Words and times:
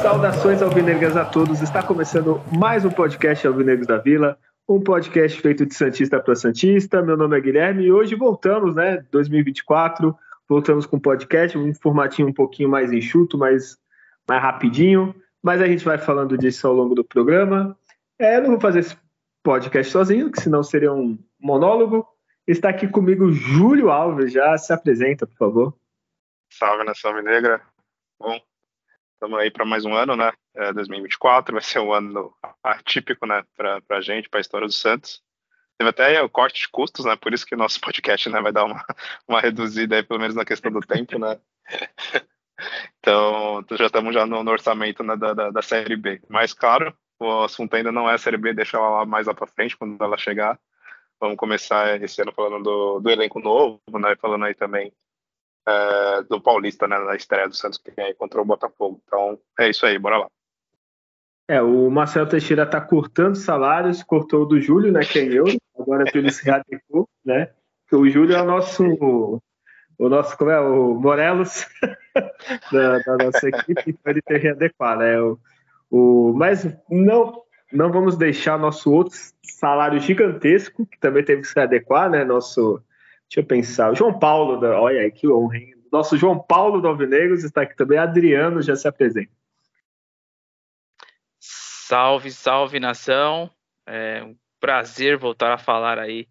Saudações 0.00 0.62
alvinegras 0.62 1.16
a 1.16 1.24
todos. 1.24 1.62
Está 1.62 1.82
começando 1.82 2.40
mais 2.56 2.84
um 2.84 2.90
podcast 2.90 3.46
Alvinegros 3.46 3.86
da 3.86 3.98
Vila, 3.98 4.36
um 4.68 4.80
podcast 4.80 5.40
feito 5.40 5.64
de 5.64 5.74
Santista 5.74 6.20
para 6.20 6.34
Santista. 6.34 7.00
Meu 7.00 7.16
nome 7.16 7.36
é 7.36 7.40
Guilherme 7.40 7.84
e 7.84 7.92
hoje 7.92 8.14
voltamos, 8.14 8.76
né? 8.76 9.02
2024, 9.10 10.16
voltamos 10.52 10.86
com 10.86 10.96
um 10.96 11.00
podcast, 11.00 11.56
um 11.56 11.74
formatinho 11.74 12.28
um 12.28 12.32
pouquinho 12.32 12.68
mais 12.68 12.92
enxuto, 12.92 13.38
mais, 13.38 13.78
mais 14.28 14.42
rapidinho, 14.42 15.14
mas 15.42 15.60
a 15.60 15.66
gente 15.66 15.84
vai 15.84 15.98
falando 15.98 16.36
disso 16.36 16.66
ao 16.66 16.74
longo 16.74 16.94
do 16.94 17.04
programa. 17.04 17.76
É, 18.18 18.36
eu 18.36 18.42
não 18.42 18.50
vou 18.50 18.60
fazer 18.60 18.80
esse 18.80 18.96
podcast 19.42 19.90
sozinho, 19.90 20.30
que 20.30 20.40
senão 20.40 20.62
seria 20.62 20.92
um 20.92 21.18
monólogo. 21.40 22.06
Está 22.46 22.68
aqui 22.68 22.86
comigo 22.86 23.32
Júlio 23.32 23.90
Alves, 23.90 24.32
já 24.32 24.56
se 24.58 24.72
apresenta, 24.72 25.26
por 25.26 25.36
favor. 25.36 25.74
Salve, 26.50 26.84
Nação 26.84 27.20
Negra. 27.22 27.62
Bom, 28.20 28.38
Estamos 29.22 29.38
aí 29.38 29.52
para 29.52 29.64
mais 29.64 29.84
um 29.84 29.94
ano, 29.94 30.16
né? 30.16 30.32
É 30.52 30.72
2024 30.72 31.52
vai 31.52 31.62
ser 31.62 31.78
um 31.78 31.92
ano 31.92 32.34
atípico, 32.60 33.24
né? 33.24 33.44
Para 33.56 33.80
a 33.88 34.00
gente, 34.00 34.28
para 34.28 34.40
a 34.40 34.42
história 34.42 34.66
do 34.66 34.72
Santos. 34.72 35.22
Teve 35.82 35.88
até 35.90 36.22
o 36.22 36.30
corte 36.30 36.60
de 36.60 36.68
custos, 36.68 37.04
né? 37.04 37.16
Por 37.16 37.34
isso 37.34 37.44
que 37.44 37.56
nosso 37.56 37.80
podcast, 37.80 38.28
né? 38.28 38.40
Vai 38.40 38.52
dar 38.52 38.64
uma, 38.64 38.84
uma 39.26 39.40
reduzida 39.40 39.96
aí, 39.96 40.02
pelo 40.02 40.20
menos 40.20 40.36
na 40.36 40.44
questão 40.44 40.70
do 40.70 40.80
tempo, 40.80 41.18
né? 41.18 41.38
Então, 43.00 43.64
já 43.72 43.86
estamos 43.86 44.14
já 44.14 44.24
no, 44.24 44.44
no 44.44 44.50
orçamento 44.52 45.02
né, 45.02 45.16
da, 45.16 45.34
da, 45.34 45.50
da, 45.50 45.62
Série 45.62 45.96
B. 45.96 46.22
Mas, 46.28 46.54
claro, 46.54 46.96
o 47.18 47.42
assunto 47.42 47.74
ainda 47.74 47.90
não 47.90 48.08
é 48.08 48.14
a 48.14 48.18
Série 48.18 48.36
B, 48.36 48.54
deixa 48.54 48.76
ela 48.76 48.88
lá 48.88 49.06
mais 49.06 49.26
lá 49.26 49.34
para 49.34 49.48
frente, 49.48 49.76
quando 49.76 50.00
ela 50.00 50.16
chegar. 50.16 50.60
Vamos 51.18 51.36
começar 51.36 52.00
esse 52.00 52.22
ano 52.22 52.30
falando 52.30 52.62
do, 52.62 53.00
do 53.00 53.10
elenco 53.10 53.40
novo, 53.40 53.80
né? 53.98 54.14
Falando 54.14 54.44
aí 54.44 54.54
também 54.54 54.92
é, 55.66 56.22
do 56.22 56.40
Paulista, 56.40 56.86
né, 56.86 56.96
na 56.98 57.16
estreia 57.16 57.48
do 57.48 57.56
Santos 57.56 57.78
que 57.78 57.90
vem 57.90 58.14
contra 58.14 58.40
o 58.40 58.44
Botafogo. 58.44 59.02
Então, 59.04 59.36
é 59.58 59.68
isso 59.68 59.84
aí, 59.84 59.98
bora 59.98 60.18
lá. 60.18 60.30
É, 61.52 61.60
o 61.60 61.90
Marcelo 61.90 62.26
Teixeira 62.26 62.62
está 62.62 62.80
cortando 62.80 63.34
salários, 63.34 64.02
cortou 64.02 64.46
do 64.46 64.58
Júlio, 64.58 64.90
né, 64.90 65.00
que 65.00 65.18
é 65.18 65.24
eu, 65.24 65.44
agora 65.78 66.04
ele 66.14 66.32
se 66.32 66.48
radicou, 66.48 67.06
né, 67.22 67.50
o 67.92 68.08
Júlio 68.08 68.34
é 68.34 68.40
o 68.40 68.46
nosso, 68.46 68.82
o 69.98 70.08
nosso, 70.08 70.34
como 70.38 70.50
é, 70.50 70.58
o 70.58 70.94
Morelos 70.94 71.66
da, 72.72 73.00
da, 73.00 73.24
nossa 73.24 73.48
equipe, 73.50 73.82
então 73.86 74.12
ele 74.12 74.22
tem 74.22 74.40
que 74.40 74.48
adequar, 74.48 74.96
né, 74.96 75.20
o, 75.20 75.38
o, 75.90 76.32
mas 76.34 76.66
não, 76.88 77.42
não 77.70 77.92
vamos 77.92 78.16
deixar 78.16 78.58
nosso 78.58 78.90
outro 78.90 79.18
salário 79.42 80.00
gigantesco, 80.00 80.86
que 80.86 80.98
também 80.98 81.22
teve 81.22 81.42
que 81.42 81.48
se 81.48 81.60
adequar, 81.60 82.08
né, 82.08 82.24
nosso 82.24 82.82
Deixa 83.28 83.40
eu 83.40 83.44
pensar. 83.46 83.90
O 83.90 83.94
João 83.94 84.18
Paulo, 84.18 84.60
da, 84.60 84.78
olha 84.78 85.00
aí 85.00 85.10
que 85.10 85.26
honra, 85.26 85.56
hein? 85.56 85.74
Nosso 85.90 86.18
João 86.18 86.38
Paulo 86.38 86.82
do 86.82 86.88
Alvinegros 86.88 87.44
está 87.44 87.62
aqui 87.62 87.74
também. 87.74 87.96
Adriano 87.96 88.60
já 88.60 88.76
se 88.76 88.86
apresenta. 88.86 89.30
Salve, 91.92 92.30
salve 92.30 92.80
nação. 92.80 93.50
É 93.86 94.24
um 94.24 94.34
prazer 94.58 95.18
voltar 95.18 95.52
a 95.52 95.58
falar 95.58 95.98
aí 95.98 96.26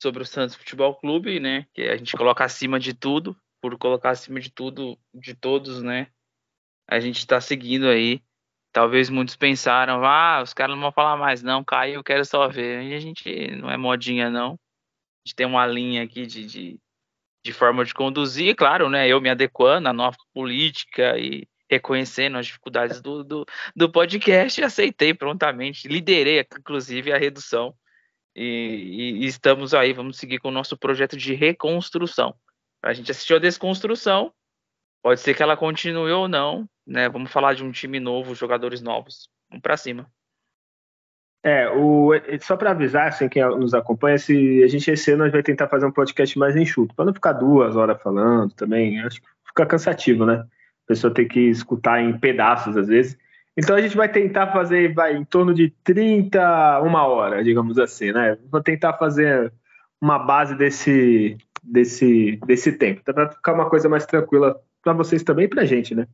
sobre 0.00 0.22
o 0.22 0.26
Santos 0.26 0.54
Futebol 0.54 0.94
Clube, 0.94 1.40
né? 1.40 1.66
Que 1.74 1.88
a 1.88 1.96
gente 1.96 2.16
coloca 2.16 2.44
acima 2.44 2.78
de 2.78 2.94
tudo, 2.94 3.36
por 3.60 3.76
colocar 3.76 4.10
acima 4.10 4.38
de 4.38 4.48
tudo, 4.48 4.96
de 5.12 5.34
todos, 5.34 5.82
né? 5.82 6.06
A 6.88 7.00
gente 7.00 7.18
está 7.18 7.40
seguindo 7.40 7.88
aí. 7.88 8.22
Talvez 8.72 9.10
muitos 9.10 9.34
pensaram, 9.34 10.04
ah, 10.04 10.40
os 10.40 10.54
caras 10.54 10.76
não 10.76 10.82
vão 10.82 10.92
falar 10.92 11.16
mais, 11.16 11.42
não, 11.42 11.64
caiu, 11.64 11.96
eu 11.96 12.04
quero 12.04 12.24
só 12.24 12.46
ver. 12.46 12.84
E 12.84 12.94
a 12.94 13.00
gente 13.00 13.50
não 13.56 13.68
é 13.68 13.76
modinha, 13.76 14.30
não 14.30 14.56
gente 15.24 15.34
tem 15.34 15.46
uma 15.46 15.66
linha 15.66 16.02
aqui 16.02 16.26
de, 16.26 16.46
de, 16.46 16.80
de 17.44 17.52
forma 17.52 17.84
de 17.84 17.94
conduzir, 17.94 18.54
claro, 18.54 18.88
né? 18.88 19.08
Eu 19.08 19.20
me 19.20 19.28
adequando 19.28 19.88
à 19.88 19.92
nova 19.92 20.16
política 20.32 21.18
e 21.18 21.46
reconhecendo 21.72 22.36
as 22.36 22.46
dificuldades 22.46 23.00
do, 23.00 23.24
do, 23.24 23.46
do 23.74 23.90
podcast, 23.90 24.62
aceitei 24.62 25.14
prontamente, 25.14 25.88
liderei, 25.88 26.46
inclusive, 26.58 27.10
a 27.12 27.16
redução. 27.16 27.74
E, 28.36 29.22
e, 29.22 29.26
estamos 29.26 29.72
aí, 29.72 29.94
vamos 29.94 30.18
seguir 30.18 30.38
com 30.38 30.48
o 30.48 30.52
nosso 30.52 30.76
projeto 30.76 31.16
de 31.16 31.34
reconstrução. 31.34 32.34
A 32.82 32.92
gente 32.92 33.10
assistiu 33.10 33.36
a 33.36 33.40
desconstrução, 33.40 34.32
pode 35.02 35.20
ser 35.20 35.34
que 35.34 35.42
ela 35.42 35.56
continue 35.56 36.10
ou 36.12 36.28
não, 36.28 36.68
né? 36.86 37.08
Vamos 37.08 37.30
falar 37.30 37.54
de 37.54 37.64
um 37.64 37.72
time 37.72 37.98
novo, 37.98 38.34
jogadores 38.34 38.82
novos. 38.82 39.30
Vamos 39.48 39.62
para 39.62 39.76
cima. 39.76 40.06
É, 41.44 41.70
o, 41.70 42.10
só 42.40 42.56
para 42.56 42.70
avisar, 42.72 43.08
assim, 43.08 43.28
quem 43.28 43.42
nos 43.42 43.74
acompanha, 43.74 44.18
se 44.18 44.62
a 44.62 44.68
gente 44.68 44.90
esse 44.90 45.10
ano 45.10 45.30
vai 45.30 45.42
tentar 45.42 45.68
fazer 45.68 45.86
um 45.86 45.92
podcast 45.92 46.38
mais 46.38 46.54
enxuto, 46.54 46.94
para 46.94 47.06
não 47.06 47.14
ficar 47.14 47.32
duas 47.32 47.76
horas 47.76 48.00
falando 48.00 48.52
também, 48.54 49.00
acho 49.00 49.20
que 49.20 49.28
fica 49.46 49.66
cansativo, 49.66 50.26
né? 50.26 50.46
Pessoa 50.92 51.14
tem 51.14 51.26
que 51.26 51.40
escutar 51.40 52.02
em 52.02 52.18
pedaços 52.18 52.76
às 52.76 52.86
vezes. 52.86 53.16
Então 53.56 53.74
a 53.74 53.80
gente 53.80 53.96
vai 53.96 54.10
tentar 54.10 54.48
fazer 54.48 54.92
vai, 54.92 55.16
em 55.16 55.24
torno 55.24 55.54
de 55.54 55.70
30, 55.82 56.80
uma 56.82 57.06
hora, 57.06 57.42
digamos 57.42 57.78
assim, 57.78 58.12
né? 58.12 58.36
Vou 58.50 58.62
tentar 58.62 58.92
fazer 58.94 59.50
uma 59.98 60.18
base 60.18 60.54
desse, 60.54 61.38
desse, 61.62 62.38
desse 62.46 62.72
tempo, 62.72 63.02
para 63.02 63.30
ficar 63.30 63.54
uma 63.54 63.70
coisa 63.70 63.88
mais 63.88 64.04
tranquila 64.04 64.60
para 64.82 64.92
vocês 64.92 65.22
também 65.22 65.46
e 65.46 65.48
para 65.48 65.62
a 65.62 65.64
gente, 65.64 65.94
né? 65.94 66.06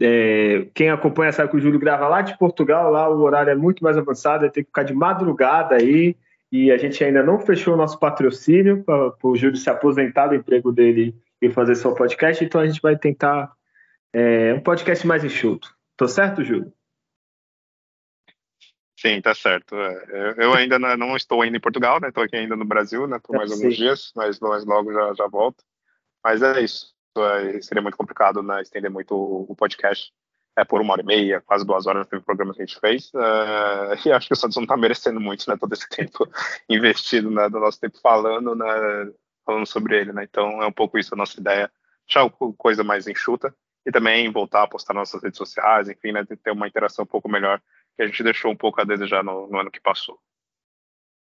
É, 0.00 0.66
quem 0.74 0.88
acompanha 0.88 1.30
sabe 1.30 1.50
que 1.50 1.56
o 1.56 1.60
Júlio 1.60 1.78
grava 1.78 2.08
lá 2.08 2.22
de 2.22 2.38
Portugal, 2.38 2.90
lá 2.90 3.06
o 3.06 3.20
horário 3.20 3.50
é 3.50 3.54
muito 3.54 3.84
mais 3.84 3.98
avançado, 3.98 4.50
tem 4.50 4.62
que 4.62 4.70
ficar 4.70 4.82
de 4.82 4.94
madrugada 4.94 5.74
aí, 5.74 6.16
e 6.50 6.70
a 6.70 6.78
gente 6.78 7.04
ainda 7.04 7.22
não 7.22 7.38
fechou 7.38 7.74
o 7.74 7.76
nosso 7.76 7.98
patrocínio 7.98 8.82
para 8.82 9.12
o 9.22 9.36
Júlio 9.36 9.56
se 9.56 9.68
aposentar 9.68 10.28
do 10.28 10.34
emprego 10.34 10.72
dele 10.72 11.14
e 11.42 11.50
fazer 11.50 11.74
seu 11.74 11.92
podcast, 11.94 12.42
então 12.42 12.62
a 12.62 12.66
gente 12.66 12.80
vai 12.80 12.96
tentar 12.96 13.52
é, 14.12 14.54
um 14.54 14.62
podcast 14.62 15.06
mais 15.06 15.24
enxuto. 15.24 15.74
Tô 15.96 16.06
certo, 16.08 16.44
Júlio? 16.44 16.72
Sim, 18.98 19.20
tá 19.20 19.34
certo. 19.34 19.76
É, 19.76 20.34
eu 20.38 20.54
ainda 20.54 20.78
não 20.78 21.16
estou 21.16 21.42
ainda 21.42 21.56
em 21.56 21.60
Portugal, 21.60 22.00
né? 22.00 22.08
Estou 22.08 22.24
aqui 22.24 22.36
ainda 22.36 22.56
no 22.56 22.64
Brasil, 22.64 23.06
né? 23.06 23.18
Por 23.22 23.36
mais 23.36 23.52
alguns 23.52 23.76
dias, 23.76 24.12
mas, 24.16 24.40
logo 24.40 24.92
já, 24.92 25.14
já 25.14 25.26
volto. 25.26 25.62
Mas 26.24 26.42
é 26.42 26.60
isso 26.60 26.96
seria 27.62 27.82
muito 27.82 27.96
complicado 27.96 28.42
né, 28.42 28.62
estender 28.62 28.90
muito 28.90 29.14
o, 29.14 29.54
podcast 29.56 30.12
é, 30.56 30.64
por 30.64 30.80
uma 30.80 30.92
hora 30.92 31.02
e 31.02 31.04
meia, 31.04 31.40
quase 31.40 31.64
duas 31.64 31.86
horas 31.86 32.06
teve 32.06 32.22
programa 32.22 32.54
que 32.54 32.62
a 32.62 32.66
gente 32.66 32.80
fez. 32.80 33.10
Uh, 33.14 33.96
e 34.06 34.12
acho 34.12 34.26
que 34.26 34.32
o 34.32 34.36
Santos 34.36 34.56
não 34.56 34.64
está 34.64 34.76
merecendo 34.76 35.20
muito 35.20 35.48
né, 35.48 35.56
todo 35.56 35.72
esse 35.72 35.88
tempo 35.90 36.28
investido 36.68 37.30
né, 37.30 37.48
do 37.48 37.60
nosso 37.60 37.80
tempo 37.80 37.98
falando, 38.00 38.54
né, 38.54 38.66
falando 39.44 39.66
sobre 39.66 39.98
ele. 39.98 40.12
Né? 40.12 40.24
Então 40.24 40.62
é 40.62 40.66
um 40.66 40.72
pouco 40.72 40.98
isso 40.98 41.14
a 41.14 41.16
nossa 41.16 41.38
ideia, 41.40 41.70
deixar 42.06 42.28
coisa 42.56 42.84
mais 42.84 43.06
enxuta 43.06 43.54
e 43.86 43.92
também 43.92 44.30
voltar 44.30 44.64
a 44.64 44.66
postar 44.66 44.92
nossas 44.92 45.22
redes 45.22 45.38
sociais, 45.38 45.88
enfim, 45.88 46.10
né, 46.12 46.24
ter 46.24 46.50
uma 46.50 46.66
interação 46.66 47.04
um 47.04 47.08
pouco 47.08 47.28
melhor 47.28 47.60
que 47.96 48.02
a 48.02 48.06
gente 48.06 48.22
deixou 48.22 48.50
um 48.50 48.56
pouco 48.56 48.80
a 48.80 48.84
desejar 48.84 49.22
no, 49.22 49.46
no 49.46 49.58
ano 49.58 49.70
que 49.70 49.80
passou. 49.80 50.18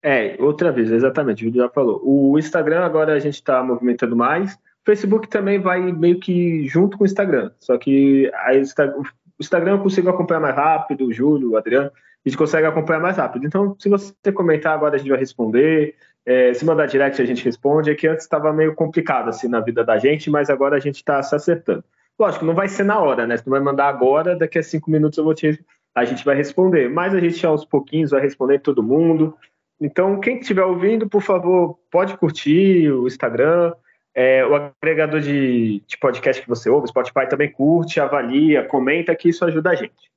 É, 0.04 0.36
outra 0.40 0.72
vez, 0.72 0.92
exatamente, 0.92 1.44
o 1.44 1.46
Vídeo 1.46 1.62
já 1.62 1.70
falou. 1.70 2.02
O 2.04 2.38
Instagram 2.38 2.86
agora 2.86 3.14
a 3.14 3.20
gente 3.20 3.36
está 3.36 3.62
movimentando 3.64 4.16
mais, 4.16 4.58
Facebook 4.86 5.28
também 5.28 5.60
vai 5.60 5.80
meio 5.92 6.20
que 6.20 6.68
junto 6.68 6.98
com 6.98 7.04
o 7.04 7.08
Instagram, 7.08 7.52
só 7.60 7.78
que 7.78 8.32
a 8.34 8.52
o 8.54 9.42
Instagram 9.42 9.72
eu 9.72 9.80
consigo 9.80 10.08
acompanhar 10.08 10.40
mais 10.40 10.56
rápido, 10.56 11.08
o 11.08 11.12
Júlio, 11.12 11.52
o 11.52 11.58
Adriano, 11.58 11.88
a 11.88 12.30
gente 12.30 12.38
consegue 12.38 12.68
acompanhar 12.68 13.00
mais 13.00 13.18
rápido. 13.18 13.48
Então, 13.48 13.76
se 13.80 13.90
você 13.90 14.14
comentar 14.32 14.74
agora, 14.74 14.96
a 14.96 14.98
gente 15.00 15.10
vai 15.10 15.18
responder. 15.18 15.96
É, 16.24 16.54
se 16.54 16.64
mandar 16.64 16.86
direct, 16.86 17.20
a 17.20 17.26
gente 17.26 17.44
responde. 17.44 17.90
É 17.90 17.96
que 17.96 18.08
antes 18.08 18.24
estava 18.24 18.54
meio 18.54 18.76
complicado 18.76 19.30
assim 19.30 19.48
na 19.48 19.60
vida 19.60 19.84
da 19.84 19.98
gente, 19.98 20.30
mas 20.30 20.52
agora 20.52 20.76
a 20.76 20.80
gente 20.80 20.98
está 20.98 21.24
se 21.24 21.34
acertando. 21.34 21.84
Lógico, 22.20 22.46
não 22.46 22.54
vai 22.54 22.68
ser 22.68 22.84
na 22.84 23.00
hora, 23.00 23.26
né? 23.26 23.38
Se 23.38 23.46
não 23.48 23.52
vai 23.52 23.62
mandar 23.62 23.88
agora, 23.88 24.36
daqui 24.36 24.60
a 24.60 24.64
cinco 24.64 24.92
minutos 24.92 25.18
eu 25.18 25.24
vou 25.24 25.34
te, 25.34 25.64
a 25.96 26.06
gente 26.06 26.24
vai 26.24 26.36
responder. 26.36 26.90
Mas 26.90 27.14
a 27.14 27.20
gente 27.20 27.46
aos 27.46 27.66
pouquinhos 27.66 28.12
vai 28.12 28.22
responder 28.22 28.60
todo 28.60 28.84
mundo. 28.84 29.36
Então, 29.80 30.20
quem 30.20 30.40
estiver 30.40 30.64
ouvindo, 30.64 31.10
por 31.10 31.22
favor, 31.22 31.80
pode 31.90 32.16
curtir 32.18 32.92
o 32.92 33.08
Instagram, 33.08 33.74
é, 34.14 34.46
o 34.46 34.54
agregador 34.54 35.20
de, 35.20 35.82
de, 35.88 35.98
podcast 35.98 36.42
que 36.42 36.48
você 36.48 36.70
ouve, 36.70 36.88
Spotify 36.88 37.28
também 37.28 37.52
curte, 37.52 38.00
avalia, 38.00 38.64
comenta, 38.66 39.16
que 39.16 39.30
isso 39.30 39.44
ajuda 39.44 39.72
a 39.72 39.76
gente. 39.76 40.12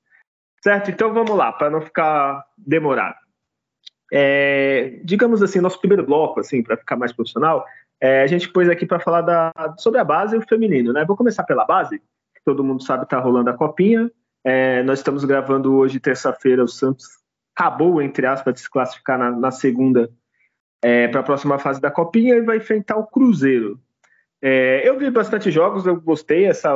Certo? 0.62 0.90
Então 0.90 1.12
vamos 1.12 1.34
lá, 1.36 1.52
para 1.52 1.70
não 1.70 1.80
ficar 1.80 2.44
demorado. 2.58 3.16
É, 4.12 5.00
digamos 5.02 5.42
assim, 5.42 5.60
nosso 5.60 5.80
primeiro 5.80 6.04
bloco, 6.04 6.40
assim, 6.40 6.62
para 6.62 6.76
ficar 6.76 6.96
mais 6.96 7.12
profissional, 7.12 7.64
é, 8.04 8.20
a 8.20 8.26
gente 8.26 8.50
pôs 8.50 8.68
aqui 8.68 8.84
para 8.84 9.00
falar 9.00 9.22
da, 9.22 9.50
sobre 9.78 9.98
a 9.98 10.04
base 10.04 10.36
e 10.36 10.38
o 10.38 10.46
feminino, 10.46 10.92
né? 10.92 11.06
Vou 11.06 11.16
começar 11.16 11.42
pela 11.42 11.64
base, 11.64 11.98
que 11.98 12.44
todo 12.44 12.62
mundo 12.62 12.84
sabe 12.84 13.04
está 13.04 13.18
rolando 13.18 13.48
a 13.48 13.54
copinha. 13.54 14.10
É, 14.44 14.82
nós 14.82 14.98
estamos 14.98 15.24
gravando 15.24 15.74
hoje, 15.74 15.98
terça-feira, 15.98 16.62
o 16.62 16.68
Santos 16.68 17.06
acabou, 17.56 18.02
entre 18.02 18.26
aspas, 18.26 18.52
de 18.52 18.60
se 18.60 18.70
classificar 18.70 19.18
na, 19.18 19.30
na 19.30 19.50
segunda 19.50 20.10
é, 20.82 21.08
para 21.08 21.20
a 21.20 21.22
próxima 21.22 21.58
fase 21.58 21.80
da 21.80 21.90
Copinha 21.90 22.34
e 22.34 22.42
vai 22.42 22.58
enfrentar 22.58 22.98
o 22.98 23.06
Cruzeiro. 23.06 23.80
É, 24.42 24.86
eu 24.86 24.98
vi 24.98 25.10
bastante 25.10 25.50
jogos, 25.50 25.86
eu 25.86 25.98
gostei. 25.98 26.44
Essa 26.44 26.74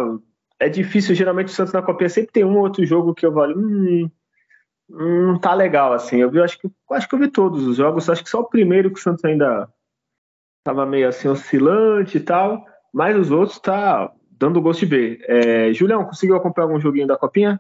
é 0.59 0.71
difícil, 0.71 1.15
geralmente 1.15 1.49
o 1.49 1.51
Santos 1.51 1.75
na 1.75 1.83
Copinha 1.83 2.09
sempre 2.09 2.33
tem 2.33 2.43
um 2.43 2.57
ou 2.57 2.63
outro 2.63 2.87
jogo 2.87 3.13
que 3.13 3.27
eu 3.27 3.33
vou 3.33 3.47
hum, 3.49 4.11
hum, 4.89 5.39
tá 5.39 5.53
legal 5.53 5.93
assim. 5.93 6.23
Eu 6.23 6.31
vi, 6.31 6.41
acho 6.41 6.59
que 6.59 6.71
acho 6.93 7.07
que 7.07 7.15
eu 7.15 7.19
vi 7.19 7.29
todos 7.29 7.67
os 7.67 7.77
jogos, 7.77 8.09
acho 8.09 8.25
que 8.25 8.31
só 8.31 8.41
o 8.41 8.49
primeiro 8.49 8.91
que 8.91 8.99
o 8.99 9.03
Santos 9.03 9.23
ainda 9.27 9.69
tava 10.69 10.85
meio 10.85 11.09
assim 11.09 11.29
oscilante 11.29 12.19
e 12.19 12.21
tal, 12.21 12.63
mas 12.93 13.17
os 13.17 13.31
outros 13.31 13.59
tá 13.59 14.13
dando 14.31 14.61
gosto 14.61 14.81
de 14.81 14.87
ver. 14.87 15.25
É, 15.27 15.73
Julião, 15.73 16.05
conseguiu 16.05 16.37
acompanhar 16.37 16.67
algum 16.67 16.79
joguinho 16.79 17.07
da 17.07 17.17
Copinha? 17.17 17.59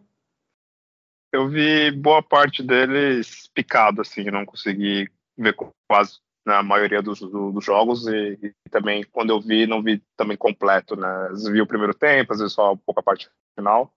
Eu 1.32 1.48
vi 1.48 1.90
boa 1.90 2.22
parte 2.22 2.62
deles 2.62 3.48
picado, 3.54 4.02
assim, 4.02 4.24
não 4.24 4.44
consegui 4.44 5.08
ver 5.38 5.56
quase 5.88 6.18
na 6.44 6.62
maioria 6.62 7.00
dos, 7.00 7.20
dos 7.20 7.64
jogos 7.64 8.06
e, 8.06 8.38
e, 8.42 8.70
também 8.70 9.02
quando 9.10 9.30
eu 9.30 9.40
vi, 9.40 9.66
não 9.66 9.82
vi 9.82 10.02
também 10.14 10.36
completo, 10.36 10.94
né? 10.94 11.08
Às 11.24 11.30
vezes 11.30 11.48
vi 11.48 11.62
o 11.62 11.66
primeiro 11.66 11.94
tempo, 11.94 12.32
às 12.32 12.40
vezes 12.40 12.52
só 12.52 12.74
um 12.74 12.76
pouco 12.76 13.00
a 13.00 13.02
parte 13.02 13.30
final. 13.58 13.90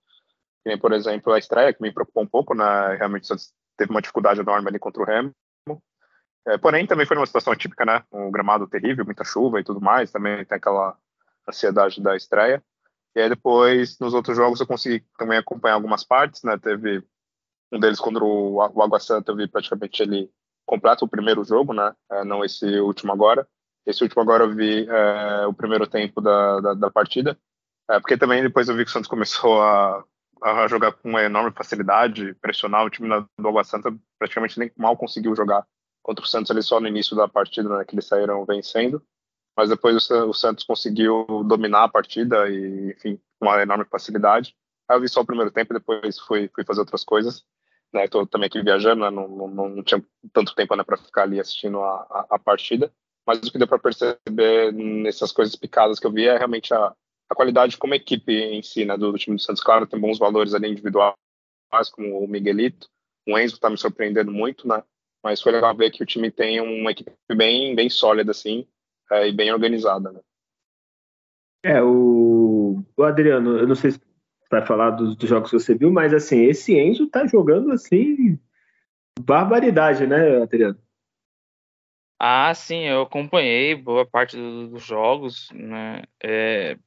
Tem, 0.64 0.78
por 0.78 0.94
exemplo, 0.94 1.34
a 1.34 1.40
estreia, 1.40 1.74
que 1.74 1.82
me 1.82 1.92
preocupou 1.92 2.24
um 2.24 2.28
pouco, 2.28 2.54
né? 2.54 2.96
Realmente 2.96 3.28
teve 3.78 3.92
uma 3.92 4.02
dificuldade 4.02 4.40
enorme 4.40 4.70
ali 4.70 4.80
contra 4.80 5.02
o 5.02 5.06
Remo. 5.06 5.32
É, 6.48 6.58
porém, 6.58 6.88
também 6.88 7.06
foi 7.06 7.18
uma 7.18 7.26
situação 7.26 7.56
típica, 7.56 7.86
né? 7.86 8.04
Um 8.12 8.32
gramado 8.32 8.68
terrível, 8.68 9.06
muita 9.06 9.24
chuva 9.24 9.60
e 9.60 9.64
tudo 9.64 9.80
mais. 9.80 10.12
Também 10.12 10.44
tem 10.46 10.58
aquela 10.58 10.98
ansiedade 11.48 12.02
da 12.02 12.16
estreia. 12.16 12.64
E 13.16 13.20
aí 13.22 13.30
depois, 13.30 14.00
nos 14.00 14.14
outros 14.14 14.36
jogos, 14.36 14.60
eu 14.60 14.68
consegui 14.68 15.06
também 15.18 15.38
acompanhar 15.38 15.76
algumas 15.76 16.04
partes, 16.04 16.44
né? 16.44 16.58
Teve 16.58 17.04
um 17.72 17.80
deles 17.80 18.00
quando 18.00 18.24
o, 18.24 18.56
o 18.56 18.82
Água 18.82 19.00
Santa 19.00 19.32
eu 19.32 19.36
vi 19.36 19.48
praticamente 19.48 20.02
ele 20.02 20.32
completo 20.66 21.06
o 21.06 21.10
primeiro 21.10 21.44
jogo, 21.44 21.74
né? 21.74 21.94
É, 22.12 22.24
não 22.24 22.44
esse 22.44 22.80
último 22.80 23.12
agora. 23.12 23.48
Esse 23.86 24.04
último 24.04 24.22
agora 24.22 24.46
eu 24.46 24.56
vi 24.56 24.88
é, 24.88 25.46
o 25.48 25.54
primeiro 25.54 25.88
tempo 25.88 26.22
da, 26.22 26.60
da, 26.60 26.74
da 26.76 26.92
partida, 26.92 27.38
é, 27.90 28.00
porque 28.00 28.18
também 28.18 28.44
depois 28.44 28.70
eu 28.70 28.76
vi 28.76 28.84
que 28.84 28.90
o 28.90 28.94
Santos 28.94 29.10
começou 29.10 29.62
a, 29.62 30.04
a 30.44 30.68
jogar 30.68 30.94
com 30.94 31.10
uma 31.10 31.24
enorme 31.24 31.52
facilidade, 31.52 32.36
pressionar 32.36 32.86
o 32.86 32.90
time 32.90 33.10
do 33.10 33.48
Água 33.48 33.64
Santa, 33.64 33.94
praticamente 34.20 34.60
nem 34.60 34.72
mal 34.78 34.96
conseguiu 34.96 35.36
jogar 35.36 35.66
contra 36.02 36.24
o 36.24 36.28
Santos 36.28 36.52
ali 36.52 36.62
só 36.64 36.80
no 36.80 36.88
início 36.88 37.16
da 37.16 37.28
partida, 37.28 37.70
né, 37.78 37.86
que 37.86 37.96
eles 37.96 38.06
saíram 38.06 38.46
vencendo, 38.46 39.02
mas 39.56 39.70
depois 39.70 40.10
o, 40.10 40.34
Santos 40.34 40.64
conseguiu 40.64 41.26
dominar 41.46 41.84
a 41.84 41.90
partida 41.90 42.50
e, 42.50 42.92
enfim, 42.92 43.20
com 43.40 43.46
uma 43.48 43.62
enorme 43.62 43.86
facilidade. 43.86 44.56
Aí 44.88 44.98
eu 44.98 45.02
vi 45.02 45.10
só 45.10 45.22
o 45.22 45.26
primeiro 45.26 45.52
tempo, 45.52 45.74
depois 45.74 46.20
fui, 46.20 46.50
fui 46.54 46.64
fazer 46.64 46.80
outras 46.80 47.04
coisas 47.04 47.46
né? 47.94 48.06
Estou 48.06 48.26
também 48.26 48.48
aqui 48.48 48.62
viajando, 48.62 49.02
né? 49.02 49.10
não, 49.10 49.28
não, 49.28 49.70
não, 49.70 49.84
tinha 49.84 50.04
tanto 50.32 50.56
tempo 50.56 50.76
né, 50.76 50.84
para 50.84 50.98
ficar 50.98 51.24
ali 51.24 51.40
assistindo 51.40 51.82
a, 51.82 51.96
a, 52.10 52.36
a, 52.36 52.40
partida, 52.40 52.92
mas 53.26 53.40
o 53.40 53.52
que 53.52 53.58
deu 53.58 53.68
para 53.68 53.80
perceber 53.80 54.72
nessas 54.74 55.32
coisas 55.32 55.56
picadas 55.56 56.00
que 56.00 56.08
eu 56.08 56.12
vi 56.12 56.28
é 56.28 56.38
realmente 56.38 56.74
a, 56.74 56.96
a 57.30 57.36
qualidade 57.36 57.78
como 57.78 57.94
equipe 57.94 58.34
em 58.34 58.64
si, 58.64 58.86
né, 58.86 58.98
do, 58.98 59.12
do, 59.12 59.18
time 59.18 59.36
do 59.36 59.42
Santos. 59.42 59.64
Claro, 59.64 59.88
tem 59.88 60.00
bons 60.00 60.18
valores 60.18 60.54
ali 60.54 60.70
individuais, 60.70 61.16
como 61.92 62.20
o 62.20 62.28
Miguelito, 62.28 62.88
o 63.28 63.38
Enzo 63.38 63.56
está 63.56 63.70
me 63.70 63.78
surpreendendo 63.78 64.32
muito, 64.32 64.68
né? 64.68 64.84
Mas 65.24 65.42
foi 65.42 65.52
legal 65.52 65.76
ver 65.76 65.92
que 65.92 66.02
o 66.02 66.06
time 66.06 66.32
tem 66.32 66.60
uma 66.60 66.92
equipe 66.92 67.12
bem, 67.36 67.76
bem 67.76 67.90
sólida, 67.90 68.32
assim, 68.32 68.68
é, 69.12 69.28
e 69.28 69.32
bem 69.32 69.52
organizada, 69.52 70.12
né? 70.12 70.20
É, 71.64 71.82
o, 71.82 72.84
o 72.98 73.04
Adriano, 73.04 73.58
eu 73.58 73.68
não 73.68 73.76
sei 73.76 73.92
se 73.92 74.00
para 74.50 74.66
falar 74.66 74.90
dos, 74.92 75.16
dos, 75.16 75.30
jogos 75.30 75.50
que 75.50 75.58
você 75.58 75.74
viu, 75.76 75.90
mas 75.90 76.14
assim, 76.14 76.42
esse 76.44 76.78
Enzo 76.78 77.08
tá 77.08 77.26
jogando 77.26 77.72
assim 77.72 78.38
barbaridade, 79.18 80.06
né, 80.06 80.42
Adriano? 80.42 80.78
Ah, 82.20 82.54
sim, 82.54 82.84
eu 82.84 83.04
acompanhei 83.04 83.76
boa 83.76 84.06
parte 84.06 84.36
dos 84.36 84.84
jogos, 84.84 85.50
né? 85.54 86.04
É, 86.22 86.78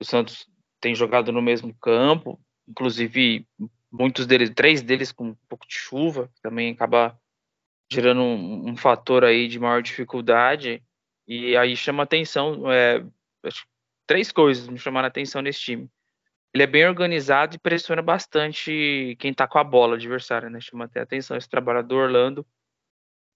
o 0.00 0.04
Santos 0.04 0.48
tem 0.80 0.94
jogado 0.94 1.32
no 1.32 1.42
mesmo 1.42 1.74
campo, 1.74 2.40
inclusive 2.68 3.44
muitos 3.90 4.24
deles, 4.26 4.50
três 4.50 4.80
deles 4.80 5.10
com 5.10 5.30
um 5.30 5.36
pouco 5.48 5.66
de 5.66 5.74
chuva, 5.74 6.30
também 6.40 6.72
acaba 6.72 7.19
gerando 7.90 8.22
um, 8.22 8.70
um 8.70 8.76
fator 8.76 9.24
aí 9.24 9.48
de 9.48 9.58
maior 9.58 9.82
dificuldade, 9.82 10.82
e 11.26 11.56
aí 11.56 11.76
chama 11.76 12.02
atenção, 12.02 12.70
é, 12.70 13.04
três 14.06 14.32
coisas 14.32 14.68
me 14.68 14.78
chamaram 14.78 15.08
atenção 15.08 15.42
nesse 15.42 15.60
time 15.60 15.90
ele 16.52 16.64
é 16.64 16.66
bem 16.66 16.86
organizado 16.86 17.54
e 17.54 17.58
pressiona 17.58 18.02
bastante 18.02 19.16
quem 19.20 19.32
tá 19.32 19.46
com 19.46 19.58
a 19.58 19.64
bola, 19.64 19.94
adversário, 19.94 20.50
né? 20.50 20.60
Chama 20.60 20.84
até 20.84 21.00
atenção 21.00 21.36
esse 21.36 21.48
trabalho 21.48 21.82
do 21.84 21.94
Orlando. 21.94 22.46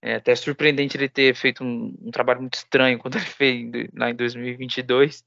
É 0.03 0.17
até 0.17 0.35
surpreendente 0.35 0.97
ele 0.97 1.09
ter 1.09 1.35
feito 1.35 1.65
um, 1.65 1.97
um 2.03 2.11
trabalho 2.11 2.41
muito 2.41 2.55
estranho 2.55 2.99
quando 2.99 3.17
ele 3.17 3.25
fez 3.25 3.71
lá 3.95 4.11
em 4.11 4.17
2022. 4.17 5.25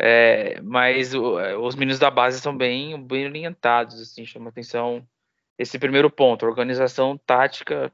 É, 0.00 0.60
mas 0.62 1.14
o, 1.14 1.38
é, 1.38 1.56
os 1.56 1.74
meninos 1.74 1.98
da 1.98 2.10
base 2.10 2.40
são 2.40 2.56
bem, 2.56 3.00
bem 3.06 3.26
orientados, 3.26 4.00
assim, 4.00 4.24
chama 4.24 4.48
atenção 4.48 5.06
esse 5.58 5.78
primeiro 5.78 6.10
ponto, 6.10 6.46
organização 6.46 7.18
tática, 7.18 7.92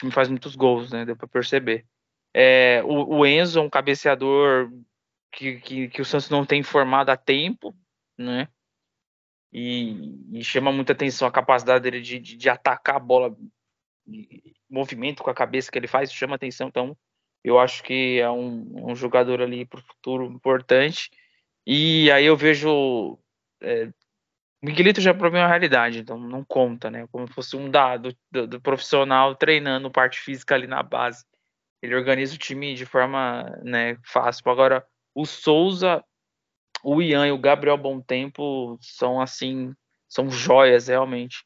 time 0.00 0.12
faz 0.12 0.28
muitos 0.28 0.56
gols, 0.56 0.90
né? 0.90 1.04
Deu 1.04 1.16
para 1.16 1.28
perceber. 1.28 1.86
É, 2.34 2.82
o, 2.84 3.18
o, 3.18 3.26
Enzo 3.26 3.58
é 3.58 3.62
um 3.62 3.70
cabeceador 3.70 4.70
que, 5.32 5.60
que, 5.60 5.88
que 5.88 6.02
o 6.02 6.04
Santos 6.04 6.30
não 6.30 6.44
tem 6.44 6.62
formado 6.62 7.10
a 7.10 7.16
tempo, 7.16 7.74
né? 8.16 8.48
E, 9.52 10.38
e, 10.38 10.44
chama 10.44 10.70
muita 10.70 10.92
atenção 10.92 11.26
a 11.26 11.32
capacidade 11.32 11.82
dele 11.82 12.00
de, 12.00 12.20
de, 12.20 12.36
de 12.36 12.48
atacar 12.48 12.96
a 12.96 13.00
bola, 13.00 13.36
movimento 14.68 15.24
com 15.24 15.30
a 15.30 15.34
cabeça 15.34 15.70
que 15.70 15.78
ele 15.78 15.88
faz, 15.88 16.12
chama 16.12 16.36
atenção. 16.36 16.68
Então, 16.68 16.96
eu 17.42 17.58
acho 17.58 17.82
que 17.82 18.20
é 18.20 18.30
um, 18.30 18.90
um 18.90 18.94
jogador 18.94 19.42
ali 19.42 19.64
para 19.64 19.80
o 19.80 19.82
futuro 19.82 20.26
importante. 20.26 21.10
E 21.66 22.10
aí 22.12 22.26
eu 22.26 22.36
vejo. 22.36 23.18
É, 23.60 23.90
Miguelito 24.62 25.00
já 25.00 25.10
é 25.10 25.14
uma 25.14 25.46
realidade, 25.46 26.00
então 26.00 26.18
não 26.18 26.44
conta, 26.44 26.90
né? 26.90 27.06
Como 27.10 27.26
se 27.26 27.32
fosse 27.32 27.56
um 27.56 27.70
dado 27.70 28.14
do, 28.30 28.46
do, 28.46 28.60
profissional 28.60 29.34
treinando 29.34 29.90
parte 29.90 30.20
física 30.20 30.54
ali 30.54 30.66
na 30.66 30.82
base. 30.82 31.24
Ele 31.82 31.94
organiza 31.94 32.34
o 32.34 32.38
time 32.38 32.74
de 32.74 32.84
forma 32.84 33.44
né, 33.62 33.96
fácil. 34.04 34.50
Agora, 34.50 34.86
o 35.14 35.24
Souza 35.24 36.04
o 36.82 37.00
Ian 37.02 37.26
e 37.26 37.32
o 37.32 37.38
Gabriel 37.38 37.76
Bom 37.76 38.00
Tempo 38.00 38.78
são 38.80 39.20
assim, 39.20 39.74
são 40.08 40.30
joias 40.30 40.88
realmente. 40.88 41.44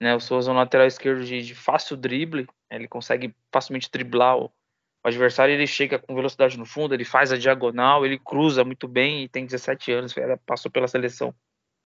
Né? 0.00 0.14
O 0.14 0.20
Souza 0.20 0.50
é 0.50 0.54
um 0.54 0.56
lateral 0.56 0.86
esquerdo 0.86 1.24
de, 1.24 1.42
de 1.42 1.54
fácil 1.54 1.96
drible, 1.96 2.46
ele 2.70 2.88
consegue 2.88 3.34
facilmente 3.52 3.90
driblar 3.90 4.38
o, 4.38 4.44
o, 4.46 5.08
adversário, 5.08 5.54
ele 5.54 5.66
chega 5.66 5.98
com 5.98 6.14
velocidade 6.14 6.58
no 6.58 6.64
fundo, 6.64 6.94
ele 6.94 7.04
faz 7.04 7.32
a 7.32 7.36
diagonal, 7.36 8.04
ele 8.04 8.18
cruza 8.18 8.64
muito 8.64 8.88
bem 8.88 9.24
e 9.24 9.28
tem 9.28 9.44
17 9.44 9.92
anos, 9.92 10.14
passou 10.46 10.70
pela 10.70 10.88
seleção 10.88 11.34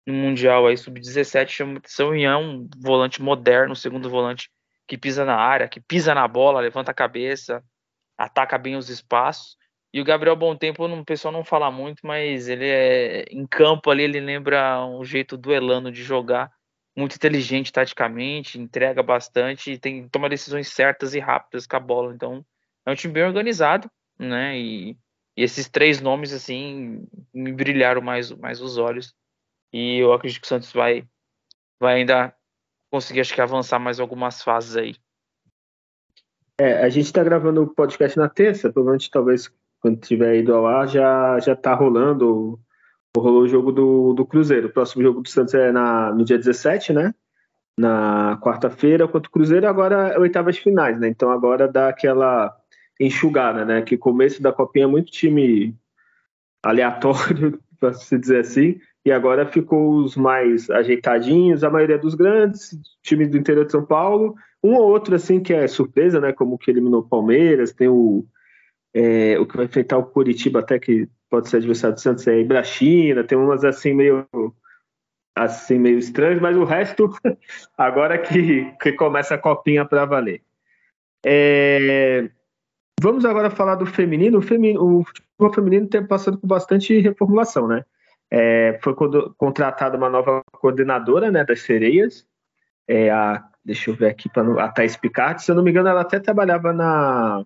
no 0.07 0.15
Mundial 0.15 0.67
aí, 0.67 0.77
sub-17, 0.77 1.49
chama 1.49 1.79
atenção, 1.79 2.15
Ian 2.15 2.33
é 2.33 2.37
um 2.37 2.69
volante 2.77 3.23
moderno, 3.23 3.75
segundo 3.75 4.11
volante 4.11 4.51
que 4.87 4.99
pisa 4.99 5.25
na 5.25 5.37
área, 5.37 5.69
que 5.69 5.81
pisa 5.81 6.15
na 6.15 6.29
bola, 6.29 6.61
levanta 6.61 6.91
a 6.91 6.95
cabeça, 6.95 7.65
ataca 8.19 8.59
bem 8.59 8.77
os 8.77 8.89
espaços. 8.89 9.57
E 9.93 10.01
o 10.01 10.05
Gabriel 10.05 10.37
Tempo, 10.57 10.85
o 10.85 11.05
pessoal 11.05 11.33
não 11.33 11.45
fala 11.45 11.71
muito, 11.71 12.01
mas 12.05 12.49
ele 12.49 12.67
é 12.67 13.25
em 13.31 13.47
campo 13.47 13.91
ali, 13.91 14.03
ele 14.03 14.21
lembra 14.21 14.85
um 14.85 15.05
jeito 15.05 15.37
duelano 15.37 15.91
de 15.91 16.03
jogar, 16.03 16.51
muito 16.97 17.17
inteligente 17.17 17.73
taticamente, 17.73 18.59
entrega 18.59 19.03
bastante 19.03 19.73
e 19.73 19.79
tem 19.79 20.09
toma 20.09 20.29
decisões 20.29 20.69
certas 20.69 21.15
e 21.15 21.21
rápidas 21.21 21.67
com 21.67 21.77
a 21.77 21.81
bola. 21.81 22.13
Então, 22.13 22.45
é 22.85 22.91
um 22.91 22.95
time 22.95 23.15
bem 23.15 23.25
organizado, 23.25 23.91
né? 24.19 24.59
E, 24.59 24.91
e 25.37 25.43
esses 25.43 25.69
três 25.69 26.01
nomes 26.01 26.33
assim 26.33 27.07
me 27.33 27.53
brilharam 27.53 28.03
mais 28.03 28.31
mais 28.33 28.61
os 28.61 28.77
olhos. 28.79 29.15
E 29.75 29.99
eu 29.99 30.13
acredito 30.13 30.41
que 30.41 30.47
o 30.47 30.49
Santos 30.49 30.73
vai 30.73 31.05
vai 31.81 31.97
ainda 31.97 32.33
conseguir 32.93 33.21
acho 33.21 33.35
que 33.35 33.41
avançar 33.41 33.81
mais 33.81 33.99
algumas 33.99 34.41
fases 34.41 34.77
aí. 34.77 34.95
É, 36.61 36.85
a 36.85 36.89
gente 36.89 37.07
está 37.07 37.25
gravando 37.25 37.65
o 37.65 37.75
podcast 37.75 38.17
na 38.17 38.29
terça, 38.29 38.73
provavelmente 38.73 39.11
talvez 39.11 39.53
quando 39.81 39.99
tiver 39.99 40.37
ido 40.37 40.55
ao 40.55 40.65
ar, 40.65 40.87
já, 40.87 41.41
já 41.41 41.57
tá 41.57 41.75
rolando, 41.75 42.57
rolou 43.17 43.43
o 43.43 43.49
jogo 43.49 43.73
do, 43.73 44.15
do 44.15 44.25
Cruzeiro. 44.25 44.69
O 44.69 44.73
próximo 44.73 45.03
jogo 45.03 45.21
do 45.21 45.29
Santos 45.29 45.53
é 45.55 45.73
na, 45.73 46.13
no 46.13 46.25
dia 46.25 46.39
17, 46.39 46.93
né? 46.93 47.13
Na 47.77 48.39
quarta-feira 48.41 49.09
contra 49.09 49.29
o 49.29 49.33
Cruzeiro, 49.33 49.67
agora 49.67 50.11
é 50.11 50.19
oitavas 50.21 50.57
finais, 50.57 51.01
né? 51.01 51.09
Então 51.09 51.33
agora 51.33 51.67
dá 51.67 51.89
aquela 51.89 52.57
enxugada, 53.01 53.65
né? 53.65 53.83
Que 53.83 53.97
começo 53.97 54.41
da 54.41 54.53
copinha 54.53 54.85
é 54.85 54.89
muito 54.89 55.11
time 55.11 55.77
aleatório, 56.63 57.61
para 57.81 57.93
se 57.93 58.17
dizer 58.17 58.39
assim, 58.39 58.81
e 59.05 59.13
agora 59.13 59.47
ficou 59.47 59.97
os 59.97 60.17
mais 60.17 60.71
ajeitadinhos, 60.71 61.63
a 61.63 61.71
maioria 61.71 61.99
dos 61.99 62.15
grandes, 62.15 62.79
time 63.03 63.27
do 63.27 63.37
interior 63.37 63.67
de 63.67 63.73
São 63.73 63.85
Paulo, 63.85 64.35
um 64.63 64.75
ou 64.75 64.89
outro 64.89 65.15
assim 65.15 65.41
que 65.41 65.53
é 65.53 65.67
surpresa, 65.69 66.21
né? 66.21 66.33
Como 66.33 66.57
que 66.57 66.71
eliminou 66.71 67.01
o 67.01 67.09
Palmeiras, 67.09 67.73
tem 67.73 67.89
o 67.89 68.25
é, 68.95 69.39
o 69.39 69.45
que 69.45 69.57
vai 69.57 69.67
enfrentar 69.67 69.99
o 69.99 70.07
Curitiba, 70.07 70.61
até 70.61 70.79
que 70.79 71.09
pode 71.29 71.49
ser 71.49 71.57
adversário 71.57 71.97
do 71.97 72.01
Santos, 72.01 72.27
é 72.29 72.39
Ibrachina, 72.39 73.25
tem 73.25 73.37
umas 73.37 73.65
assim 73.65 73.93
meio 73.93 74.27
assim 75.37 75.79
meio 75.79 75.99
estranhas, 75.99 76.41
mas 76.41 76.57
o 76.57 76.65
resto 76.65 77.11
agora 77.77 78.17
que, 78.17 78.73
que 78.81 78.93
começa 78.93 79.35
a 79.35 79.39
copinha 79.39 79.85
para 79.85 80.05
valer. 80.05 80.43
É, 81.27 82.31
vamos 83.01 83.25
agora 83.25 83.51
falar 83.51 83.75
do 83.75 83.85
feminino. 83.85 84.39
O, 84.39 84.43
feminino. 84.43 85.01
o 85.01 85.05
futebol 85.05 85.53
feminino 85.53 85.89
tem 85.89 86.07
passado 86.07 86.39
por 86.39 86.47
bastante 86.47 86.99
reformulação, 87.01 87.67
né? 87.67 87.85
É, 88.37 88.81
foi 88.83 88.97
contratada 89.39 89.97
uma 89.97 90.11
nova 90.11 90.43
coordenadora 90.55 91.31
né, 91.31 91.45
das 91.45 91.61
sereias, 91.61 92.27
é 92.89 93.09
a, 93.09 93.45
deixa 93.65 93.91
eu 93.91 93.95
ver 93.95 94.09
aqui, 94.09 94.29
a 94.59 94.69
Thais 94.71 94.97
Picard, 94.97 95.41
se 95.41 95.53
eu 95.53 95.55
não 95.55 95.63
me 95.63 95.71
engano, 95.71 95.89
ela 95.89 96.01
até 96.01 96.19
trabalhava 96.19 96.73
na. 96.73 97.45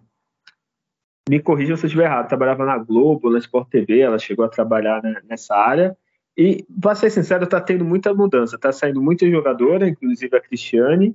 Me 1.28 1.40
corrija 1.40 1.76
se 1.76 1.84
eu 1.84 1.88
estiver 1.88 2.04
errado, 2.04 2.28
trabalhava 2.28 2.64
na 2.64 2.78
Globo, 2.78 3.28
na 3.28 3.38
Sport 3.38 3.68
TV, 3.68 4.00
ela 4.00 4.18
chegou 4.18 4.46
a 4.46 4.48
trabalhar 4.48 5.02
né, 5.02 5.20
nessa 5.28 5.54
área. 5.54 5.94
E, 6.34 6.64
para 6.80 6.94
ser 6.94 7.10
sincero, 7.10 7.44
está 7.44 7.60
tendo 7.60 7.84
muita 7.84 8.14
mudança, 8.14 8.56
está 8.56 8.72
saindo 8.72 9.02
muita 9.02 9.28
jogadora, 9.30 9.86
inclusive 9.86 10.34
a 10.34 10.40
Cristiane, 10.40 11.14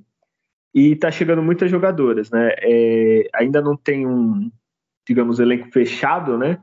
e 0.72 0.92
está 0.92 1.10
chegando 1.10 1.42
muitas 1.42 1.72
jogadoras, 1.72 2.30
né? 2.30 2.54
É, 2.60 3.28
ainda 3.34 3.60
não 3.60 3.76
tem 3.76 4.06
um, 4.06 4.52
digamos, 5.08 5.40
elenco 5.40 5.72
fechado, 5.72 6.38
né? 6.38 6.62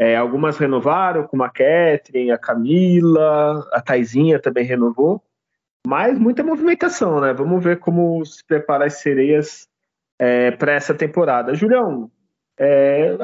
É, 0.00 0.16
algumas 0.16 0.56
renovaram, 0.56 1.26
como 1.26 1.42
a 1.42 1.50
Catherine, 1.50 2.30
a 2.30 2.38
Camila, 2.38 3.68
a 3.70 3.82
Taizinha 3.82 4.40
também 4.40 4.64
renovou, 4.64 5.22
mas 5.86 6.18
muita 6.18 6.42
movimentação, 6.42 7.20
né? 7.20 7.34
Vamos 7.34 7.62
ver 7.62 7.78
como 7.80 8.24
se 8.24 8.42
preparar 8.42 8.86
as 8.86 8.94
sereias 8.94 9.68
é, 10.18 10.52
para 10.52 10.72
essa 10.72 10.94
temporada. 10.94 11.54
Julião, 11.54 12.10
é, 12.58 13.14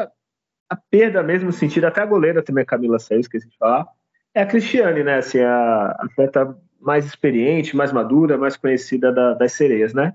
a 0.68 0.76
perda 0.76 1.22
mesmo 1.22 1.50
sentido, 1.50 1.86
até 1.86 2.02
a 2.02 2.06
goleira 2.06 2.42
também, 2.42 2.60
a 2.60 2.66
Camila 2.66 2.98
saiu, 2.98 3.20
esqueci 3.20 3.48
de 3.48 3.56
falar, 3.56 3.86
é 4.34 4.42
a 4.42 4.46
Cristiane, 4.46 5.02
né? 5.02 5.16
Assim, 5.16 5.40
a 5.40 5.96
atleta 5.98 6.54
mais 6.78 7.06
experiente, 7.06 7.74
mais 7.74 7.90
madura, 7.90 8.36
mais 8.36 8.54
conhecida 8.54 9.10
da, 9.10 9.32
das 9.32 9.52
sereias, 9.52 9.94
né? 9.94 10.12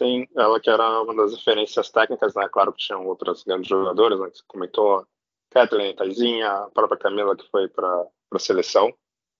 Sim, 0.00 0.26
ela 0.34 0.58
que 0.58 0.70
era 0.70 1.02
uma 1.02 1.14
das 1.14 1.34
referências 1.34 1.90
técnicas, 1.90 2.34
né? 2.34 2.48
Claro 2.48 2.72
que 2.72 2.82
tinham 2.82 3.06
outras 3.06 3.42
grandes 3.44 3.68
jogadoras, 3.68 4.18
né? 4.18 4.30
Você 4.32 4.42
comentou, 4.46 5.06
Kathleen, 5.50 5.94
Taizinha, 5.94 6.50
a 6.50 6.70
própria 6.70 6.98
Camila 6.98 7.36
que 7.36 7.46
foi 7.50 7.68
para 7.68 8.06
a 8.32 8.38
seleção, 8.38 8.86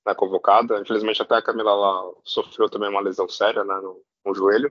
né? 0.07 0.15
Convocada. 0.15 0.79
Infelizmente 0.81 1.23
até 1.23 1.37
a 1.37 1.43
Camila 1.43 1.75
lá 1.75 2.13
sofreu 2.25 2.69
também 2.69 2.91
uma 2.91 3.01
lesão 3.01 3.27
séria, 3.29 3.65
né? 3.65 3.75
No, 3.77 4.03
no 4.27 4.35
joelho. 4.35 4.71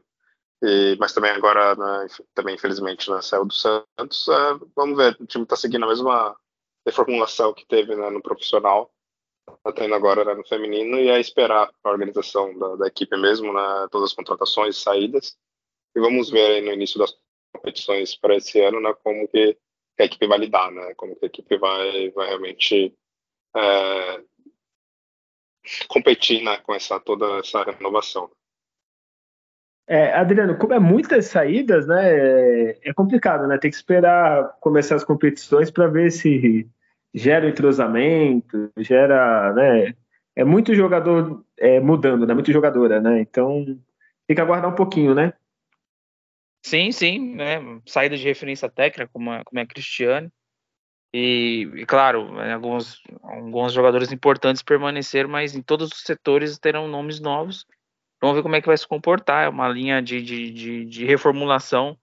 E, 0.62 0.96
mas 1.00 1.14
também 1.14 1.32
agora, 1.32 1.76
né, 1.76 2.08
também 2.36 2.56
infelizmente, 2.56 3.10
né, 3.10 3.22
saiu 3.22 3.46
do 3.46 3.54
Santos. 3.54 4.28
É, 4.28 4.60
vamos 4.76 4.98
ver, 4.98 5.18
o 5.20 5.26
time 5.26 5.44
está 5.44 5.56
seguindo 5.56 5.86
a 5.86 5.88
mesma 5.88 6.38
reformulação 6.86 7.54
que 7.54 7.66
teve 7.66 7.96
né, 7.96 8.10
no 8.10 8.22
profissional, 8.22 8.92
está 9.48 9.72
tendo 9.72 9.96
agora 9.96 10.26
né, 10.26 10.34
no 10.34 10.46
feminino, 10.46 10.98
e 11.00 11.08
é 11.10 11.20
esperar 11.20 11.72
a 11.84 11.90
organização 11.90 12.58
da, 12.60 12.76
da, 12.76 12.88
equipe 12.88 13.16
mesmo, 13.18 13.54
né, 13.54 13.88
todas 13.90 14.12
as 14.12 14.16
contratações 14.16 14.78
saídas. 14.78 15.38
E 15.96 16.00
vamos 16.00 16.30
ver 16.30 16.46
aí 16.46 16.62
no 16.62 16.72
início 16.72 17.00
das 17.00 17.16
competições 17.54 18.16
para 18.16 18.36
esse 18.36 18.62
ano 18.62 18.80
né, 18.80 18.94
como 19.04 19.28
que 19.28 19.58
a 20.00 20.04
equipe 20.04 20.28
vai 20.28 20.38
lidar, 20.38 20.72
né, 20.72 20.94
como 20.96 21.16
que 21.16 21.26
a 21.26 21.28
equipe 21.28 21.58
vai, 21.58 22.10
vai 22.12 22.28
realmente 22.28 22.96
é, 23.56 24.24
competir 25.88 26.44
né, 26.44 26.58
com 26.58 26.74
essa, 26.74 27.00
toda 27.00 27.40
essa 27.40 27.64
renovação. 27.64 28.30
É, 29.92 30.14
Adriano, 30.14 30.56
como 30.56 30.72
é 30.72 30.80
muitas 30.80 31.26
saídas, 31.26 31.88
né? 31.88 32.14
É, 32.14 32.80
é 32.90 32.94
complicado, 32.94 33.48
né? 33.48 33.58
Tem 33.58 33.72
que 33.72 33.76
esperar 33.76 34.56
começar 34.62 34.96
as 34.96 35.04
competições 35.04 35.72
para 35.72 35.88
ver 35.88 36.12
se 36.12 36.70
gera 37.12 37.50
entrosamento, 37.50 38.72
gera, 38.78 39.52
né? 39.54 39.96
É 40.36 40.44
muito 40.44 40.76
jogador 40.76 41.44
é, 41.58 41.80
mudando, 41.80 42.28
né? 42.28 42.36
Muito 42.36 42.52
jogadora, 42.52 43.02
né? 43.02 43.20
Então 43.20 43.66
tem 44.28 44.36
que 44.36 44.42
aguardar 44.42 44.72
um 44.72 44.76
pouquinho, 44.76 45.16
né? 45.16 45.34
Sim, 46.64 46.92
sim, 46.92 47.36
né? 47.36 47.60
Saída 47.86 48.18
de 48.18 48.24
referência 48.24 48.70
técnica, 48.70 49.10
como 49.12 49.32
a, 49.32 49.44
como 49.44 49.60
é 49.60 49.64
a 49.64 49.68
Cristiane. 49.68 50.30
E, 51.14 51.68
e, 51.76 51.86
claro, 51.86 52.34
né, 52.36 52.54
alguns, 52.54 53.02
alguns 53.24 53.74
jogadores 53.74 54.12
importantes 54.12 54.62
permaneceram, 54.62 55.30
mas 55.30 55.56
em 55.56 55.62
todos 55.62 55.90
os 55.92 56.02
setores 56.02 56.60
terão 56.60 56.88
nomes 56.88 57.20
novos 57.20 57.66
Vamos 58.22 58.36
ver 58.36 58.44
como 58.44 58.56
é 58.56 58.62
que 58.62 58.68
vai 58.68 58.78
se 58.78 58.88
comportar. 58.88 59.46
É 59.46 59.50
uma 59.50 59.68
linha 59.68 60.02
de, 60.02 60.22
de, 60.22 60.52
de, 60.52 60.86
de 60.86 61.06
reformulação 61.06 61.98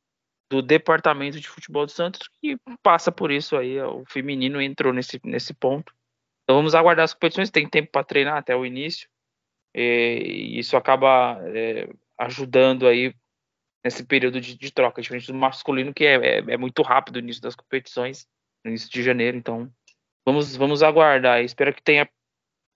do 0.51 0.63
departamento 0.63 1.41
de 1.41 1.49
futebol 1.49 1.85
do 1.85 1.93
Santos 1.93 2.29
que 2.41 2.57
passa 2.83 3.13
por 3.13 3.31
isso 3.31 3.57
aí. 3.57 3.81
O 3.81 4.05
feminino 4.09 4.61
entrou 4.61 4.93
nesse, 4.93 5.21
nesse 5.25 5.53
ponto. 5.53 5.93
Então 6.45 6.57
vamos 6.57 6.75
aguardar 6.75 7.05
as 7.05 7.13
competições. 7.13 7.51
Tem 7.51 7.69
tempo 7.69 7.91
para 7.91 8.05
treinar 8.05 8.37
até 8.37 8.57
o 8.57 8.65
início. 8.65 9.09
E 9.75 10.59
isso 10.59 10.77
acaba 10.77 11.39
é, 11.55 11.89
ajudando 12.19 12.87
aí 12.87 13.15
nesse 13.85 14.05
período 14.05 14.41
de, 14.41 14.57
de, 14.57 14.73
troca, 14.73 15.01
diferente 15.01 15.29
do 15.29 15.39
masculino, 15.39 15.95
que 15.95 16.05
é, 16.05 16.15
é, 16.15 16.39
é, 16.39 16.57
muito 16.57 16.83
rápido 16.83 17.17
o 17.17 17.19
início 17.21 17.43
das 17.43 17.55
competições, 17.55 18.27
no 18.65 18.71
início 18.71 18.91
de 18.91 19.03
janeiro. 19.03 19.37
Então 19.37 19.71
vamos, 20.25 20.57
vamos 20.57 20.83
aguardar. 20.83 21.43
Espero 21.43 21.73
que 21.73 21.83
tenha, 21.83 22.09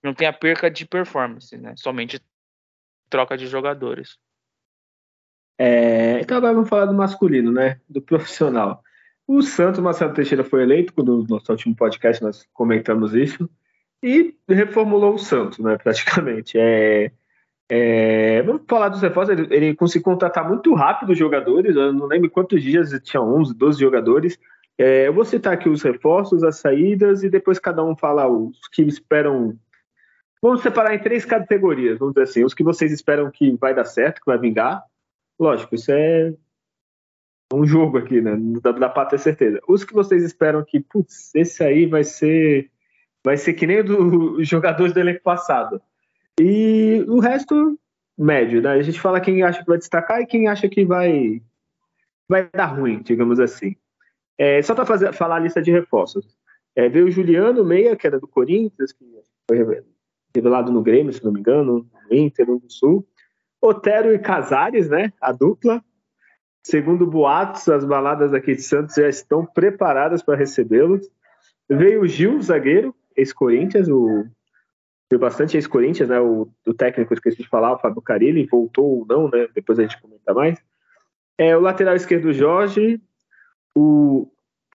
não 0.03 0.13
tenha 0.13 0.31
perca 0.31 0.69
de 0.69 0.85
performance, 0.85 1.57
né? 1.57 1.73
Somente 1.77 2.21
troca 3.09 3.37
de 3.37 3.47
jogadores. 3.47 4.17
É, 5.59 6.19
então 6.21 6.37
agora 6.37 6.53
vamos 6.53 6.69
falar 6.69 6.85
do 6.85 6.93
masculino, 6.93 7.51
né? 7.51 7.79
Do 7.87 8.01
profissional. 8.01 8.81
O 9.27 9.41
Santos 9.41 9.79
Marcelo 9.79 10.13
Teixeira 10.13 10.43
foi 10.43 10.63
eleito, 10.63 10.93
no 11.03 11.23
nosso 11.27 11.51
último 11.51 11.75
podcast 11.75 12.23
nós 12.23 12.47
comentamos 12.51 13.13
isso, 13.13 13.49
e 14.01 14.35
reformulou 14.49 15.13
o 15.13 15.19
Santos, 15.19 15.59
né? 15.59 15.77
Praticamente. 15.83 16.57
É, 16.57 17.11
é, 17.73 18.41
vamos 18.41 18.63
falar 18.67 18.89
dos 18.89 19.01
reforços. 19.01 19.37
Ele, 19.37 19.55
ele, 19.55 19.75
conseguiu 19.75 20.03
contratar 20.03 20.45
muito 20.45 20.73
rápido 20.73 21.13
os 21.13 21.17
jogadores, 21.17 21.73
eu 21.73 21.93
não 21.93 22.05
lembro 22.05 22.29
quantos 22.29 22.61
dias, 22.61 22.91
tinha 23.01 23.21
11, 23.21 23.55
12 23.55 23.79
jogadores. 23.79 24.37
É, 24.77 25.07
eu 25.07 25.13
vou 25.13 25.23
citar 25.23 25.53
aqui 25.53 25.69
os 25.69 25.81
reforços, 25.81 26.43
as 26.43 26.57
saídas, 26.57 27.23
e 27.23 27.29
depois 27.29 27.59
cada 27.59 27.81
um 27.81 27.95
fala 27.95 28.27
os 28.27 28.67
que 28.73 28.81
esperam 28.81 29.57
Vamos 30.41 30.63
separar 30.63 30.95
em 30.95 30.99
três 30.99 31.23
categorias, 31.23 31.99
vamos 31.99 32.15
dizer 32.15 32.23
assim. 32.23 32.43
Os 32.43 32.53
que 32.53 32.63
vocês 32.63 32.91
esperam 32.91 33.29
que 33.31 33.55
vai 33.57 33.75
dar 33.75 33.85
certo, 33.85 34.19
que 34.19 34.25
vai 34.25 34.39
vingar. 34.39 34.83
Lógico, 35.39 35.75
isso 35.75 35.91
é 35.91 36.33
um 37.53 37.65
jogo 37.65 37.99
aqui, 37.99 38.19
né? 38.19 38.35
Não 38.35 38.59
dá, 38.59 38.89
pra 38.89 39.05
ter 39.05 39.19
certeza. 39.19 39.61
Os 39.67 39.85
que 39.85 39.93
vocês 39.93 40.23
esperam 40.23 40.65
que, 40.65 40.79
putz, 40.79 41.33
esse 41.35 41.63
aí 41.63 41.85
vai 41.85 42.03
ser. 42.03 42.69
Vai 43.23 43.37
ser 43.37 43.53
que 43.53 43.67
nem 43.67 43.83
dos 43.83 44.45
jogadores 44.49 44.93
do 44.93 44.99
elenco 44.99 45.21
passado. 45.21 45.79
E 46.39 47.03
o 47.07 47.19
resto, 47.19 47.77
médio, 48.17 48.61
né? 48.61 48.71
A 48.71 48.81
gente 48.81 48.99
fala 48.99 49.19
quem 49.19 49.43
acha 49.43 49.59
que 49.59 49.67
vai 49.67 49.77
destacar 49.77 50.21
e 50.21 50.25
quem 50.25 50.47
acha 50.47 50.69
que 50.69 50.85
vai, 50.85 51.41
vai 52.29 52.49
dar 52.49 52.67
ruim, 52.67 53.01
digamos 53.01 53.39
assim. 53.39 53.75
É, 54.37 54.61
só 54.61 54.73
para 54.73 55.13
falar 55.13 55.35
a 55.35 55.39
lista 55.39 55.61
de 55.61 55.71
reforços. 55.71 56.25
É, 56.75 56.87
veio 56.87 57.07
o 57.07 57.11
Juliano 57.11 57.65
Meia, 57.65 57.95
que 57.95 58.07
era 58.07 58.19
do 58.19 58.27
Corinthians, 58.27 58.91
que 58.91 59.05
foi 59.47 59.83
revelado 60.33 60.71
no 60.71 60.81
Grêmio, 60.81 61.11
se 61.11 61.23
não 61.23 61.31
me 61.31 61.39
engano, 61.39 61.87
no 62.09 62.15
Inter, 62.15 62.47
no 62.47 62.61
Sul. 62.69 63.05
Otero 63.61 64.13
e 64.13 64.19
Casares, 64.19 64.89
né? 64.89 65.11
A 65.19 65.31
dupla. 65.31 65.83
Segundo 66.63 67.07
boatos, 67.07 67.67
as 67.69 67.83
baladas 67.83 68.33
aqui 68.33 68.55
de 68.55 68.61
Santos 68.61 68.95
já 68.95 69.09
estão 69.09 69.45
preparadas 69.45 70.23
para 70.23 70.37
recebê-los. 70.37 71.09
Veio 71.69 72.01
o 72.01 72.07
Gil, 72.07 72.41
zagueiro, 72.41 72.95
ex-Corinthians, 73.15 73.87
o 73.87 74.25
Veio 75.11 75.19
bastante 75.19 75.57
ex-Corinthians, 75.57 76.09
né? 76.09 76.19
O, 76.19 76.49
o 76.65 76.73
técnico, 76.73 77.13
esqueci 77.13 77.43
de 77.43 77.47
falar, 77.47 77.73
o 77.73 77.77
Fábio 77.79 78.01
Carilli, 78.01 78.47
voltou 78.47 78.99
ou 78.99 79.05
não, 79.05 79.29
né? 79.29 79.47
Depois 79.53 79.77
a 79.77 79.83
gente 79.83 80.01
comenta 80.01 80.33
mais. 80.33 80.57
É, 81.37 81.55
o 81.55 81.59
lateral 81.59 81.95
esquerdo, 81.95 82.33
Jorge. 82.33 82.99
O. 83.75 84.27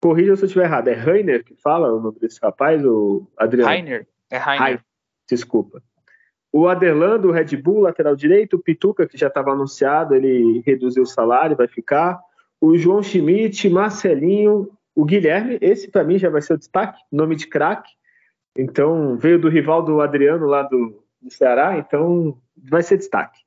Corrija 0.00 0.36
se 0.36 0.42
eu 0.42 0.46
estiver 0.46 0.64
errado, 0.64 0.88
é 0.88 0.92
Rainer 0.92 1.42
que 1.42 1.54
fala 1.54 1.90
o 1.90 1.98
nome 1.98 2.18
desse 2.18 2.38
rapaz, 2.42 2.84
o 2.84 3.26
Adriano? 3.38 3.70
Rainer. 3.70 4.06
É 4.30 4.36
Rainer 4.36 4.84
desculpa. 5.28 5.82
O 6.52 6.68
Aderlando, 6.68 7.28
o 7.28 7.32
Red 7.32 7.56
Bull, 7.56 7.80
lateral 7.80 8.14
direito, 8.14 8.56
o 8.56 8.62
Pituca, 8.62 9.06
que 9.06 9.18
já 9.18 9.26
estava 9.26 9.50
anunciado, 9.50 10.14
ele 10.14 10.62
reduziu 10.64 11.02
o 11.02 11.06
salário, 11.06 11.56
vai 11.56 11.66
ficar. 11.66 12.20
O 12.60 12.76
João 12.76 13.02
Schmidt, 13.02 13.68
Marcelinho, 13.68 14.70
o 14.94 15.04
Guilherme, 15.04 15.58
esse 15.60 15.90
para 15.90 16.04
mim 16.04 16.18
já 16.18 16.30
vai 16.30 16.40
ser 16.40 16.54
o 16.54 16.58
destaque, 16.58 17.00
nome 17.10 17.34
de 17.34 17.48
craque. 17.48 17.92
Então, 18.56 19.16
veio 19.16 19.38
do 19.38 19.48
rival 19.48 19.82
do 19.82 20.00
Adriano 20.00 20.46
lá 20.46 20.62
do, 20.62 21.02
do 21.20 21.30
Ceará, 21.30 21.78
então 21.78 22.38
vai 22.56 22.82
ser 22.82 22.96
destaque. 22.96 23.40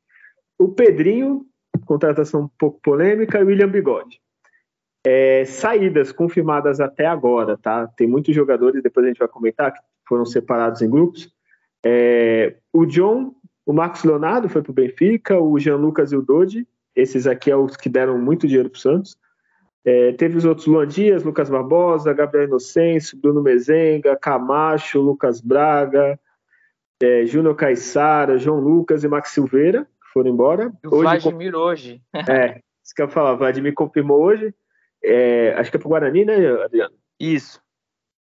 O 0.60 0.70
Pedrinho, 0.70 1.46
contratação 1.86 2.42
um 2.42 2.50
pouco 2.60 2.80
polêmica, 2.82 3.40
e 3.40 3.44
William 3.44 3.70
Bigode. 3.70 4.20
É, 5.06 5.46
saídas 5.46 6.12
confirmadas 6.12 6.82
até 6.82 7.06
agora, 7.06 7.58
tá? 7.58 7.88
Tem 7.88 8.08
muitos 8.08 8.36
jogadores, 8.36 8.84
depois 8.84 9.06
a 9.06 9.10
gente 9.10 9.20
vai 9.20 9.28
comentar, 9.28 9.72
que 9.72 9.80
foram 10.08 10.26
separados 10.26 10.82
em 10.82 10.90
grupos. 10.90 11.32
É, 11.86 12.58
o 12.74 12.86
John, 12.86 13.34
o 13.66 13.72
Marcos 13.72 14.04
Leonardo 14.04 14.50
foi 14.50 14.62
para 14.62 14.72
o 14.72 14.76
Benfica, 14.76 15.40
o 15.40 15.58
Jean 15.58 15.78
Lucas 15.78 16.12
e 16.12 16.18
o 16.18 16.22
Dodi, 16.22 16.68
esses 16.98 17.28
aqui 17.28 17.52
são 17.52 17.60
é 17.60 17.64
os 17.64 17.78
que 17.78 17.88
deram 17.88 18.18
muito 18.18 18.48
dinheiro 18.48 18.72
para 18.72 18.78
o 18.78 18.82
Santos. 18.82 19.18
É, 19.88 20.12
teve 20.12 20.36
os 20.36 20.44
outros 20.44 20.68
Luan 20.68 20.86
Dias, 20.86 21.24
Lucas 21.24 21.50
Barbosa, 21.50 22.14
Gabriel 22.14 22.46
Inocêncio, 22.46 23.18
Bruno 23.18 23.42
Mezenga, 23.42 24.18
Camacho, 24.18 25.00
Lucas 25.00 25.40
Braga, 25.40 26.20
é, 27.02 27.26
Júnior 27.26 27.56
Caissara, 27.56 28.38
João 28.38 28.60
Lucas 28.60 29.06
e 29.06 29.08
Max 29.08 29.30
Silveira, 29.32 29.86
que 29.86 30.10
foram 30.12 30.30
embora. 30.30 30.74
O 30.86 30.96
hoje, 30.96 31.04
Vladimir 31.04 31.56
hoje. 31.56 32.02
é, 32.30 32.60
isso 32.84 32.94
que 32.94 33.02
eu 33.02 33.06
ia 33.06 33.12
falar, 33.12 33.32
o 33.32 33.38
Vladimir 33.38 33.74
confirmou 33.74 34.22
hoje. 34.22 34.54
é, 35.02 35.54
acho 35.54 35.72
que 35.72 35.78
é 35.78 35.80
pro 35.80 35.88
Guarani, 35.88 36.26
né, 36.26 36.36
Adriano? 36.64 36.94
Isso. 37.18 37.62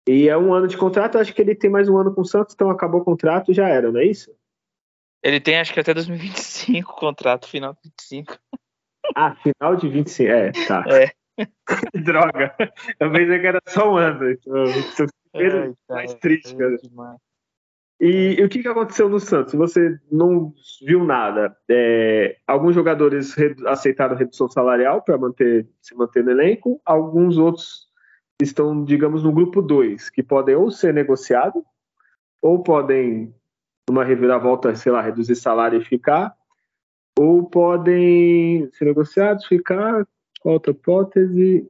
E 0.07 0.29
é 0.29 0.37
um 0.37 0.53
ano 0.53 0.67
de 0.67 0.77
contrato, 0.77 1.17
acho 1.17 1.33
que 1.33 1.41
ele 1.41 1.55
tem 1.55 1.71
mais 1.71 1.89
um 1.89 1.97
ano 1.97 2.13
com 2.13 2.21
o 2.21 2.25
Santos, 2.25 2.53
então 2.53 2.69
acabou 2.69 3.01
o 3.01 3.03
contrato 3.03 3.51
já 3.51 3.67
era, 3.67 3.91
não 3.91 3.99
é 3.99 4.05
isso? 4.05 4.31
Ele 5.23 5.39
tem 5.39 5.57
acho 5.57 5.73
que 5.73 5.79
até 5.79 5.91
2025 5.91 6.93
contrato, 6.93 7.47
final 7.47 7.73
de 7.73 7.79
25. 7.83 8.37
Ah, 9.15 9.35
final 9.35 9.75
de 9.75 9.89
25, 9.89 10.31
é, 10.31 10.51
tá. 10.67 10.85
É. 10.87 11.16
Droga, 12.03 12.55
eu 12.99 13.11
pensei 13.11 13.39
que 13.39 13.47
era 13.47 13.59
só 13.67 13.91
um 13.93 13.97
ano. 13.97 14.31
Então, 14.31 14.63
é, 15.33 15.73
mais 15.89 16.13
triste, 16.15 16.55
cara. 16.55 16.75
E, 17.99 18.35
e, 18.39 18.43
o 18.43 18.49
que, 18.49 18.61
que 18.61 18.67
aconteceu 18.67 19.09
no 19.09 19.19
Santos? 19.19 19.53
Você 19.53 19.99
não 20.11 20.53
viu 20.85 21.03
nada. 21.03 21.55
É, 21.69 22.37
alguns 22.45 22.75
jogadores 22.75 23.35
aceitaram 23.65 24.15
redução 24.15 24.47
salarial 24.47 25.01
para 25.01 25.17
manter, 25.17 25.67
se 25.81 25.95
manter 25.95 26.23
no 26.23 26.31
elenco, 26.31 26.79
alguns 26.85 27.37
outros 27.37 27.87
estão, 28.41 28.83
digamos, 28.83 29.23
no 29.23 29.31
grupo 29.31 29.61
2, 29.61 30.11
que 30.11 30.21
podem 30.21 30.55
ou 30.55 30.69
ser 30.69 30.93
negociados, 30.93 31.63
ou 32.39 32.61
podem, 32.61 33.33
numa 33.89 34.03
reviravolta, 34.03 34.75
sei 34.75 34.91
lá, 34.91 35.01
reduzir 35.01 35.35
salário 35.35 35.81
e 35.81 35.85
ficar, 35.85 36.35
ou 37.17 37.49
podem 37.49 38.69
ser 38.73 38.85
negociados, 38.85 39.47
ficar, 39.47 40.07
outra 40.53 40.71
hipótese, 40.71 41.69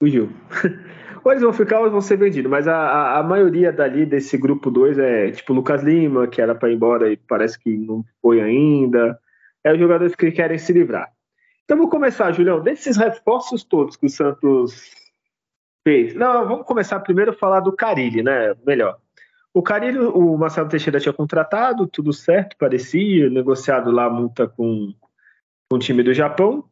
fugiu. 0.00 0.30
ou 1.24 1.32
eles 1.32 1.42
vão 1.42 1.52
ficar 1.52 1.80
ou 1.80 1.90
vão 1.90 2.00
ser 2.00 2.16
vendidos, 2.16 2.50
mas 2.50 2.66
a, 2.66 2.76
a, 2.76 3.18
a 3.18 3.22
maioria 3.22 3.72
dali 3.72 4.06
desse 4.06 4.36
grupo 4.38 4.70
2 4.70 4.98
é 4.98 5.30
tipo 5.30 5.52
Lucas 5.52 5.82
Lima, 5.82 6.26
que 6.26 6.40
era 6.40 6.54
para 6.54 6.70
ir 6.70 6.74
embora 6.74 7.12
e 7.12 7.16
parece 7.16 7.58
que 7.58 7.76
não 7.76 8.04
foi 8.22 8.40
ainda. 8.40 9.18
É 9.62 9.72
os 9.72 9.78
jogadores 9.78 10.14
que 10.14 10.32
querem 10.32 10.58
se 10.58 10.72
livrar. 10.72 11.12
Então 11.64 11.76
vou 11.76 11.88
começar, 11.88 12.32
Julião, 12.32 12.60
desses 12.60 12.96
reforços 12.96 13.62
todos 13.62 13.96
que 13.96 14.06
o 14.06 14.10
Santos 14.10 14.90
fez. 15.86 16.14
Não, 16.14 16.48
vamos 16.48 16.66
começar 16.66 16.98
primeiro 17.00 17.32
a 17.32 17.34
falar 17.34 17.60
do 17.60 17.72
Carilli, 17.72 18.22
né? 18.22 18.54
Melhor. 18.66 18.98
O 19.52 19.62
Carilli, 19.62 19.98
o 19.98 20.36
Marcelo 20.36 20.68
Teixeira 20.68 21.00
tinha 21.00 21.12
contratado, 21.12 21.86
tudo 21.86 22.12
certo, 22.12 22.56
parecia, 22.56 23.28
negociado 23.28 23.90
lá 23.90 24.04
a 24.06 24.10
multa 24.10 24.46
com, 24.48 24.94
com 25.68 25.76
o 25.76 25.78
time 25.78 26.02
do 26.02 26.14
Japão. 26.14 26.64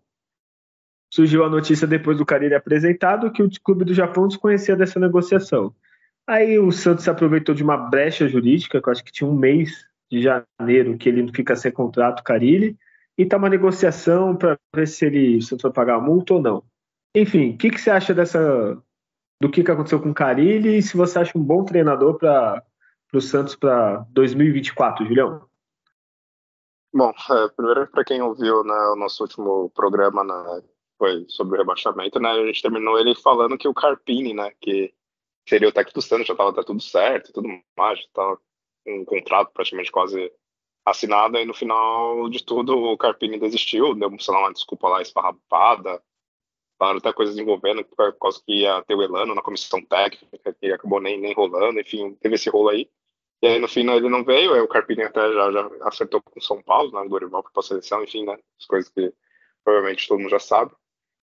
Surgiu 1.11 1.45
a 1.45 1.49
notícia 1.49 1.87
depois 1.87 2.19
do 2.19 2.27
Carilli 2.27 2.55
apresentado 2.55 3.33
que 3.33 3.43
o 3.43 3.51
clube 3.63 3.85
do 3.85 3.95
Japão 3.95 4.29
desconhecia 4.29 4.77
dessa 4.77 5.01
negociação. 5.01 5.75
Aí 6.27 6.59
o 6.59 6.71
Santos 6.71 7.09
aproveitou 7.09 7.55
de 7.55 7.63
uma 7.63 7.77
brecha 7.77 8.29
jurídica, 8.29 8.81
que 8.81 8.89
eu 8.89 8.93
acho 8.93 9.03
que 9.03 9.13
tinha 9.13 9.29
um 9.29 9.35
mês 9.35 9.87
de 10.11 10.23
janeiro 10.23 10.99
que 10.99 11.09
ele 11.09 11.31
fica 11.33 11.57
sem 11.57 11.73
contrato, 11.73 12.23
Carilli, 12.23 12.77
e 13.17 13.25
tá 13.25 13.37
uma 13.37 13.49
negociação 13.49 14.37
para 14.37 14.59
ver 14.75 14.87
se 14.87 15.07
ele 15.07 15.41
se 15.41 15.57
vai 15.57 15.73
pagar 15.73 15.97
a 15.97 16.01
multa 16.01 16.35
ou 16.35 16.43
não. 16.43 16.63
Enfim, 17.15 17.55
o 17.55 17.59
que, 17.59 17.71
que 17.71 17.81
você 17.81 17.91
acha 17.91 18.15
dessa 18.15 18.77
do 19.41 19.51
que, 19.51 19.63
que 19.63 19.71
aconteceu 19.71 20.01
com 20.01 20.11
o 20.11 20.15
Carilli 20.15 20.79
e 20.79 20.83
se 20.83 20.97
você 20.97 21.19
acha 21.19 21.37
um 21.37 21.43
bom 21.43 21.65
treinador 21.65 22.19
para 22.19 22.63
o 23.15 23.21
Santos 23.21 23.57
para 23.57 24.05
2024, 24.11 25.07
Julião? 25.07 25.49
Bom, 26.93 27.13
é, 27.31 27.49
primeiro 27.49 27.87
para 27.89 28.05
quem 28.05 28.21
ouviu 28.21 28.65
né, 28.65 28.75
o 28.93 28.97
nosso 28.97 29.23
último 29.23 29.71
programa 29.71 30.25
né, 30.25 30.63
foi 30.99 31.25
sobre 31.29 31.55
o 31.55 31.59
rebaixamento, 31.59 32.19
né, 32.19 32.31
a 32.31 32.47
gente 32.47 32.61
terminou 32.61 32.99
ele 32.99 33.15
falando 33.15 33.57
que 33.57 33.69
o 33.69 33.75
Carpini, 33.75 34.35
né, 34.35 34.53
que 34.61 34.93
seria 35.49 35.69
o 35.69 35.73
técnico 35.73 36.01
do 36.01 36.03
Santos, 36.03 36.27
já 36.27 36.35
estava 36.35 36.65
tudo 36.65 36.81
certo, 36.81 37.33
tudo 37.33 37.49
mais, 37.77 38.01
estava 38.01 38.39
um 38.87 39.05
contrato 39.05 39.53
praticamente 39.53 39.93
quase 39.93 40.33
assinado, 40.85 41.37
e 41.39 41.45
no 41.45 41.55
final 41.55 42.29
de 42.29 42.43
tudo 42.45 42.77
o 42.77 42.99
Carpini 42.99 43.39
desistiu, 43.39 43.95
deu 43.95 44.11
sei 44.19 44.35
lá, 44.35 44.41
uma 44.41 44.53
desculpa 44.53 44.89
lá 44.89 45.03
esfarrapada, 45.03 46.03
falaram 46.79 46.99
até 46.99 47.13
coisas 47.13 47.37
envolvendo, 47.39 47.85
por 47.85 48.13
causa 48.19 48.41
que 48.45 48.63
ia 48.63 48.83
ter 48.83 48.95
o 48.95 49.03
Elano 49.03 49.35
na 49.35 49.43
comissão 49.43 49.85
técnica, 49.85 50.55
que 50.55 50.73
acabou 50.73 51.01
nem, 51.01 51.21
nem 51.21 51.35
rolando, 51.35 51.81
enfim, 51.81 52.15
teve 52.15 52.37
esse 52.37 52.49
rolo 52.49 52.71
aí. 52.71 52.89
E 53.43 53.47
aí 53.47 53.59
no 53.59 53.69
final 53.69 53.97
ele 53.97 54.09
não 54.09 54.25
veio, 54.25 54.53
aí 54.55 54.61
o 54.61 54.69
Carpini 54.69 55.03
até 55.03 55.33
já, 55.33 55.53
já 55.53 55.71
acertou 55.83 56.21
com 56.23 56.39
o 56.39 56.43
São 56.43 56.63
Paulo, 56.63 56.91
né, 56.93 57.01
o 57.01 57.09
Dorival 57.09 57.43
para 57.43 57.53
a 57.57 57.63
seleção, 57.63 58.03
enfim, 58.03 58.25
né, 58.25 58.39
as 58.59 58.67
coisas 58.67 58.91
que 58.91 59.13
provavelmente 59.63 60.09
todo 60.09 60.19
mundo 60.19 60.31
já 60.31 60.39
sabe. 60.41 60.73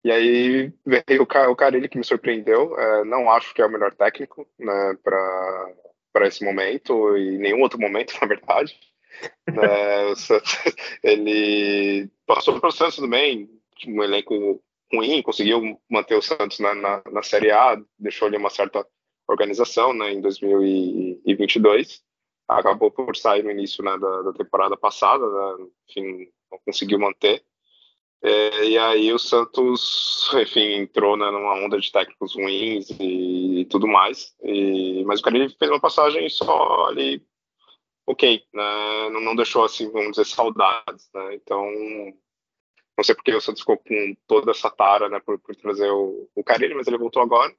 E 0.03 0.11
aí 0.11 0.73
veio 0.87 1.23
o, 1.23 1.27
cara 1.27 1.77
ele 1.77 1.89
que 1.89 1.99
me 1.99 2.05
surpreendeu, 2.05 2.79
é, 2.79 3.05
não 3.05 3.31
acho 3.31 3.53
que 3.55 3.61
é 3.61 3.67
o 3.67 3.71
melhor 3.71 3.95
técnico, 3.95 4.49
né, 4.59 4.97
para 5.05 6.27
esse 6.27 6.43
momento 6.45 7.17
e 7.17 7.39
nenhum 7.39 7.61
outro 7.61 7.79
momento, 7.79 8.15
na 8.21 8.27
verdade. 8.27 8.79
é, 9.49 10.13
ele 11.05 12.11
passou 12.27 12.57
o 12.57 12.61
processo 12.61 13.03
também, 13.03 13.51
um 13.87 14.03
elenco 14.03 14.63
ruim, 14.93 15.23
conseguiu 15.23 15.79
manter 15.89 16.17
o 16.17 16.23
Santos 16.23 16.59
na, 16.59 16.75
na, 16.75 17.03
na 17.11 17.23
Série 17.23 17.51
A, 17.51 17.81
deixou 17.99 18.27
ali 18.27 18.37
uma 18.37 18.51
certa 18.51 18.87
organização 19.29 19.93
né, 19.95 20.13
em 20.13 20.21
2022. 20.21 22.03
Acabou 22.49 22.91
por 22.91 23.17
sair 23.17 23.45
no 23.45 23.51
início 23.51 23.85
né, 23.85 23.97
da, 23.97 24.23
da, 24.23 24.33
temporada 24.33 24.77
passada, 24.77 25.25
né, 25.25 25.67
enfim, 25.89 26.29
não 26.51 26.59
conseguiu 26.65 26.99
manter. 26.99 27.45
É, 28.23 28.65
e 28.67 28.79
aí 28.79 29.13
o 29.13 29.19
Santos, 29.19 30.31
enfim, 30.35 30.75
entrou 30.75 31.17
né, 31.17 31.31
numa 31.31 31.55
onda 31.55 31.79
de 31.81 31.91
técnicos 31.91 32.35
ruins 32.35 32.91
e, 32.91 33.61
e 33.61 33.65
tudo 33.67 33.87
mais. 33.87 34.35
E, 34.43 35.03
mas 35.05 35.21
o 35.21 35.23
cara 35.23 35.49
fez 35.59 35.71
uma 35.71 35.81
passagem 35.81 36.29
só 36.29 36.87
ali, 36.87 37.25
ok, 38.07 38.45
né, 38.53 39.11
não, 39.11 39.21
não 39.21 39.37
deixou 39.37 39.65
assim, 39.65 39.91
vamos 39.91 40.13
dizer, 40.13 40.27
saudades. 40.27 41.09
Né, 41.15 41.35
então 41.37 41.65
não 43.01 43.05
sei 43.05 43.15
porque 43.15 43.35
o 43.35 43.41
Santos 43.41 43.63
ficou 43.63 43.79
com 43.79 44.17
toda 44.27 44.51
essa 44.51 44.71
tara 44.71 45.09
né, 45.09 45.21
por, 45.21 45.39
por 45.39 45.57
trazer 45.57 45.91
o, 45.91 46.29
o 46.35 46.45
mas 46.77 46.87
ele 46.87 46.99
voltou 46.99 47.23
agora. 47.23 47.51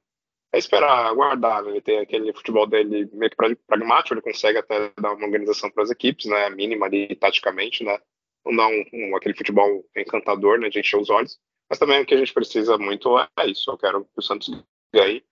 É 0.52 0.58
esperar, 0.58 1.06
aguardar. 1.06 1.64
Né? 1.64 1.70
Ele 1.72 1.80
tem 1.80 1.98
aquele 1.98 2.32
futebol 2.32 2.66
dele 2.66 3.10
meio 3.12 3.30
que 3.30 3.56
pragmático, 3.66 4.14
ele 4.14 4.20
consegue 4.20 4.58
até 4.58 4.92
dar 5.00 5.14
uma 5.14 5.24
organização 5.24 5.68
para 5.70 5.82
as 5.82 5.90
equipes, 5.90 6.26
né, 6.26 6.48
mínima 6.50 6.86
ali, 6.86 7.16
taticamente, 7.16 7.82
né? 7.82 7.98
Não 8.44 8.70
um, 8.92 9.16
aquele 9.16 9.34
futebol 9.34 9.84
encantador, 9.96 10.58
né, 10.58 10.68
de 10.68 10.80
encher 10.80 10.98
os 10.98 11.10
olhos. 11.10 11.38
Mas 11.68 11.78
também 11.78 12.02
o 12.02 12.06
que 12.06 12.14
a 12.14 12.18
gente 12.18 12.34
precisa 12.34 12.76
muito 12.76 13.18
é 13.18 13.46
isso. 13.46 13.70
Eu 13.70 13.78
quero 13.78 14.04
que 14.04 14.18
o 14.18 14.22
Santos 14.22 14.50
ganhe 14.94 15.24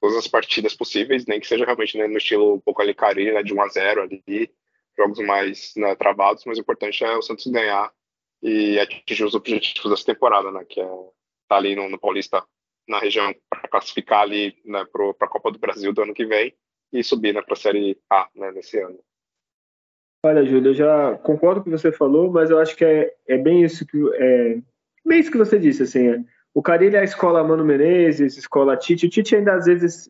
todas 0.00 0.16
as 0.16 0.28
partidas 0.28 0.74
possíveis, 0.74 1.24
nem 1.26 1.40
que 1.40 1.46
seja 1.46 1.64
realmente 1.64 1.96
né, 1.96 2.06
no 2.06 2.18
estilo 2.18 2.54
um 2.54 2.60
pouco 2.60 2.82
ali 2.82 2.94
Carilli, 2.94 3.32
né, 3.32 3.42
de 3.42 3.54
1 3.54 3.62
a 3.62 3.68
0 3.68 4.02
ali, 4.02 4.50
jogos 4.96 5.18
mais 5.20 5.72
né, 5.76 5.94
travados, 5.94 6.44
mas 6.44 6.58
o 6.58 6.60
importante 6.60 7.04
é 7.04 7.16
o 7.16 7.22
Santos 7.22 7.46
ganhar 7.46 7.92
e 8.44 8.78
atingir 8.78 9.24
os 9.24 9.34
objetivos 9.34 9.90
dessa 9.90 10.04
temporada, 10.04 10.50
né? 10.52 10.64
Que 10.68 10.78
é 10.78 10.84
estar 10.84 11.12
tá 11.48 11.56
ali 11.56 11.74
no, 11.74 11.88
no, 11.88 11.98
Paulista, 11.98 12.46
na 12.86 12.98
região, 12.98 13.34
para 13.48 13.68
classificar 13.68 14.20
ali 14.20 14.54
né, 14.66 14.84
para 14.84 15.26
a 15.26 15.30
Copa 15.30 15.50
do 15.50 15.58
Brasil 15.58 15.92
do 15.94 16.02
ano 16.02 16.12
que 16.12 16.26
vem 16.26 16.54
e 16.92 17.02
subir 17.02 17.32
né, 17.32 17.40
para 17.40 17.54
a 17.54 17.56
Série 17.56 17.98
A 18.10 18.28
né, 18.34 18.52
nesse 18.52 18.78
ano. 18.78 18.98
Olha, 20.24 20.42
Júlio, 20.42 20.70
eu 20.70 20.74
já 20.74 21.18
concordo 21.18 21.60
com 21.60 21.68
o 21.68 21.72
que 21.74 21.78
você 21.78 21.92
falou, 21.92 22.32
mas 22.32 22.48
eu 22.48 22.58
acho 22.58 22.74
que 22.74 22.82
é, 22.82 23.12
é 23.28 23.36
bem 23.36 23.62
isso 23.62 23.86
que 23.86 23.98
é 24.14 24.56
bem 25.04 25.20
isso 25.20 25.30
que 25.30 25.36
você 25.36 25.58
disse, 25.58 25.82
assim. 25.82 26.08
É, 26.08 26.24
o 26.54 26.62
Carilho 26.62 26.96
é 26.96 27.00
a 27.00 27.04
escola 27.04 27.44
Mano 27.44 27.62
Menezes, 27.62 28.38
escola 28.38 28.74
Tite. 28.74 29.04
O 29.04 29.10
Tite 29.10 29.36
ainda 29.36 29.52
às 29.52 29.66
vezes 29.66 30.08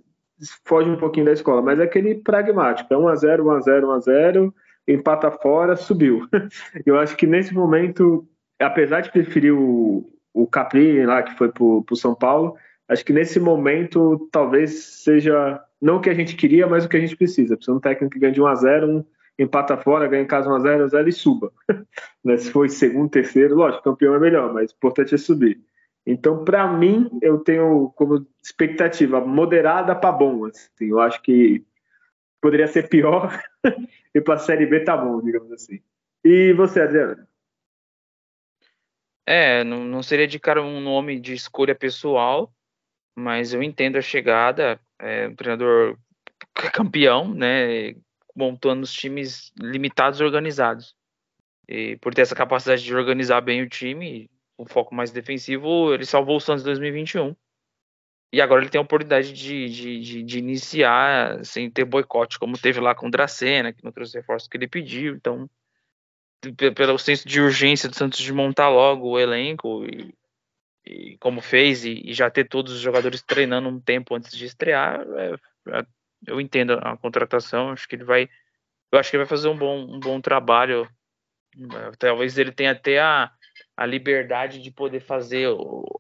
foge 0.65 0.89
um 0.89 0.97
pouquinho 0.97 1.27
da 1.27 1.33
escola, 1.33 1.61
mas 1.61 1.81
é 1.81 1.83
aquele 1.83 2.15
pragmático, 2.15 2.95
é 2.95 2.97
1 2.97 3.09
a 3.09 3.17
0, 3.17 3.47
1 3.47 3.51
a 3.51 3.61
0, 3.61 3.89
1 3.89 3.91
a 3.91 3.99
0 3.99 4.55
empata 4.87 5.33
fora, 5.33 5.75
subiu. 5.75 6.29
Eu 6.87 6.97
acho 6.97 7.17
que 7.17 7.27
nesse 7.27 7.53
momento, 7.53 8.25
apesar 8.61 9.01
de 9.01 9.11
preferir 9.11 9.53
o, 9.53 10.09
o 10.33 10.47
Capri 10.47 11.05
lá, 11.05 11.25
que 11.25 11.37
foi 11.37 11.51
para 11.51 11.65
o 11.65 11.97
São 11.97 12.15
Paulo, 12.15 12.55
acho 12.89 13.05
que 13.05 13.13
nesse 13.13 13.41
momento 13.41 14.29
talvez 14.31 15.03
seja 15.03 15.61
não 15.83 15.97
o 15.97 16.01
que 16.01 16.11
a 16.11 16.15
gente 16.15 16.37
queria, 16.37 16.69
mas 16.69 16.85
o 16.85 16.89
que 16.89 16.97
a 16.97 17.01
gente 17.01 17.17
precisa. 17.17 17.57
Precisa 17.57 17.73
de 17.73 17.79
um 17.79 17.81
técnico 17.81 18.13
que 18.13 18.21
ganhe 18.21 18.33
de 18.33 18.41
1 18.41 18.47
a 18.47 18.55
0 18.55 18.89
um 18.89 19.05
empata 19.39 19.77
fora, 19.77 20.07
ganha 20.07 20.23
em 20.23 20.27
casa 20.27 20.49
1 20.49 20.55
a 20.55 20.59
0 20.61 20.83
1 20.83 20.85
a 20.85 20.89
0 20.89 21.09
e 21.09 21.13
suba. 21.13 21.53
né? 22.25 22.37
Se 22.37 22.51
for 22.51 22.69
segundo, 22.69 23.11
terceiro, 23.11 23.55
lógico, 23.55 23.83
campeão 23.83 24.15
é 24.15 24.19
melhor, 24.19 24.53
mas 24.53 24.71
o 24.71 24.75
importante 24.75 25.15
é 25.15 25.19
subir. 25.19 25.61
Então, 26.07 26.45
para 26.45 26.67
mim, 26.71 27.09
eu 27.23 27.39
tenho 27.39 27.91
como 27.97 28.27
expectativa 28.43 29.21
moderada 29.21 29.95
para 29.95 30.13
bom. 30.13 30.45
Assim. 30.45 30.91
Eu 30.91 31.01
acho 31.01 31.21
que 31.23 31.65
poderia 32.41 32.69
ser 32.69 32.89
pior 32.89 33.43
e 34.15 34.21
para 34.21 34.35
a 34.35 34.39
Série 34.39 34.67
B 34.67 34.81
tá 34.81 34.97
bom, 34.97 35.23
digamos 35.23 35.51
assim. 35.51 35.81
E 36.23 36.53
você, 36.53 36.83
Adriano? 36.83 37.27
É, 39.27 39.65
não, 39.65 39.85
não 39.85 40.03
seria 40.03 40.27
de 40.27 40.39
cara 40.39 40.63
um 40.63 40.81
nome 40.81 41.19
de 41.19 41.33
escolha 41.33 41.75
pessoal, 41.75 42.53
mas 43.17 43.55
eu 43.55 43.63
entendo 43.63 43.97
a 43.97 44.03
chegada, 44.03 44.79
é, 44.99 45.27
um 45.29 45.35
treinador 45.35 45.97
campeão, 46.73 47.33
né, 47.33 47.95
montando 48.35 48.83
os 48.83 48.93
times 48.93 49.53
limitados 49.59 50.21
e 50.21 50.25
organizados. 50.25 50.95
E 51.69 51.97
por 51.97 52.15
ter 52.15 52.23
essa 52.23 52.35
capacidade 52.35 52.83
de 52.83 52.95
organizar 52.95 53.41
bem 53.41 53.63
o 53.63 53.69
time, 53.69 54.31
o 54.57 54.67
foco 54.67 54.95
mais 54.95 55.11
defensivo, 55.11 55.93
ele 55.95 56.05
salvou 56.05 56.37
o 56.37 56.41
Santos 56.41 56.63
em 56.63 56.67
2021. 56.67 57.35
E 58.33 58.41
agora 58.41 58.63
ele 58.63 58.71
tem 58.71 58.79
a 58.79 58.83
oportunidade 58.83 59.33
de, 59.33 59.69
de, 59.69 60.01
de, 60.01 60.23
de, 60.23 60.39
iniciar 60.39 61.45
sem 61.45 61.71
ter 61.71 61.85
boicote, 61.85 62.39
como 62.39 62.59
teve 62.59 62.81
lá 62.81 62.95
com 62.95 63.07
o 63.07 63.11
Dracena, 63.11 63.73
que 63.73 63.85
não 63.85 63.93
trouxe 63.93 64.19
reforços 64.19 64.49
que 64.49 64.57
ele 64.57 64.67
pediu. 64.67 65.15
Então, 65.15 65.49
pelo 66.75 66.99
senso 66.99 67.29
de 67.29 67.41
urgência 67.41 67.89
do 67.89 67.95
Santos 67.95 68.19
de 68.19 68.33
montar 68.33 68.69
logo 68.69 69.11
o 69.11 69.19
elenco 69.19 69.85
e 69.87 70.13
e 70.87 71.17
como 71.19 71.41
fez, 71.41 71.85
e, 71.85 72.03
e, 72.05 72.13
já 72.13 72.31
ter 72.31 72.47
todos 72.47 72.73
os 72.73 72.81
jogadores 72.81 73.23
treinando 73.23 73.69
um 73.69 73.81
tempo 73.81 74.15
antes 74.15 74.37
de 74.37 74.45
estrear, 74.45 75.01
é, 75.17 75.35
é, 75.79 75.87
eu 76.27 76.41
entendo 76.41 76.79
a 76.83 76.97
contratação, 76.97 77.71
acho 77.71 77.89
que 77.89 77.97
ele 77.97 78.05
vai, 78.05 78.29
eu 78.93 78.99
acho 78.99 79.11
que 79.11 79.17
vai 79.17 79.27
fazer 79.27 79.49
um 79.49 79.57
bom, 79.57 79.79
um 79.79 80.01
bom 80.01 80.21
trabalho, 80.21 80.89
talvez 81.99 82.37
ele 82.39 82.53
tenha 82.53 82.73
até 82.73 83.01
a, 83.01 83.31
a 83.77 83.87
liberdade 83.87 84.61
de 84.61 84.71
poder 84.71 85.01
fazer 85.01 85.49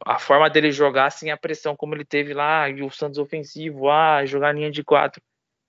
a 0.04 0.18
forma 0.18 0.50
dele 0.50 0.70
jogar 0.70 1.10
sem 1.10 1.30
a 1.30 1.36
pressão, 1.36 1.76
como 1.76 1.94
ele 1.94 2.04
teve 2.04 2.34
lá, 2.34 2.68
e 2.68 2.82
o 2.82 2.90
Santos 2.90 3.18
ofensivo, 3.18 3.90
ah, 3.90 4.24
jogar 4.24 4.52
linha 4.52 4.70
de 4.70 4.84
quatro, 4.84 5.22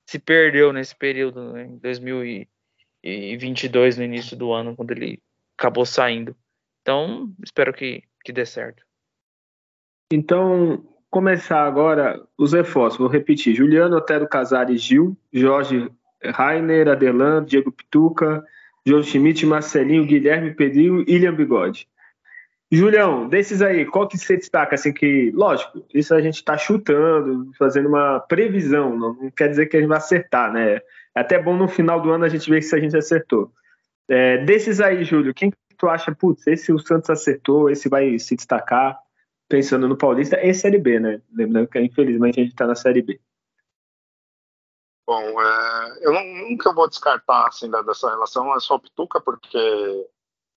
se 0.08 0.20
perdeu 0.20 0.72
nesse 0.72 0.96
período, 0.96 1.54
né, 1.54 1.66
em 1.66 1.78
2022, 1.80 3.98
no 3.98 4.04
início 4.04 4.38
do 4.38 4.52
ano, 4.52 4.76
quando 4.76 4.92
ele 4.92 5.20
acabou 5.58 5.86
saindo. 5.86 6.36
Então, 6.82 7.34
espero 7.44 7.74
que, 7.74 8.04
que 8.24 8.32
dê 8.32 8.46
certo. 8.46 8.86
Então, 10.12 10.95
começar 11.16 11.64
agora 11.66 12.22
os 12.38 12.52
reforços. 12.52 13.00
Vou 13.00 13.08
repetir: 13.08 13.56
Juliano, 13.56 13.96
Otero 13.96 14.28
Casares, 14.28 14.82
Gil, 14.82 15.16
Jorge 15.32 15.90
Rainer, 16.22 16.90
Adelan, 16.90 17.46
Diego 17.46 17.72
Pituca, 17.72 18.44
João 18.86 19.02
Schmidt, 19.02 19.46
Marcelinho, 19.46 20.06
Guilherme 20.06 20.54
Pedrinho 20.54 21.06
William 21.08 21.34
Bigode. 21.34 21.88
Julião, 22.70 23.30
desses 23.30 23.62
aí, 23.62 23.86
qual 23.86 24.10
que 24.10 24.18
você 24.18 24.36
destaca? 24.36 24.76
Assim, 24.76 24.92
que, 24.92 25.32
lógico, 25.34 25.86
isso 25.94 26.14
a 26.14 26.20
gente 26.20 26.36
está 26.36 26.58
chutando, 26.58 27.50
fazendo 27.58 27.88
uma 27.88 28.20
previsão, 28.20 28.98
não, 28.98 29.14
não, 29.14 29.32
quer 29.32 29.48
dizer 29.48 29.68
que 29.68 29.78
a 29.78 29.80
gente 29.80 29.88
vai 29.88 30.00
acertar, 30.00 30.52
né? 30.52 30.76
É 30.76 30.82
até 31.16 31.42
bom 31.42 31.56
no 31.56 31.70
final 31.70 32.02
do 32.02 32.12
ano 32.12 32.26
a 32.26 32.30
gente 32.30 32.50
ver 32.50 32.62
se 32.62 32.76
a 32.76 32.80
gente 32.80 32.98
acertou. 32.98 33.54
É, 34.10 34.40
desses 34.40 34.82
aí, 34.82 35.06
Júlio, 35.06 35.34
quem 35.34 35.54
tu 35.78 35.88
acha, 35.88 36.14
putz, 36.14 36.46
esse 36.48 36.74
o 36.74 36.80
Santos 36.80 37.10
acertou, 37.10 37.70
esse 37.70 37.88
vai 37.88 38.20
se 38.20 38.36
destacar? 38.36 39.00
Pensando 39.48 39.88
no 39.88 39.98
Paulista 39.98 40.40
e 40.44 40.54
Série 40.54 40.80
B, 40.80 41.00
né? 41.00 41.22
Lembrando 41.32 41.68
que 41.68 41.80
infelizmente 41.80 42.40
a 42.40 42.44
gente 42.44 42.54
está 42.54 42.66
na 42.66 42.76
Série 42.76 43.02
B. 43.02 43.20
Bom, 45.08 45.42
é, 45.42 46.00
eu 46.02 46.12
não, 46.12 46.50
nunca 46.50 46.74
vou 46.74 46.90
descartar 46.90 47.48
assim 47.48 47.70
da, 47.70 47.82
dessa 47.84 48.10
relação, 48.10 48.56
é 48.56 48.60
só 48.60 48.76
o 48.76 48.80
Pituca, 48.80 49.22
porque 49.22 49.58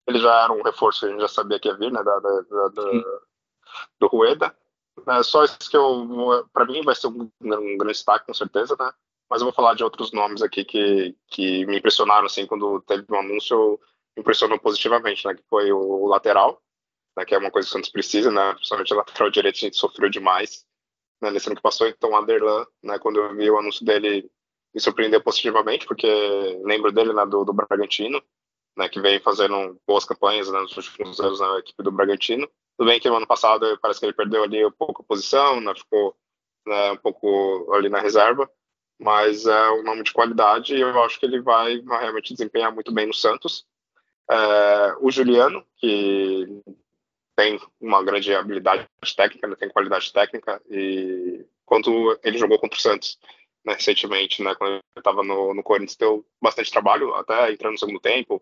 ele 0.08 0.20
já 0.20 0.44
era 0.44 0.54
um 0.54 0.62
reforço 0.62 1.00
que 1.00 1.06
a 1.08 1.10
gente 1.10 1.22
já 1.22 1.28
sabia 1.28 1.60
que 1.60 1.68
ia 1.68 1.76
vir, 1.76 1.92
né? 1.92 2.04
Da, 2.04 2.20
da, 2.20 2.42
da 2.42 2.92
do 4.00 4.08
Rueda. 4.08 4.56
É 5.08 5.24
só 5.24 5.44
isso 5.44 5.70
que 5.70 5.76
eu, 5.76 6.48
para 6.54 6.66
mim, 6.66 6.82
vai 6.84 6.96
ser 6.96 7.08
um, 7.08 7.30
um, 7.42 7.78
grande 7.78 7.94
destaque, 7.94 8.26
com 8.26 8.34
certeza, 8.34 8.76
né? 8.80 8.92
Mas 9.30 9.42
eu 9.42 9.46
vou 9.46 9.54
falar 9.54 9.74
de 9.74 9.84
outros 9.84 10.12
nomes 10.14 10.42
aqui 10.42 10.64
que, 10.64 11.18
que 11.28 11.66
me 11.66 11.80
impressionaram, 11.80 12.28
assim, 12.28 12.46
quando 12.46 12.80
teve 12.82 13.04
o 13.10 13.16
um 13.16 13.20
anúncio, 13.20 13.80
impressionou 14.16 14.60
positivamente, 14.60 15.26
né? 15.28 15.34
Que 15.34 15.44
foi 15.50 15.72
o 15.72 16.06
lateral, 16.06 16.62
né, 17.18 17.26
que 17.26 17.34
é 17.34 17.38
uma 17.38 17.52
coisa 17.52 17.68
que 17.68 17.72
o 17.72 17.74
Santos 17.74 17.90
precisa, 17.90 18.32
né, 18.32 18.54
principalmente 18.54 18.94
a 18.94 18.98
lateral 18.98 19.30
direito, 19.30 19.56
a 19.56 19.60
gente 19.60 19.78
sofreu 19.78 20.10
demais 20.10 20.66
né, 21.22 21.32
nesse 21.32 21.48
ano 21.48 21.56
que 21.56 21.62
passou, 21.62 21.88
então 21.88 22.12
o 22.12 22.16
Aderlan, 22.16 22.66
né, 22.84 23.00
quando 23.00 23.20
eu 23.20 23.36
vi 23.36 23.50
o 23.50 23.58
anúncio 23.58 23.86
dele, 23.86 24.30
me 24.74 24.82
surpreendeu 24.82 25.22
positivamente, 25.22 25.86
porque 25.86 26.08
lembro 26.64 26.92
dele 26.92 27.14
né, 27.14 27.26
do, 27.26 27.46
do 27.46 27.54
Bragantino, 27.54 28.22
né, 28.78 28.90
que 28.90 29.00
vem 29.00 29.20
fazendo 29.20 29.80
boas 29.88 30.06
campanhas 30.06 30.52
né, 30.52 30.60
nos 30.60 30.76
últimos 30.76 31.20
anos 31.20 31.40
na 31.40 31.60
equipe 31.60 31.82
do 31.82 31.92
Bragantino. 31.92 32.48
Tudo 32.78 32.88
bem 32.88 33.00
que 33.00 33.10
no 33.10 33.16
ano 33.16 33.28
passado 33.28 33.80
parece 33.82 34.02
que 34.02 34.06
ele 34.06 34.14
perdeu 34.14 34.44
ali 34.44 34.66
um 34.66 34.72
pouco 34.72 35.02
a 35.02 35.06
posição, 35.06 35.62
né, 35.62 35.74
ficou 35.76 36.16
né, 36.68 36.92
um 36.92 36.98
pouco 36.98 37.72
ali 37.74 37.88
na 37.88 38.00
reserva, 38.00 38.50
mas 39.00 39.46
é 39.46 39.72
um 39.72 39.84
nome 39.84 40.04
de 40.04 40.12
qualidade 40.12 40.76
e 40.76 40.82
eu 40.82 41.04
acho 41.04 41.20
que 41.20 41.26
ele 41.26 41.42
vai 41.42 41.82
realmente 41.82 42.34
desempenhar 42.34 42.74
muito 42.74 42.94
bem 42.94 43.06
no 43.06 43.14
Santos. 43.14 43.66
É, 44.30 44.96
o 45.00 45.12
Juliano, 45.12 45.66
que 45.78 46.62
tem 47.36 47.60
uma 47.80 48.04
grande 48.04 48.34
habilidade 48.34 48.88
técnica, 49.16 49.48
né, 49.48 49.56
tem 49.56 49.70
qualidade 49.70 50.12
técnica, 50.12 50.62
e 50.70 51.46
quando 51.66 52.18
ele 52.24 52.38
jogou 52.38 52.60
contra 52.60 52.78
o 52.78 52.82
Santos 52.82 53.20
né, 53.66 53.74
recentemente, 53.74 54.42
né, 54.42 54.56
quando 54.56 54.74
ele 54.74 54.82
estava 54.98 55.24
no, 55.24 55.54
no 55.54 55.64
Corinthians, 55.64 55.98
deu 55.98 56.26
bastante 56.42 56.72
trabalho, 56.72 57.14
até 57.16 57.52
entrando 57.52 57.74
no 57.74 57.80
segundo 57.80 58.00
tempo. 58.00 58.42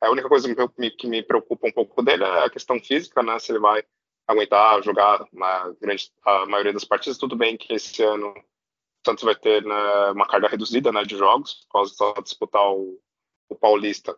A 0.00 0.10
única 0.10 0.28
coisa 0.28 0.48
que 0.96 1.06
me, 1.06 1.22
preocupa 1.22 1.66
um 1.66 1.72
pouco 1.72 2.02
dele 2.02 2.24
é 2.24 2.44
a 2.44 2.50
questão 2.50 2.78
física, 2.78 3.22
né, 3.22 3.38
se 3.38 3.50
ele 3.50 3.58
vai 3.58 3.82
aguentar 4.26 4.82
jogar 4.82 5.26
na 5.32 5.72
grande 5.80 6.10
a 6.24 6.46
maioria 6.46 6.72
das 6.72 6.84
partidas. 6.84 7.18
Tudo 7.18 7.36
bem 7.36 7.56
que 7.56 7.72
esse 7.72 8.02
ano 8.02 8.28
o 8.30 9.10
Santos 9.10 9.24
vai 9.24 9.34
ter 9.34 9.64
né, 9.64 10.10
uma 10.10 10.26
carga 10.26 10.48
reduzida 10.48 10.92
né, 10.92 11.02
de 11.02 11.16
jogos, 11.16 11.66
por 11.66 11.72
causa 11.72 12.14
de 12.14 12.22
disputar 12.22 12.70
o, 12.72 13.00
o 13.48 13.56
Paulista 13.56 14.16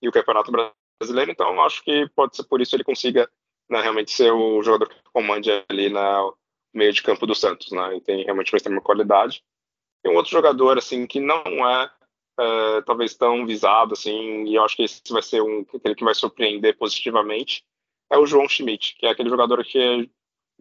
e 0.00 0.08
o 0.08 0.12
Campeonato 0.12 0.52
brasileiro, 0.98 1.30
então 1.30 1.62
acho 1.62 1.82
que 1.82 2.08
pode 2.14 2.36
ser 2.36 2.44
por 2.44 2.60
isso 2.60 2.74
ele 2.74 2.84
consiga 2.84 3.28
né, 3.68 3.80
realmente 3.80 4.10
ser 4.10 4.32
o 4.32 4.62
jogador 4.62 4.88
que 4.88 4.96
comande 5.12 5.50
ali 5.68 5.88
no 5.88 6.36
meio 6.72 6.92
de 6.92 7.02
campo 7.02 7.26
do 7.26 7.34
Santos, 7.34 7.70
né, 7.70 8.00
tem 8.04 8.24
realmente 8.24 8.52
uma 8.52 8.56
extrema 8.56 8.80
qualidade. 8.80 9.42
E 10.04 10.08
um 10.08 10.16
outro 10.16 10.30
jogador, 10.30 10.76
assim, 10.76 11.06
que 11.06 11.18
não 11.18 11.42
é, 11.66 11.90
é 12.38 12.82
talvez 12.82 13.14
tão 13.14 13.46
visado, 13.46 13.94
assim, 13.94 14.44
e 14.44 14.54
eu 14.54 14.62
acho 14.62 14.76
que 14.76 14.82
esse 14.82 15.00
vai 15.10 15.22
ser 15.22 15.40
um, 15.40 15.64
aquele 15.74 15.94
que 15.94 16.04
vai 16.04 16.14
surpreender 16.14 16.76
positivamente, 16.76 17.64
é 18.10 18.18
o 18.18 18.26
João 18.26 18.48
Schmidt, 18.48 18.96
que 18.96 19.06
é 19.06 19.10
aquele 19.10 19.30
jogador 19.30 19.64
que 19.64 20.10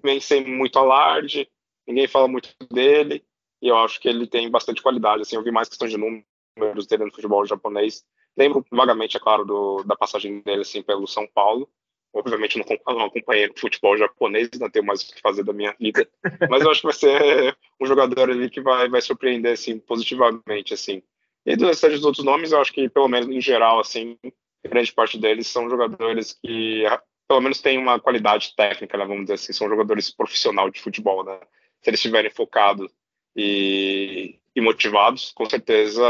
vem 0.02 0.20
sem 0.20 0.46
muito 0.46 0.80
alarde, 0.80 1.50
ninguém 1.86 2.08
fala 2.08 2.28
muito 2.28 2.56
dele, 2.72 3.26
e 3.62 3.68
eu 3.68 3.78
acho 3.78 4.00
que 4.00 4.08
ele 4.08 4.28
tem 4.28 4.50
bastante 4.50 4.82
qualidade, 4.82 5.24
assim, 5.24 5.36
eu 5.36 5.44
vi 5.44 5.52
mais 5.52 5.68
questão 5.68 5.88
de 5.88 5.98
números 5.98 6.88
dele 6.88 7.06
no 7.06 7.12
futebol 7.14 7.46
japonês, 7.46 8.06
Lembro 8.38 8.66
vagamente, 8.72 9.18
é 9.18 9.20
claro, 9.20 9.46
do, 9.46 9.84
da 9.84 9.96
passagem 9.96 10.42
dele 10.42 10.62
assim, 10.62 10.82
pelo 10.82 11.08
São 11.08 11.28
Paulo. 11.28 11.70
Obviamente 12.16 12.60
não, 12.60 12.96
não 12.96 13.06
acompanhei 13.06 13.48
o 13.48 13.60
futebol 13.60 13.98
japonês, 13.98 14.50
não 14.60 14.70
tenho 14.70 14.86
mais 14.86 15.02
o 15.02 15.14
que 15.14 15.22
fazer 15.22 15.44
da 15.44 15.52
minha 15.52 15.76
vida. 15.80 16.08
Mas 16.50 16.62
eu 16.64 16.70
acho 16.70 16.82
que 16.82 16.88
vai 16.88 16.96
ser 16.96 17.58
um 17.82 17.86
jogador 17.88 18.30
ali 18.30 18.50
que 18.50 18.62
vai, 18.62 18.88
vai 18.88 19.02
surpreender 19.02 19.54
assim, 19.54 19.80
positivamente. 19.80 20.74
Assim. 20.74 21.02
E 21.46 21.56
dos 21.56 22.06
outros 22.06 22.24
nomes, 22.24 22.52
eu 22.52 22.62
acho 22.62 22.72
que, 22.72 22.88
pelo 22.88 23.08
menos 23.08 23.28
em 23.28 23.42
geral, 23.42 23.80
assim, 23.80 24.18
grande 24.64 24.94
parte 24.94 25.18
deles 25.18 25.48
são 25.48 25.70
jogadores 25.70 26.34
que 26.34 26.84
pelo 27.28 27.42
menos 27.42 27.62
têm 27.62 27.78
uma 27.78 28.00
qualidade 28.00 28.54
técnica, 28.56 28.98
né, 28.98 29.06
vamos 29.06 29.24
dizer 29.24 29.36
assim, 29.36 29.54
são 29.54 29.68
jogadores 29.68 30.12
profissionais 30.12 30.72
de 30.72 30.82
futebol, 30.82 31.24
né? 31.24 31.40
Se 31.82 31.90
eles 31.90 32.00
estiverem 32.00 32.30
focados 32.30 32.92
e, 33.36 34.40
e 34.56 34.62
motivados, 34.62 35.32
com 35.32 35.50
certeza, 35.50 36.04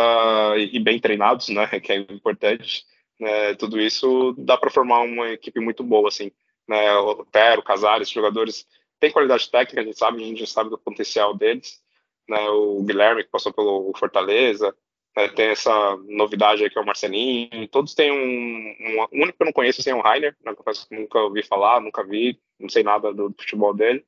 e, 0.57 0.79
bem 0.79 0.99
treinados, 0.99 1.49
né, 1.49 1.67
que 1.79 1.91
é 1.91 1.97
importante. 1.97 2.83
Né, 3.19 3.55
tudo 3.55 3.79
isso 3.79 4.35
dá 4.37 4.57
para 4.57 4.71
formar 4.71 5.01
uma 5.01 5.29
equipe 5.29 5.59
muito 5.59 5.83
boa, 5.83 6.09
assim. 6.09 6.31
Né, 6.67 6.93
o 6.95 7.25
Tero, 7.25 7.63
Casares, 7.63 8.09
jogadores 8.09 8.65
têm 8.99 9.11
qualidade 9.11 9.49
técnica, 9.49 9.81
a 9.81 9.83
gente 9.83 9.97
sabe, 9.97 10.23
a 10.23 10.27
gente 10.27 10.47
sabe 10.47 10.69
do 10.69 10.77
potencial 10.77 11.35
deles. 11.35 11.81
Né, 12.27 12.39
o 12.49 12.83
Guilherme, 12.83 13.23
que 13.23 13.31
passou 13.31 13.53
pelo 13.53 13.93
Fortaleza, 13.97 14.75
né, 15.15 15.29
tem 15.29 15.47
essa 15.47 15.97
novidade 16.07 16.63
aí 16.63 16.69
que 16.69 16.77
é 16.77 16.81
o 16.81 16.85
Marcelinho. 16.85 17.67
Todos 17.69 17.93
têm 17.93 18.11
um, 18.11 18.15
um, 18.15 19.01
um 19.13 19.23
único 19.23 19.37
que 19.37 19.43
eu 19.43 19.45
não 19.45 19.53
conheço, 19.53 19.79
assim, 19.79 19.91
é 19.91 19.95
o 19.95 20.01
Rainer, 20.01 20.35
né, 20.43 20.53
que 20.53 20.95
nunca 20.95 21.19
ouvi 21.19 21.43
falar, 21.43 21.79
nunca 21.79 22.03
vi, 22.03 22.37
não 22.59 22.67
sei 22.67 22.83
nada 22.83 23.13
do, 23.13 23.29
do 23.29 23.35
futebol 23.41 23.73
dele 23.73 24.05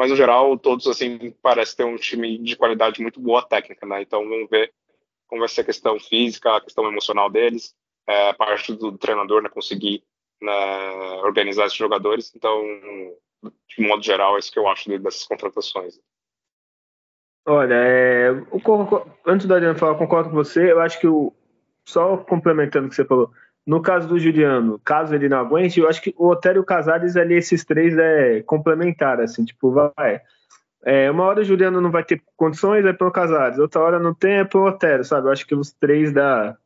mas 0.00 0.08
no 0.08 0.16
geral 0.16 0.58
todos 0.58 0.86
assim 0.86 1.30
parece 1.42 1.76
ter 1.76 1.84
um 1.84 1.96
time 1.96 2.38
de 2.38 2.56
qualidade 2.56 3.02
muito 3.02 3.20
boa 3.20 3.42
técnica, 3.42 3.84
né? 3.86 4.00
Então 4.00 4.26
vamos 4.26 4.48
ver 4.48 4.72
como 5.28 5.40
vai 5.40 5.48
ser 5.48 5.60
a 5.60 5.64
questão 5.64 6.00
física, 6.00 6.56
a 6.56 6.60
questão 6.62 6.88
emocional 6.88 7.28
deles, 7.28 7.76
é, 8.08 8.30
a 8.30 8.34
parte 8.34 8.72
do 8.72 8.96
treinador, 8.96 9.42
né, 9.42 9.50
conseguir 9.50 10.02
né, 10.40 10.52
organizar 11.22 11.66
esses 11.66 11.76
jogadores. 11.76 12.32
Então, 12.34 12.62
de 13.44 13.86
modo 13.86 14.02
geral, 14.02 14.36
é 14.36 14.38
isso 14.38 14.50
que 14.50 14.58
eu 14.58 14.66
acho 14.66 14.88
dessas 14.98 15.24
contratações. 15.24 16.00
Olha, 17.46 17.74
é, 17.74 18.30
antes 19.26 19.46
da 19.46 19.56
Adriano 19.56 19.78
falar, 19.78 19.98
concordo 19.98 20.30
com 20.30 20.34
você. 20.34 20.72
Eu 20.72 20.80
acho 20.80 20.98
que 20.98 21.06
o, 21.06 21.30
só 21.84 22.16
complementando 22.16 22.86
o 22.86 22.88
que 22.88 22.96
você 22.96 23.04
falou, 23.04 23.30
no 23.70 23.80
caso 23.80 24.08
do 24.08 24.18
Juliano, 24.18 24.80
caso 24.84 25.14
ele 25.14 25.28
não 25.28 25.38
aguente, 25.38 25.78
eu 25.78 25.88
acho 25.88 26.02
que 26.02 26.12
o 26.18 26.26
Otero 26.26 26.58
e 26.58 26.60
o 26.60 26.64
Casares 26.64 27.16
ali, 27.16 27.34
esses 27.34 27.64
três 27.64 27.96
é 27.96 28.42
complementar, 28.42 29.20
assim, 29.20 29.44
tipo, 29.44 29.70
vai. 29.70 30.20
É, 30.84 31.08
uma 31.08 31.22
hora 31.22 31.42
o 31.42 31.44
Juliano 31.44 31.80
não 31.80 31.88
vai 31.88 32.02
ter 32.02 32.20
condições, 32.36 32.84
é 32.84 32.92
pro 32.92 33.12
Casares, 33.12 33.60
outra 33.60 33.80
hora 33.80 34.00
não 34.00 34.12
tem, 34.12 34.40
é 34.40 34.44
pro 34.44 34.64
Otero, 34.64 35.04
sabe? 35.04 35.28
Eu 35.28 35.30
acho 35.30 35.46
que 35.46 35.54
os 35.54 35.70
três 35.70 36.12
dá. 36.12 36.56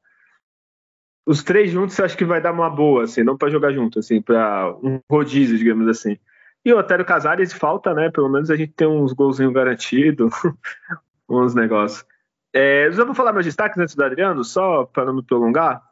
Os 1.26 1.42
três 1.42 1.70
juntos 1.70 1.98
eu 1.98 2.06
acho 2.06 2.16
que 2.16 2.24
vai 2.24 2.40
dar 2.40 2.52
uma 2.52 2.70
boa, 2.70 3.04
assim, 3.04 3.22
não 3.22 3.36
para 3.36 3.50
jogar 3.50 3.70
junto, 3.70 3.98
assim, 3.98 4.22
para 4.22 4.74
um 4.82 4.98
rodízio, 5.10 5.58
digamos 5.58 5.86
assim. 5.86 6.18
E 6.64 6.72
o 6.72 6.78
Otero 6.78 7.04
Casares 7.04 7.52
falta, 7.52 7.92
né? 7.92 8.10
Pelo 8.10 8.30
menos 8.30 8.50
a 8.50 8.56
gente 8.56 8.72
tem 8.72 8.88
uns 8.88 9.12
golzinhos 9.12 9.52
garantidos, 9.52 10.32
uns 11.28 11.54
negócios. 11.54 12.02
É, 12.50 12.86
eu 12.86 13.04
vou 13.04 13.14
falar 13.14 13.34
meus 13.34 13.44
destaques 13.44 13.76
antes 13.76 13.94
do 13.94 14.02
Adriano, 14.02 14.42
só 14.42 14.86
para 14.86 15.04
não 15.04 15.16
me 15.16 15.22
prolongar. 15.22 15.82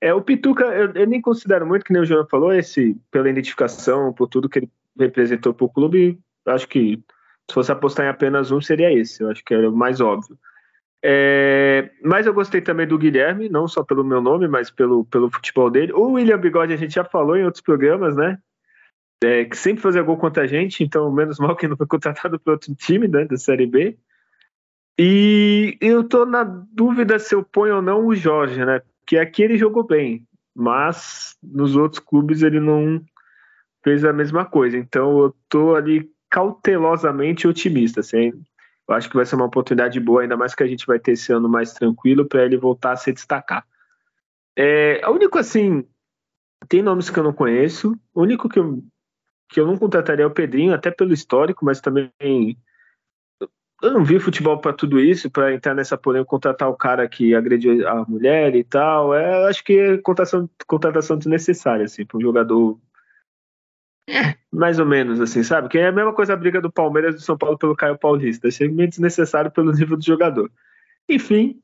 É, 0.00 0.14
o 0.14 0.22
Pituca, 0.22 0.64
eu, 0.64 0.92
eu, 0.92 1.06
nem 1.06 1.20
considero 1.20 1.66
muito, 1.66 1.84
que 1.84 1.92
nem 1.92 2.02
o 2.02 2.06
João 2.06 2.26
falou, 2.26 2.52
esse, 2.52 2.96
pela 3.10 3.28
identificação, 3.28 4.12
por 4.12 4.28
tudo 4.28 4.48
que 4.48 4.60
ele 4.60 4.70
representou 4.98 5.52
para 5.52 5.66
o 5.66 5.68
clube, 5.68 6.18
acho 6.46 6.66
que 6.66 6.96
se 7.50 7.54
fosse 7.54 7.70
apostar 7.70 8.06
em 8.06 8.08
apenas 8.08 8.50
um, 8.50 8.60
seria 8.60 8.92
esse, 8.92 9.22
eu 9.22 9.30
acho 9.30 9.44
que 9.44 9.52
era 9.52 9.68
o 9.68 9.76
mais 9.76 10.00
óbvio. 10.00 10.38
É, 11.02 11.90
mas 12.02 12.26
eu 12.26 12.34
gostei 12.34 12.60
também 12.60 12.86
do 12.86 12.98
Guilherme, 12.98 13.48
não 13.48 13.68
só 13.68 13.82
pelo 13.82 14.04
meu 14.04 14.20
nome, 14.20 14.48
mas 14.48 14.70
pelo, 14.70 15.04
pelo 15.06 15.30
futebol 15.30 15.70
dele. 15.70 15.92
O 15.92 16.12
William 16.12 16.38
Bigode 16.38 16.72
a 16.72 16.76
gente 16.76 16.94
já 16.94 17.04
falou 17.04 17.36
em 17.36 17.44
outros 17.44 17.62
programas, 17.62 18.16
né? 18.16 18.38
é, 19.22 19.44
que 19.44 19.56
sempre 19.56 19.82
fazia 19.82 20.02
gol 20.02 20.16
contra 20.16 20.44
a 20.44 20.46
gente, 20.46 20.82
então 20.82 21.10
menos 21.12 21.38
mal 21.38 21.54
que 21.54 21.68
não 21.68 21.76
foi 21.76 21.86
contratado 21.86 22.40
para 22.40 22.54
outro 22.54 22.74
time 22.74 23.06
né, 23.06 23.24
da 23.24 23.36
Série 23.36 23.66
B. 23.66 23.98
E 24.98 25.78
eu 25.80 26.04
tô 26.04 26.26
na 26.26 26.44
dúvida 26.44 27.18
se 27.18 27.34
eu 27.34 27.42
ponho 27.42 27.76
ou 27.76 27.82
não 27.82 28.06
o 28.06 28.14
Jorge, 28.14 28.64
né? 28.64 28.82
Porque 29.10 29.18
aqui 29.18 29.42
ele 29.42 29.58
jogou 29.58 29.84
bem, 29.84 30.24
mas 30.54 31.36
nos 31.42 31.74
outros 31.74 31.98
clubes 31.98 32.42
ele 32.42 32.60
não 32.60 33.04
fez 33.82 34.04
a 34.04 34.12
mesma 34.12 34.44
coisa. 34.44 34.78
Então 34.78 35.18
eu 35.18 35.36
tô 35.48 35.74
ali 35.74 36.08
cautelosamente 36.30 37.48
otimista. 37.48 37.98
Assim, 37.98 38.30
eu 38.88 38.94
acho 38.94 39.10
que 39.10 39.16
vai 39.16 39.26
ser 39.26 39.34
uma 39.34 39.46
oportunidade 39.46 39.98
boa, 39.98 40.22
ainda 40.22 40.36
mais 40.36 40.54
que 40.54 40.62
a 40.62 40.66
gente 40.68 40.86
vai 40.86 41.00
ter 41.00 41.12
esse 41.12 41.32
ano 41.32 41.48
mais 41.48 41.72
tranquilo 41.72 42.24
para 42.24 42.44
ele 42.44 42.56
voltar 42.56 42.92
a 42.92 42.96
se 42.96 43.12
destacar. 43.12 43.66
É, 44.54 45.02
o 45.04 45.10
único 45.10 45.38
assim, 45.38 45.84
tem 46.68 46.80
nomes 46.80 47.10
que 47.10 47.18
eu 47.18 47.24
não 47.24 47.32
conheço. 47.32 47.98
O 48.14 48.22
único 48.22 48.48
que 48.48 48.60
eu, 48.60 48.80
que 49.48 49.58
eu 49.58 49.66
não 49.66 49.76
contrataria 49.76 50.22
é 50.22 50.28
o 50.28 50.30
Pedrinho, 50.30 50.72
até 50.72 50.88
pelo 50.88 51.12
histórico, 51.12 51.64
mas 51.64 51.80
também 51.80 52.56
eu 53.82 53.92
não 53.92 54.04
vi 54.04 54.18
futebol 54.18 54.58
para 54.58 54.72
tudo 54.72 55.00
isso, 55.00 55.30
para 55.30 55.54
entrar 55.54 55.74
nessa 55.74 55.96
polêmica, 55.96 56.28
contratar 56.28 56.68
o 56.68 56.76
cara 56.76 57.08
que 57.08 57.34
agrediu 57.34 57.86
a 57.88 58.04
mulher 58.06 58.54
e 58.54 58.62
tal. 58.62 59.14
É, 59.14 59.48
acho 59.48 59.64
que 59.64 59.78
é 59.78 59.98
contratação, 59.98 60.48
contratação 60.66 61.16
desnecessária, 61.16 61.84
assim, 61.84 62.04
para 62.04 62.18
um 62.18 62.20
jogador. 62.20 62.78
É, 64.08 64.36
mais 64.52 64.78
ou 64.78 64.86
menos, 64.86 65.20
assim, 65.20 65.42
sabe? 65.42 65.68
Que 65.68 65.78
é 65.78 65.86
a 65.86 65.92
mesma 65.92 66.12
coisa 66.12 66.32
a 66.32 66.36
briga 66.36 66.60
do 66.60 66.70
Palmeiras 66.70 67.14
do 67.14 67.20
São 67.20 67.38
Paulo 67.38 67.56
pelo 67.56 67.76
Caio 67.76 67.96
Paulista. 67.96 68.48
Achei 68.48 68.68
meio 68.68 68.88
desnecessário 68.88 69.50
pelo 69.50 69.72
nível 69.72 69.96
do 69.96 70.04
jogador. 70.04 70.50
Enfim, 71.08 71.60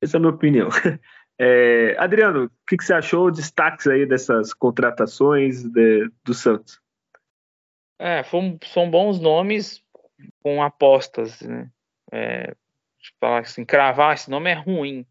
essa 0.00 0.16
é 0.16 0.18
a 0.18 0.20
minha 0.20 0.32
opinião. 0.32 0.68
É, 1.42 1.96
Adriano, 1.98 2.44
o 2.44 2.50
que, 2.68 2.76
que, 2.76 2.84
você 2.84 2.92
achou? 2.92 3.30
Destaques 3.30 3.86
aí 3.86 4.04
dessas 4.04 4.52
contratações 4.52 5.64
de, 5.64 6.10
do 6.22 6.34
Santos? 6.34 6.78
É, 7.98 8.22
foram, 8.22 8.58
são 8.62 8.90
bons 8.90 9.18
nomes 9.18 9.82
com 10.42 10.62
apostas, 10.62 11.40
né? 11.42 11.70
É, 12.12 12.54
falar 13.20 13.40
assim, 13.40 13.64
cravar 13.64 14.14
esse 14.14 14.30
nome 14.30 14.50
é 14.50 14.54
ruim. 14.54 15.06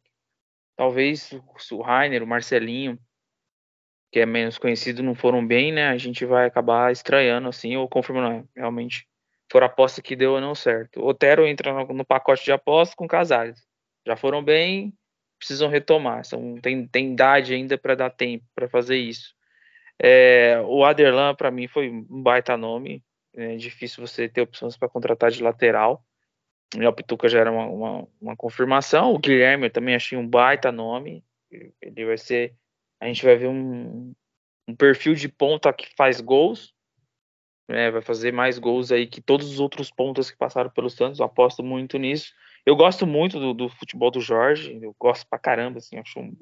Talvez 0.76 1.32
o 1.72 1.82
Rainer, 1.82 2.24
o 2.24 2.28
Marcelinho, 2.28 2.98
que 4.12 4.20
é 4.20 4.26
menos 4.26 4.58
conhecido, 4.58 5.04
não 5.04 5.16
foram 5.16 5.46
bem, 5.46 5.72
né? 5.72 5.88
A 5.90 5.98
gente 5.98 6.26
vai 6.26 6.46
acabar 6.46 6.92
estranhando 6.92 7.48
assim 7.48 7.76
ou 7.76 7.88
confirmando, 7.88 8.48
realmente 8.56 9.08
foram 9.52 9.68
aposta 9.68 10.02
que 10.02 10.16
deu 10.16 10.34
ou 10.34 10.42
não 10.42 10.54
certo. 10.54 11.04
Otero 11.04 11.46
entra 11.46 11.74
no, 11.86 12.06
pacote 12.06 12.44
de 12.44 12.52
apostas 12.52 12.96
com 12.96 13.08
Casares. 13.08 13.68
Já 14.06 14.16
foram 14.16 14.44
bem, 14.44 14.94
precisam 15.38 15.70
retomar. 15.70 16.24
São, 16.24 16.56
tem, 16.62 16.88
tem 16.88 17.14
idade 17.14 17.54
ainda 17.54 17.78
para 17.78 17.96
dar 17.96 18.10
tempo 18.10 18.46
para 18.56 18.70
fazer 18.70 18.98
isso. 18.98 19.34
É, 20.02 20.62
o 20.66 20.84
Aderlan, 20.86 21.36
para 21.36 21.52
mim, 21.52 21.68
foi 21.68 21.90
um 21.90 22.22
baita 22.22 22.56
nome. 22.56 23.04
É 23.34 23.56
difícil 23.56 24.06
você 24.06 24.28
ter 24.28 24.42
opções 24.42 24.76
para 24.76 24.90
contratar 24.90 25.32
de 25.32 25.44
lateral. 25.44 26.04
E 26.76 26.86
o 26.86 26.94
Pituca 26.94 27.28
já 27.28 27.40
era 27.40 27.52
uma, 27.52 27.66
uma, 27.66 28.08
uma, 28.22 28.36
confirmação. 28.36 29.14
O 29.14 29.20
Guilherme 29.20 29.68
eu 29.68 29.72
também 29.72 29.96
achei 29.96 30.18
um 30.18 30.28
baita 30.28 30.72
nome. 30.72 31.24
Ele 31.52 32.06
vai 32.06 32.18
ser. 32.18 32.56
A 33.00 33.08
gente 33.08 33.24
vai 33.24 33.36
ver 33.36 33.48
um, 33.48 34.14
um 34.68 34.76
perfil 34.76 35.16
de 35.16 35.28
ponta 35.28 35.74
que 35.74 35.88
faz 35.96 36.22
gols. 36.22 36.74
Né, 37.68 37.92
vai 37.92 38.02
fazer 38.02 38.34
mais 38.34 38.58
gols 38.58 38.92
aí 38.92 39.06
que 39.06 39.22
todos 39.22 39.52
os 39.52 39.60
outros 39.60 39.92
pontas 39.92 40.32
que 40.32 40.38
passaram 40.38 40.70
pelo 40.70 40.90
Santos. 40.90 41.20
Eu 41.20 41.26
aposto 41.26 41.64
muito 41.64 41.98
nisso. 41.98 42.34
Eu 42.66 42.76
gosto 42.76 43.06
muito 43.06 43.40
do, 43.40 43.54
do 43.54 43.70
futebol 43.70 44.12
do 44.12 44.22
Jorge. 44.22 44.80
Eu 44.82 44.96
gosto 45.00 45.28
pra 45.28 45.40
caramba. 45.40 45.80
Assim, 45.80 45.98
acho 45.98 46.20
um, 46.20 46.36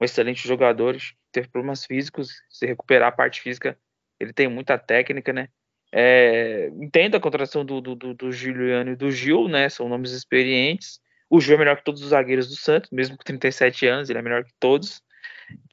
um 0.00 0.04
excelente 0.04 0.46
jogador. 0.46 0.96
Teve 1.32 1.48
problemas 1.48 1.86
físicos. 1.86 2.42
Se 2.50 2.66
recuperar 2.66 3.08
a 3.08 3.16
parte 3.16 3.40
física, 3.40 3.78
ele 4.20 4.32
tem 4.32 4.48
muita 4.48 4.78
técnica, 4.78 5.32
né? 5.32 5.48
É, 5.90 6.70
entendo 6.74 7.16
a 7.16 7.20
contratação 7.20 7.64
do, 7.64 7.80
do, 7.80 7.94
do, 8.14 8.32
Juliano 8.32 8.90
e 8.90 8.96
do 8.96 9.10
Gil, 9.10 9.48
né? 9.48 9.68
São 9.68 9.88
nomes 9.88 10.12
experientes. 10.12 11.00
O 11.30 11.40
Gil 11.40 11.54
é 11.56 11.58
melhor 11.58 11.76
que 11.76 11.84
todos 11.84 12.02
os 12.02 12.10
zagueiros 12.10 12.48
do 12.48 12.56
Santos, 12.56 12.90
mesmo 12.90 13.16
com 13.16 13.24
37 13.24 13.86
anos, 13.86 14.10
ele 14.10 14.18
é 14.18 14.22
melhor 14.22 14.44
que 14.44 14.52
todos. 14.60 15.02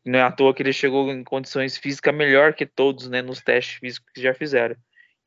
Não 0.05 0.19
é 0.19 0.21
à 0.21 0.31
toa 0.31 0.53
que 0.53 0.61
ele 0.63 0.71
chegou 0.71 1.11
em 1.11 1.23
condições 1.23 1.77
físicas 1.77 2.15
melhor 2.15 2.53
que 2.53 2.65
todos, 2.65 3.09
né? 3.09 3.21
Nos 3.21 3.41
testes 3.41 3.79
físicos 3.79 4.11
que 4.13 4.21
já 4.21 4.33
fizeram. 4.33 4.75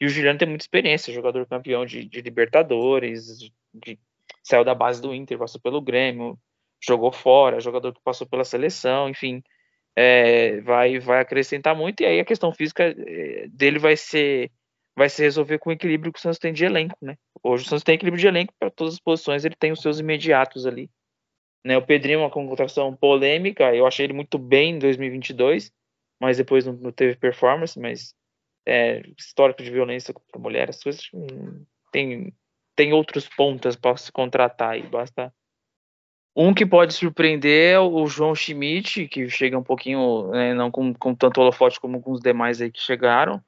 E 0.01 0.07
o 0.07 0.09
Juliano 0.09 0.39
tem 0.39 0.49
muita 0.49 0.65
experiência, 0.65 1.13
jogador 1.13 1.47
campeão 1.47 1.85
de, 1.85 2.05
de 2.05 2.21
Libertadores, 2.21 3.39
de, 3.39 3.53
de, 3.75 3.99
saiu 4.43 4.65
da 4.65 4.75
base 4.75 5.03
do 5.03 5.15
Inter, 5.15 5.39
passou 5.39 5.61
pelo 5.61 5.83
Grêmio, 5.83 6.39
jogou 6.81 7.11
fora, 7.11 7.61
jogador 7.61 7.93
que 7.93 8.01
passou 8.03 8.27
pela 8.27 8.45
seleção, 8.45 9.09
enfim, 9.09 9.43
é, 9.97 10.61
vai, 10.61 11.01
vai 11.01 11.21
acrescentar 11.21 11.75
muito. 11.75 12.01
E 12.03 12.07
aí 12.07 12.21
a 12.21 12.25
questão 12.25 12.53
física 12.53 12.85
é, 12.85 13.49
dele 13.49 13.79
vai 13.81 13.97
ser 13.97 14.51
vai 14.99 15.09
se 15.09 15.23
resolver 15.23 15.59
com 15.59 15.71
o 15.71 15.73
equilíbrio 15.73 16.13
que 16.13 16.19
o 16.19 16.23
Santos 16.23 16.39
tem 16.39 16.53
de 16.53 16.65
elenco, 16.65 16.97
né? 17.01 17.17
Hoje 17.43 17.65
o 17.65 17.69
Santos 17.69 17.85
tem 17.85 17.95
equilíbrio 17.95 18.21
de 18.21 18.27
elenco 18.27 18.53
para 18.59 18.71
todas 18.71 18.95
as 18.95 19.01
posições, 19.01 19.45
ele 19.45 19.55
tem 19.55 19.71
os 19.71 19.81
seus 19.81 20.01
imediatos 20.01 20.67
ali. 20.67 20.91
Né, 21.65 21.77
o 21.77 21.83
Pedrinho 21.83 22.21
é 22.21 22.23
uma 22.23 22.31
contratação 22.31 22.95
polêmica, 22.95 23.75
eu 23.75 23.87
achei 23.87 24.07
ele 24.07 24.13
muito 24.13 24.39
bem 24.39 24.75
em 24.75 24.79
2022, 24.79 25.73
mas 26.21 26.37
depois 26.37 26.67
não, 26.67 26.73
não 26.75 26.93
teve 26.93 27.17
performance, 27.17 27.79
mas 27.79 28.15
é, 28.67 29.03
histórico 29.19 29.63
de 29.63 29.71
violência 29.71 30.15
contra 30.15 30.39
mulheres, 30.41 30.77
as 30.77 30.83
coisas 30.83 31.11
tem, 31.93 32.33
tem 32.77 32.93
outros 32.93 33.29
pontas 33.29 33.77
para 33.77 33.97
se 33.97 34.11
contratar 34.11 34.79
e 34.79 34.83
basta 34.83 35.33
um 36.37 36.55
que 36.55 36.65
pode 36.65 36.95
surpreender 36.95 37.75
é 37.75 37.81
o 37.81 38.07
João 38.07 38.35
Schmidt, 38.35 39.09
que 39.09 39.29
chega 39.29 39.59
um 39.59 39.63
pouquinho, 39.63 40.29
né, 40.31 40.55
não 40.55 40.71
com, 40.71 40.95
com 40.95 41.13
tanto 41.13 41.41
holofote 41.41 41.81
como 41.81 42.01
com 42.01 42.13
os 42.13 42.21
demais 42.21 42.61
aí 42.61 42.71
que 42.71 42.81
chegaram, 42.81 43.43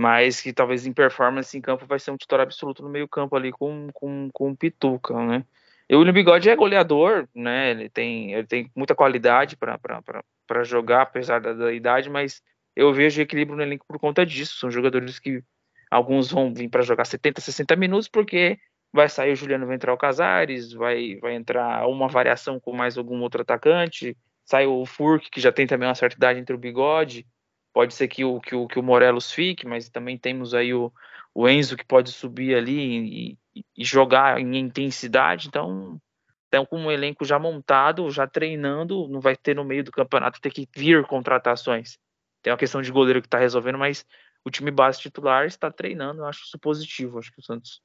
mas 0.00 0.40
que 0.40 0.50
talvez 0.50 0.86
em 0.86 0.94
performance 0.94 1.54
em 1.54 1.60
campo 1.60 1.84
vai 1.84 1.98
ser 1.98 2.10
um 2.10 2.16
titular 2.16 2.40
absoluto 2.44 2.82
no 2.82 2.88
meio 2.88 3.06
campo 3.06 3.36
ali 3.36 3.52
com, 3.52 3.88
com, 3.92 4.30
com 4.32 4.50
o 4.50 4.56
Pituca, 4.56 5.12
né? 5.26 5.44
E 5.86 5.94
o 5.94 5.98
William 5.98 6.14
Bigode 6.14 6.48
é 6.48 6.56
goleador, 6.56 7.28
né? 7.34 7.72
Ele 7.72 7.86
tem, 7.90 8.32
ele 8.32 8.46
tem 8.46 8.70
muita 8.74 8.94
qualidade 8.94 9.58
para 9.58 10.64
jogar, 10.64 11.02
apesar 11.02 11.38
da, 11.38 11.52
da, 11.52 11.70
idade, 11.70 12.08
mas 12.08 12.42
eu 12.74 12.94
vejo 12.94 13.20
equilíbrio 13.20 13.58
no 13.58 13.62
elenco 13.62 13.84
por 13.86 13.98
conta 13.98 14.24
disso. 14.24 14.58
São 14.58 14.70
jogadores 14.70 15.18
que 15.18 15.44
alguns 15.90 16.30
vão 16.30 16.54
vir 16.54 16.70
para 16.70 16.80
jogar 16.80 17.04
70, 17.04 17.42
60 17.42 17.76
minutos, 17.76 18.08
porque 18.08 18.58
vai 18.90 19.06
sair 19.06 19.32
o 19.32 19.36
Juliano, 19.36 19.66
vai 19.66 19.76
entrar 19.76 19.92
o 19.92 19.98
Casares, 19.98 20.72
vai, 20.72 21.16
vai 21.16 21.34
entrar 21.34 21.86
uma 21.86 22.08
variação 22.08 22.58
com 22.58 22.72
mais 22.74 22.96
algum 22.96 23.20
outro 23.20 23.42
atacante, 23.42 24.16
sai 24.46 24.64
o 24.64 24.86
Furk, 24.86 25.30
que 25.30 25.42
já 25.42 25.52
tem 25.52 25.66
também 25.66 25.86
uma 25.86 25.94
certa 25.94 26.16
idade 26.16 26.40
entre 26.40 26.54
o 26.54 26.58
Bigode, 26.58 27.26
Pode 27.72 27.94
ser 27.94 28.08
que 28.08 28.24
o, 28.24 28.40
que 28.40 28.54
o, 28.54 28.66
que 28.66 28.78
o 28.78 28.82
Morelos 28.82 29.30
fique, 29.30 29.66
mas 29.66 29.88
também 29.88 30.18
temos 30.18 30.54
aí 30.54 30.74
o, 30.74 30.92
o 31.34 31.48
Enzo 31.48 31.76
que 31.76 31.84
pode 31.84 32.10
subir 32.10 32.54
ali 32.54 33.38
e, 33.54 33.64
e 33.76 33.84
jogar 33.84 34.40
em 34.40 34.56
intensidade. 34.56 35.48
Então, 35.48 36.00
então, 36.48 36.66
com 36.66 36.78
um 36.78 36.90
elenco 36.90 37.24
já 37.24 37.38
montado, 37.38 38.10
já 38.10 38.26
treinando, 38.26 39.06
não 39.06 39.20
vai 39.20 39.36
ter 39.36 39.54
no 39.54 39.64
meio 39.64 39.84
do 39.84 39.92
campeonato 39.92 40.40
ter 40.40 40.50
que 40.50 40.68
vir 40.74 41.06
contratações. 41.06 41.96
Tem 42.42 42.52
uma 42.52 42.58
questão 42.58 42.82
de 42.82 42.90
goleiro 42.90 43.20
que 43.20 43.28
está 43.28 43.38
resolvendo, 43.38 43.78
mas 43.78 44.04
o 44.44 44.50
time 44.50 44.72
base 44.72 45.00
titular 45.00 45.46
está 45.46 45.70
treinando, 45.70 46.22
eu 46.22 46.26
acho 46.26 46.42
isso 46.44 46.58
positivo. 46.58 47.20
Acho 47.20 47.32
que 47.32 47.40
o 47.40 47.44
Santos 47.44 47.80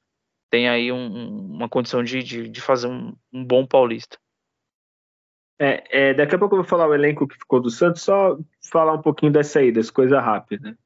tem 0.50 0.68
aí 0.68 0.90
um, 0.90 1.54
uma 1.54 1.68
condição 1.68 2.02
de, 2.02 2.22
de, 2.22 2.48
de 2.48 2.60
fazer 2.60 2.88
um, 2.88 3.14
um, 3.32 3.44
bom 3.44 3.64
paulista. 3.64 4.18
É, 5.58 6.10
é, 6.10 6.14
daqui 6.14 6.34
a 6.34 6.38
pouco 6.38 6.54
eu 6.54 6.58
vou 6.62 6.68
falar 6.68 6.86
o 6.86 6.94
elenco 6.94 7.26
que 7.26 7.38
ficou 7.38 7.60
do 7.60 7.70
Santos, 7.70 8.02
só 8.02 8.38
falar 8.70 8.94
um 8.94 9.02
pouquinho 9.02 9.32
das 9.32 9.46
saídas, 9.48 9.90
coisa 9.90 10.20
rápida. 10.20 10.76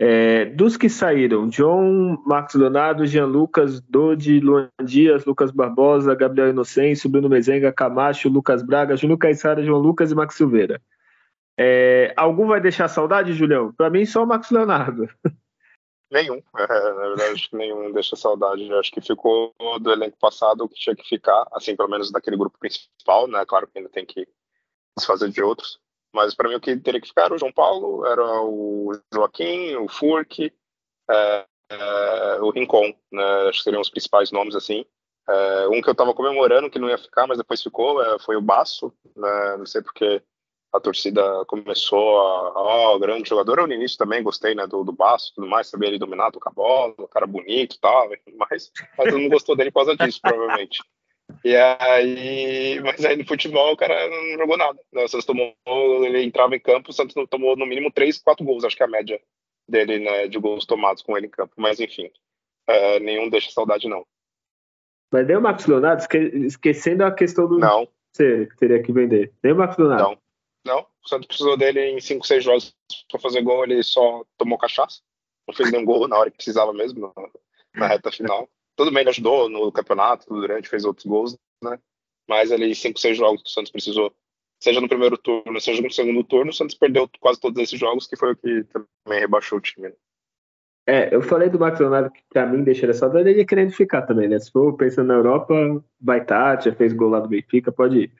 É, 0.00 0.44
dos 0.44 0.76
que 0.76 0.88
saíram, 0.88 1.48
John, 1.48 2.22
Marcos 2.24 2.54
Leonardo, 2.54 3.04
Jean 3.04 3.26
Lucas, 3.26 3.80
Dodi, 3.80 4.38
Luan 4.38 4.70
Dias, 4.84 5.24
Lucas 5.24 5.50
Barbosa, 5.50 6.14
Gabriel 6.14 6.50
Inocêncio, 6.50 7.10
Bruno 7.10 7.28
Mezenga, 7.28 7.72
Camacho, 7.72 8.28
Lucas 8.28 8.62
Braga, 8.62 8.96
Júnior 8.96 9.18
Caissara, 9.18 9.64
João 9.64 9.80
Lucas 9.80 10.12
e 10.12 10.14
Max 10.14 10.36
Silveira. 10.36 10.80
É, 11.58 12.14
algum 12.16 12.46
vai 12.46 12.60
deixar 12.60 12.86
saudade, 12.86 13.32
Julião? 13.32 13.72
Para 13.72 13.90
mim, 13.90 14.06
só 14.06 14.22
o 14.22 14.26
Marcos 14.26 14.50
Leonardo. 14.50 15.08
Nenhum, 16.10 16.42
é, 16.56 16.66
na 16.66 17.08
verdade, 17.08 17.32
acho 17.34 17.50
que 17.50 17.56
nenhum 17.56 17.92
deixa 17.92 18.16
saudade. 18.16 18.72
Acho 18.74 18.90
que 18.90 19.00
ficou 19.00 19.54
do 19.80 19.92
elenco 19.92 20.16
passado 20.18 20.64
o 20.64 20.68
que 20.68 20.80
tinha 20.80 20.96
que 20.96 21.06
ficar, 21.06 21.46
assim, 21.52 21.76
pelo 21.76 21.90
menos 21.90 22.10
daquele 22.10 22.36
grupo 22.36 22.58
principal, 22.58 23.26
né? 23.26 23.44
Claro 23.44 23.66
que 23.66 23.78
ainda 23.78 23.90
tem 23.90 24.06
que 24.06 24.26
desfazer 24.96 25.30
de 25.30 25.42
outros. 25.42 25.78
Mas 26.14 26.34
para 26.34 26.48
mim 26.48 26.54
o 26.54 26.60
que 26.60 26.76
teria 26.78 27.00
que 27.00 27.08
ficar 27.08 27.24
era 27.24 27.34
o 27.34 27.38
João 27.38 27.52
Paulo, 27.52 28.06
era 28.06 28.24
o 28.42 28.98
Joaquim, 29.12 29.76
o 29.76 29.88
Furk, 29.88 30.50
é, 31.10 31.46
é, 31.70 32.40
o 32.40 32.50
Rincon, 32.50 32.94
né? 33.12 33.48
Acho 33.48 33.58
que 33.58 33.64
seriam 33.64 33.82
os 33.82 33.90
principais 33.90 34.32
nomes, 34.32 34.56
assim. 34.56 34.86
É, 35.28 35.68
um 35.68 35.82
que 35.82 35.88
eu 35.88 35.92
estava 35.92 36.14
comemorando 36.14 36.70
que 36.70 36.78
não 36.78 36.88
ia 36.88 36.96
ficar, 36.96 37.26
mas 37.26 37.36
depois 37.36 37.62
ficou, 37.62 38.02
é, 38.02 38.18
foi 38.18 38.36
o 38.36 38.40
Baço, 38.40 38.92
né? 39.14 39.56
Não 39.58 39.66
sei 39.66 39.82
porque 39.82 40.22
a 40.72 40.80
torcida 40.80 41.44
começou 41.46 42.20
a, 42.20 42.52
ó, 42.54 42.94
oh, 42.94 42.98
grande 42.98 43.28
jogador, 43.28 43.58
eu 43.58 43.66
no 43.66 43.72
início 43.72 43.96
também 43.96 44.22
gostei, 44.22 44.54
né, 44.54 44.66
do, 44.66 44.84
do 44.84 44.92
Baço, 44.92 45.32
tudo 45.34 45.46
mais, 45.46 45.68
sabia 45.68 45.88
ele 45.88 45.98
dominar, 45.98 46.30
tocar 46.30 46.50
bola, 46.50 46.94
cara 47.10 47.26
bonito 47.26 47.76
e 47.76 47.80
tal, 47.80 48.08
mas, 48.36 48.70
mas 48.96 49.12
eu 49.12 49.18
não 49.18 49.28
gostou 49.28 49.56
dele 49.56 49.70
por 49.70 49.84
causa 49.84 49.96
disso, 49.96 50.20
provavelmente. 50.20 50.82
E 51.44 51.54
aí, 51.54 52.80
mas 52.80 53.04
aí 53.04 53.16
no 53.16 53.26
futebol 53.26 53.72
o 53.72 53.76
cara 53.76 54.08
não 54.08 54.38
jogou 54.38 54.56
nada. 54.56 54.78
Né? 54.92 55.04
O 55.04 55.08
Santos 55.08 55.26
tomou, 55.26 55.54
ele 56.04 56.22
entrava 56.22 56.56
em 56.56 56.60
campo, 56.60 56.90
o 56.90 56.92
Santos 56.92 57.14
tomou 57.28 57.56
no 57.56 57.66
mínimo 57.66 57.92
3, 57.92 58.18
4 58.18 58.44
gols, 58.44 58.64
acho 58.64 58.76
que 58.76 58.82
é 58.82 58.86
a 58.86 58.90
média 58.90 59.20
dele 59.68 59.98
né, 59.98 60.26
de 60.26 60.38
gols 60.38 60.64
tomados 60.64 61.02
com 61.02 61.16
ele 61.16 61.26
em 61.26 61.30
campo. 61.30 61.52
Mas 61.56 61.80
enfim, 61.80 62.10
é, 62.66 62.98
nenhum 63.00 63.28
deixa 63.28 63.50
saudade, 63.50 63.88
não. 63.88 64.06
Mas 65.12 65.26
nem 65.26 65.36
o 65.36 65.40
Marcos 65.40 65.66
Leonardo, 65.66 66.02
esquecendo 66.46 67.04
a 67.04 67.12
questão 67.12 67.46
do. 67.46 67.58
Não. 67.58 67.88
Você 68.12 68.48
teria 68.58 68.82
que 68.82 68.92
vender. 68.92 69.32
Nem 69.42 69.52
o 69.52 69.56
Marcos 69.56 69.78
Leonardo. 69.78 70.04
Não. 70.04 70.18
Não. 70.68 70.86
O 71.04 71.08
Santos 71.08 71.26
precisou 71.26 71.56
dele 71.56 71.80
em 71.80 72.00
5, 72.00 72.26
6 72.26 72.44
jogos 72.44 72.76
para 73.10 73.18
fazer 73.18 73.42
gol, 73.42 73.64
ele 73.64 73.82
só 73.82 74.22
tomou 74.36 74.58
cachaça. 74.58 75.00
Não 75.46 75.54
fez 75.54 75.72
nenhum 75.72 75.84
gol 75.84 76.06
na 76.06 76.18
hora 76.18 76.30
que 76.30 76.36
precisava 76.36 76.74
mesmo, 76.74 77.12
na, 77.74 77.86
reta 77.86 78.12
final. 78.12 78.46
Tudo 78.76 78.92
bem, 78.92 79.00
ele 79.00 79.10
ajudou 79.10 79.48
no 79.48 79.72
campeonato, 79.72 80.26
durante, 80.28 80.68
fez 80.68 80.84
outros 80.84 81.06
gols, 81.06 81.38
né? 81.62 81.78
Mas 82.28 82.52
ali, 82.52 82.74
5, 82.74 83.00
6 83.00 83.16
jogos 83.16 83.42
que 83.42 83.48
o 83.48 83.52
Santos 83.52 83.72
precisou, 83.72 84.14
seja 84.60 84.80
no 84.80 84.88
primeiro 84.88 85.16
turno, 85.16 85.58
seja 85.58 85.80
no 85.80 85.90
segundo 85.90 86.22
turno, 86.22 86.50
o 86.50 86.54
Santos 86.54 86.76
perdeu 86.76 87.08
quase 87.18 87.40
todos 87.40 87.60
esses 87.62 87.80
jogos, 87.80 88.06
que 88.06 88.16
foi 88.16 88.32
o 88.32 88.36
que 88.36 88.64
também 88.64 89.20
rebaixou 89.20 89.56
o 89.56 89.62
time. 89.62 89.88
Né? 89.88 89.94
É, 90.86 91.14
eu 91.14 91.22
falei 91.22 91.48
do 91.48 91.58
Max 91.58 91.80
Leonardo 91.80 92.10
que 92.10 92.22
pra 92.28 92.46
mim 92.46 92.62
deixa 92.62 92.92
saudade, 92.92 93.30
ele 93.30 93.44
querendo 93.46 93.72
ficar 93.72 94.02
também, 94.02 94.28
né? 94.28 94.38
Se 94.38 94.50
for 94.50 94.76
pensando 94.76 95.08
na 95.08 95.14
Europa, 95.14 95.54
vai 95.98 96.20
estar, 96.20 96.62
já 96.62 96.74
fez 96.74 96.92
gol 96.92 97.08
lá 97.08 97.20
do 97.20 97.28
Benfica, 97.28 97.72
pode 97.72 97.98
ir. 98.04 98.12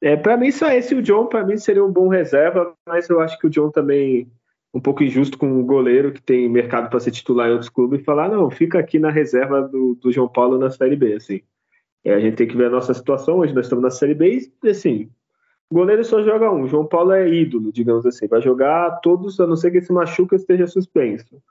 É, 0.00 0.16
para 0.16 0.36
mim, 0.36 0.50
só 0.50 0.70
esse 0.70 0.94
o 0.94 1.02
John, 1.02 1.26
para 1.26 1.44
mim, 1.44 1.56
seria 1.56 1.84
um 1.84 1.92
bom 1.92 2.08
reserva, 2.08 2.72
mas 2.86 3.08
eu 3.08 3.20
acho 3.20 3.38
que 3.38 3.46
o 3.46 3.50
John 3.50 3.70
também 3.70 4.30
um 4.72 4.80
pouco 4.80 5.02
injusto 5.02 5.38
com 5.38 5.46
um 5.46 5.64
goleiro 5.64 6.12
que 6.12 6.22
tem 6.22 6.48
mercado 6.48 6.90
para 6.90 7.00
ser 7.00 7.10
titular 7.10 7.48
em 7.48 7.52
outros 7.52 7.70
clubes 7.70 8.00
e 8.00 8.04
falar, 8.04 8.28
não, 8.28 8.50
fica 8.50 8.78
aqui 8.78 8.98
na 8.98 9.10
reserva 9.10 9.62
do, 9.62 9.94
do 9.94 10.12
João 10.12 10.28
Paulo 10.28 10.58
na 10.58 10.70
Série 10.70 10.96
B, 10.96 11.14
assim. 11.14 11.40
É, 12.04 12.14
a 12.14 12.20
gente 12.20 12.36
tem 12.36 12.46
que 12.46 12.56
ver 12.56 12.66
a 12.66 12.70
nossa 12.70 12.94
situação, 12.94 13.38
hoje 13.38 13.54
nós 13.54 13.66
estamos 13.66 13.82
na 13.82 13.90
Série 13.90 14.14
B 14.14 14.50
e, 14.62 14.68
assim, 14.68 15.10
o 15.70 15.74
goleiro 15.74 16.04
só 16.04 16.22
joga 16.22 16.50
um, 16.50 16.62
o 16.62 16.68
João 16.68 16.86
Paulo 16.86 17.12
é 17.12 17.28
ídolo, 17.28 17.72
digamos 17.72 18.06
assim, 18.06 18.26
vai 18.26 18.40
jogar 18.40 19.00
todos, 19.00 19.40
a 19.40 19.46
não 19.46 19.56
ser 19.56 19.70
que 19.70 19.80
se 19.80 19.92
machuca 19.92 20.36
esteja 20.36 20.66
suspenso. 20.66 21.42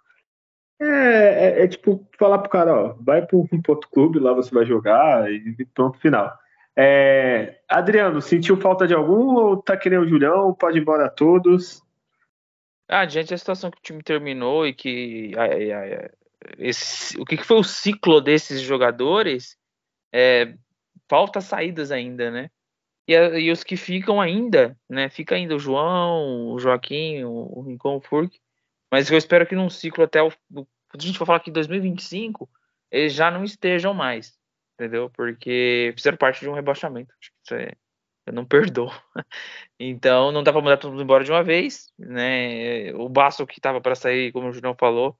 É, 0.79 0.85
é, 0.85 1.63
é, 1.63 1.67
tipo 1.67 2.07
falar 2.19 2.37
pro 2.37 2.51
cara, 2.51 2.73
ó, 2.73 2.95
vai 2.99 3.25
pro 3.25 3.39
um 3.39 3.47
outro 3.67 3.89
clube, 3.89 4.19
lá 4.19 4.31
você 4.33 4.53
vai 4.53 4.65
jogar 4.65 5.31
e 5.31 5.65
pronto, 5.73 5.99
final. 5.99 6.37
É, 6.79 7.59
Adriano, 7.67 8.21
sentiu 8.21 8.55
falta 8.61 8.87
de 8.87 8.93
algum 8.93 9.33
ou 9.33 9.57
tá 9.57 9.75
querendo 9.75 10.03
o 10.03 10.07
Julião? 10.07 10.53
Pode 10.53 10.77
ir 10.77 10.81
embora 10.81 11.09
todos. 11.09 11.81
Ah, 12.87 13.03
diante 13.03 13.31
da 13.31 13.37
situação 13.37 13.71
que 13.71 13.79
o 13.79 13.81
time 13.81 14.03
terminou 14.03 14.65
e 14.67 14.73
que 14.73 15.31
esse, 16.59 17.19
o 17.19 17.25
que 17.25 17.35
foi 17.37 17.57
o 17.57 17.63
ciclo 17.63 18.21
desses 18.21 18.61
jogadores, 18.61 19.57
é, 20.13 20.53
falta 21.09 21.41
saídas 21.41 21.91
ainda, 21.91 22.29
né? 22.29 22.51
E, 23.07 23.13
e, 23.13 23.51
os 23.51 23.63
que 23.63 23.75
ficam 23.75 24.21
ainda, 24.21 24.77
né? 24.87 25.09
Fica 25.09 25.35
ainda 25.35 25.55
o 25.55 25.59
João, 25.59 26.51
o 26.51 26.59
Joaquim, 26.59 27.23
o, 27.23 27.31
o 27.57 27.61
Rincon, 27.61 27.97
o 27.97 28.01
Furk, 28.01 28.39
mas 28.91 29.09
eu 29.09 29.17
espero 29.17 29.47
que 29.47 29.55
num 29.55 29.69
ciclo 29.69 30.03
até 30.03 30.21
o. 30.21 30.27
a 30.27 31.01
gente 31.01 31.17
for 31.17 31.25
falar 31.25 31.39
que 31.39 31.49
em 31.49 31.53
2025 31.53 32.47
eles 32.91 33.13
já 33.13 33.31
não 33.31 33.43
estejam 33.43 33.93
mais. 33.93 34.37
Entendeu? 34.77 35.09
Porque 35.09 35.91
fizeram 35.95 36.17
parte 36.17 36.41
de 36.41 36.49
um 36.49 36.53
rebaixamento. 36.53 37.11
Isso 37.19 37.55
é. 37.55 37.71
Eu 38.25 38.33
não 38.33 38.45
perdoo. 38.45 38.91
Então 39.79 40.31
não 40.31 40.41
dá 40.43 40.51
para 40.51 40.61
mandar 40.61 40.77
todo 40.77 40.91
mundo 40.91 41.03
embora 41.03 41.23
de 41.23 41.31
uma 41.31 41.43
vez, 41.43 41.91
né? 41.99 42.91
O 42.95 43.07
Baço 43.07 43.45
que 43.45 43.59
estava 43.59 43.79
para 43.79 43.93
sair, 43.93 44.31
como 44.31 44.47
o 44.49 44.51
Julião 44.51 44.75
falou, 44.75 45.15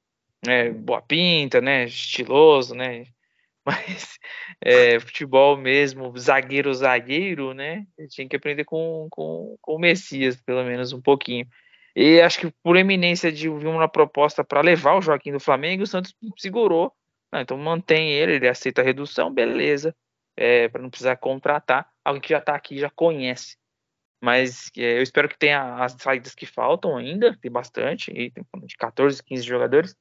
né? 0.46 0.72
Boa 0.72 1.02
pinta, 1.02 1.62
né? 1.62 1.86
Estiloso, 1.86 2.74
né? 2.74 3.06
Mas 3.66 4.18
é, 4.62 5.00
futebol 5.00 5.58
mesmo, 5.58 6.18
zagueiro, 6.18 6.74
zagueiro, 6.74 7.54
né? 7.54 7.86
tinha 8.10 8.28
que 8.28 8.36
aprender 8.36 8.64
com, 8.64 9.08
com, 9.12 9.58
com 9.62 9.76
o 9.76 9.80
Messias, 9.80 10.42
pelo 10.42 10.64
menos 10.64 10.94
um 10.94 11.02
pouquinho. 11.02 11.46
E 11.96 12.22
acho 12.22 12.40
que 12.40 12.54
por 12.64 12.78
eminência 12.78 13.32
de 13.32 13.50
vir 13.50 13.68
uma 13.68 13.90
proposta 13.90 14.44
para 14.44 14.62
levar 14.62 14.96
o 14.96 15.02
Joaquim 15.02 15.32
do 15.32 15.40
Flamengo, 15.40 15.84
o 15.84 15.88
Santos 15.88 16.16
segurou. 16.38 16.94
Não, 17.32 17.42
então 17.42 17.58
mantém 17.58 18.12
ele, 18.12 18.34
ele 18.34 18.48
aceita 18.48 18.82
a 18.82 18.86
redução, 18.86 19.34
beleza. 19.34 19.96
É, 20.36 20.70
para 20.70 20.82
não 20.82 20.90
precisar 20.90 21.16
contratar. 21.18 21.90
Alguém 22.06 22.22
que 22.22 22.30
já 22.30 22.38
está 22.38 22.56
aqui 22.56 22.78
já 22.78 22.90
conhece. 22.92 23.58
Mas 24.22 24.70
é, 24.78 24.98
eu 24.98 25.02
espero 25.02 25.28
que 25.28 25.38
tenha 25.38 25.84
as 25.84 25.94
saídas 25.94 26.36
que 26.36 26.46
faltam 26.46 26.96
ainda, 26.96 27.36
tem 27.40 27.52
bastante, 27.52 28.12
e 28.12 28.32
tem 28.32 28.44
de 28.66 28.76
14, 28.76 29.24
15 29.24 29.44
jogadores. 29.44 29.96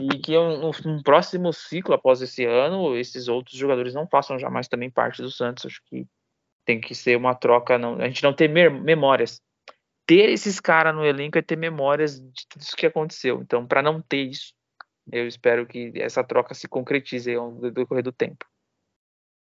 E 0.00 0.18
que 0.18 0.32
no, 0.32 0.70
no 0.70 1.02
próximo 1.02 1.52
ciclo, 1.52 1.94
após 1.94 2.20
esse 2.20 2.44
ano, 2.44 2.96
esses 2.96 3.28
outros 3.28 3.56
jogadores 3.56 3.94
não 3.94 4.06
façam 4.06 4.38
jamais 4.38 4.68
também 4.68 4.90
parte 4.90 5.22
do 5.22 5.30
Santos. 5.30 5.66
Acho 5.66 5.80
que 5.86 6.06
tem 6.64 6.80
que 6.80 6.94
ser 6.94 7.16
uma 7.16 7.34
troca, 7.34 7.78
não, 7.78 7.94
a 8.00 8.06
gente 8.08 8.22
não 8.22 8.32
ter 8.32 8.48
memórias 8.48 9.40
ter 10.08 10.30
esses 10.30 10.58
caras 10.58 10.94
no 10.94 11.04
elenco 11.04 11.36
é 11.36 11.42
ter 11.42 11.56
memórias 11.56 12.18
de 12.18 12.48
tudo 12.48 12.62
isso 12.62 12.74
que 12.74 12.86
aconteceu. 12.86 13.42
Então, 13.42 13.66
para 13.66 13.82
não 13.82 14.00
ter 14.00 14.22
isso, 14.22 14.54
eu 15.12 15.26
espero 15.26 15.66
que 15.66 15.92
essa 15.96 16.22
troca 16.22 16.54
se 16.54 16.68
concretize 16.68 17.34
ao 17.34 17.52
decorrer 17.70 18.02
do 18.02 18.12
tempo. 18.12 18.46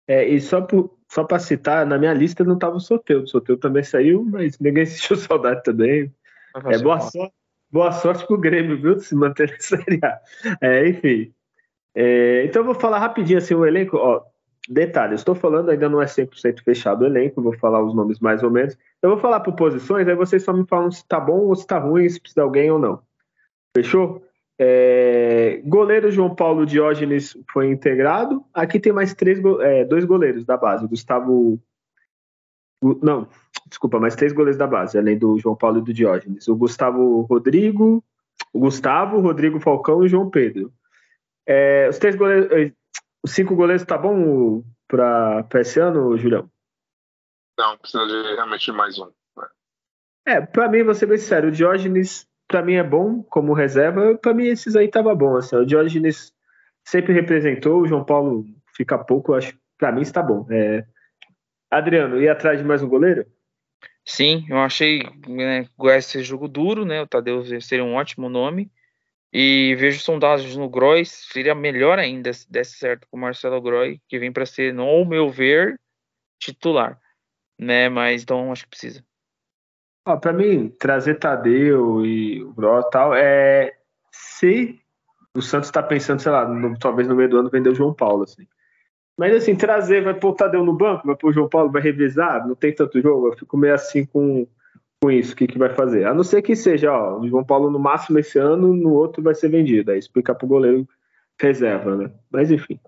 É, 0.07 0.27
e 0.27 0.39
só, 0.39 0.65
só 1.09 1.23
para 1.23 1.39
citar, 1.39 1.85
na 1.85 1.97
minha 1.97 2.13
lista 2.13 2.43
não 2.43 2.53
estava 2.53 2.75
o 2.75 2.79
Soteu. 2.79 3.23
O 3.23 3.27
Soteu 3.27 3.57
também 3.57 3.83
saiu, 3.83 4.23
mas 4.23 4.59
ninguém 4.59 4.85
sentiu 4.85 5.15
saudade 5.15 5.63
também. 5.63 6.13
É, 6.65 6.77
boa, 6.77 6.99
sorte, 6.99 7.33
boa 7.71 7.91
sorte 7.91 8.25
pro 8.27 8.37
Grêmio, 8.37 8.79
viu? 8.79 8.99
Se 8.99 9.15
manter 9.15 9.49
na 9.51 9.59
Série 9.59 9.99
A. 10.03 10.19
É, 10.61 10.87
enfim. 10.87 11.33
É, 11.95 12.43
então 12.45 12.61
eu 12.61 12.65
vou 12.65 12.75
falar 12.75 12.99
rapidinho 12.99 13.39
assim, 13.39 13.55
o 13.55 13.65
elenco. 13.65 13.97
Ó, 13.97 14.23
Detalhe, 14.67 15.13
estou 15.13 15.35
falando, 15.35 15.69
ainda 15.69 15.87
não 15.87 16.01
é 16.01 16.05
100% 16.05 16.63
fechado 16.63 17.03
o 17.03 17.05
elenco, 17.05 17.41
vou 17.41 17.55
falar 17.57 17.83
os 17.83 17.93
nomes 17.93 18.19
mais 18.19 18.41
ou 18.41 18.49
menos. 18.49 18.75
Eu 19.01 19.11
vou 19.11 19.19
falar 19.19 19.39
por 19.41 19.53
posições, 19.53 20.07
aí 20.07 20.15
vocês 20.15 20.43
só 20.43 20.51
me 20.51 20.65
falam 20.65 20.89
se 20.89 21.07
tá 21.07 21.19
bom 21.19 21.41
ou 21.41 21.55
se 21.55 21.67
tá 21.67 21.77
ruim, 21.77 22.09
se 22.09 22.19
precisa 22.19 22.41
de 22.41 22.45
alguém 22.45 22.71
ou 22.71 22.79
não. 22.79 22.99
Fechou? 23.75 24.24
É, 24.57 25.61
goleiro 25.65 26.11
João 26.11 26.33
Paulo 26.33 26.65
Diógenes 26.65 27.37
foi 27.51 27.67
integrado. 27.67 28.43
Aqui 28.53 28.79
tem 28.79 28.93
mais 28.93 29.13
três, 29.13 29.39
é, 29.61 29.83
dois 29.85 30.05
goleiros 30.05 30.45
da 30.45 30.57
base. 30.57 30.87
Gustavo. 30.87 31.59
Não, 33.01 33.27
desculpa, 33.67 33.99
mais 33.99 34.15
três 34.15 34.31
goleiros 34.31 34.57
da 34.57 34.67
base, 34.67 34.97
além 34.97 35.17
do 35.17 35.37
João 35.39 35.55
Paulo 35.55 35.79
e 35.79 35.81
do 35.81 35.93
Diógenes. 35.93 36.47
O 36.47 36.55
Gustavo 36.55 37.21
Rodrigo, 37.21 38.03
o 38.53 38.59
Gustavo, 38.59 39.19
Rodrigo 39.19 39.59
Falcão 39.59 40.03
e 40.03 40.05
o 40.05 40.09
João 40.09 40.29
Pedro. 40.29 40.71
É, 41.47 41.87
os 41.89 41.97
três 41.97 42.15
goleiros 42.15 42.73
os 43.25 43.31
cinco 43.31 43.55
goleiros 43.55 43.83
tá 43.83 43.97
bom 43.97 44.63
para 44.87 45.47
esse 45.55 45.79
ano, 45.79 46.15
Julião? 46.15 46.47
Não, 47.57 47.75
precisa 47.75 48.05
de 48.05 48.35
realmente 48.35 48.71
mais 48.71 48.99
um. 48.99 49.05
Né? 49.05 49.47
É, 50.27 50.41
para 50.41 50.69
mim, 50.69 50.83
vou 50.83 50.93
ser 50.93 51.07
bem 51.07 51.17
sério, 51.17 51.49
o 51.49 51.51
Diógenes 51.51 52.27
para 52.47 52.61
mim 52.61 52.75
é 52.75 52.83
bom 52.83 53.23
como 53.23 53.53
reserva, 53.53 54.15
para 54.15 54.33
mim 54.33 54.45
esses 54.47 54.75
aí 54.75 54.87
tava 54.87 55.13
bom, 55.15 55.35
assim, 55.35 55.55
o 55.55 55.65
Diógenes 55.65 56.33
sempre 56.83 57.13
representou, 57.13 57.81
o 57.81 57.87
João 57.87 58.03
Paulo 58.03 58.45
fica 58.75 58.97
pouco, 58.97 59.33
acho 59.33 59.57
para 59.77 59.91
mim 59.91 60.01
está 60.01 60.21
bom. 60.21 60.45
É... 60.49 60.85
Adriano, 61.69 62.21
ir 62.21 62.29
atrás 62.29 62.59
de 62.59 62.63
mais 62.63 62.81
um 62.81 62.87
goleiro? 62.87 63.25
Sim, 64.05 64.45
eu 64.49 64.59
achei 64.59 65.01
né, 65.27 65.67
esse 65.97 66.23
jogo 66.23 66.47
duro, 66.47 66.85
né? 66.85 67.01
O 67.01 67.07
Tadeu 67.07 67.43
seria 67.59 67.83
um 67.83 67.95
ótimo 67.95 68.29
nome. 68.29 68.71
E 69.33 69.75
vejo 69.75 69.99
sondagens 69.99 70.55
no 70.55 70.69
Groy, 70.69 71.03
seria 71.03 71.53
melhor 71.53 71.99
ainda 71.99 72.31
se 72.31 72.49
desse 72.49 72.77
certo 72.77 73.05
com 73.09 73.17
o 73.17 73.19
Marcelo 73.19 73.61
Groy, 73.61 73.99
que 74.07 74.17
vem 74.17 74.31
para 74.31 74.45
ser, 74.45 74.73
no 74.73 75.03
meu 75.03 75.29
ver, 75.29 75.77
titular. 76.39 76.97
Né? 77.59 77.89
Mas 77.89 78.21
então 78.23 78.51
acho 78.51 78.63
que 78.63 78.69
precisa. 78.69 79.03
Ah, 80.05 80.17
para 80.17 80.31
mim, 80.31 80.69
trazer 80.79 81.15
Tadeu 81.15 82.05
e 82.05 82.43
o 82.43 82.53
e 82.79 82.89
tal, 82.91 83.13
é 83.15 83.73
se 84.11 84.79
o 85.35 85.41
Santos 85.41 85.67
está 85.67 85.81
pensando, 85.81 86.21
sei 86.21 86.31
lá, 86.31 86.47
no, 86.47 86.77
talvez 86.77 87.07
no 87.07 87.15
meio 87.15 87.29
do 87.29 87.37
ano 87.39 87.49
vender 87.49 87.69
o 87.69 87.75
João 87.75 87.93
Paulo, 87.93 88.23
assim. 88.23 88.47
Mas 89.17 89.35
assim, 89.35 89.55
trazer, 89.55 90.03
vai 90.03 90.13
pôr 90.13 90.29
o 90.29 90.35
Tadeu 90.35 90.63
no 90.63 90.73
banco, 90.73 91.07
vai 91.07 91.15
pôr 91.15 91.29
o 91.29 91.33
João 91.33 91.49
Paulo, 91.49 91.71
vai 91.71 91.81
revisar, 91.81 92.47
não 92.47 92.55
tem 92.55 92.73
tanto 92.73 93.01
jogo, 93.01 93.27
eu 93.29 93.37
fico 93.37 93.57
meio 93.57 93.73
assim 93.73 94.05
com 94.05 94.47
com 95.01 95.11
isso, 95.11 95.33
o 95.33 95.35
que, 95.35 95.45
que 95.45 95.59
vai 95.59 95.69
fazer? 95.69 96.05
A 96.05 96.13
não 96.13 96.23
ser 96.23 96.41
que 96.41 96.55
seja, 96.55 96.91
ó, 96.91 97.19
o 97.19 97.27
João 97.27 97.43
Paulo 97.43 97.69
no 97.69 97.77
máximo 97.77 98.17
esse 98.17 98.39
ano, 98.39 98.73
no 98.73 98.91
outro 98.91 99.21
vai 99.21 99.35
ser 99.35 99.49
vendido. 99.49 99.91
Aí 99.91 99.99
explica 99.99 100.33
pro 100.33 100.47
goleiro 100.47 100.87
reserva, 101.39 101.95
né? 101.95 102.11
Mas 102.31 102.49
enfim. 102.49 102.79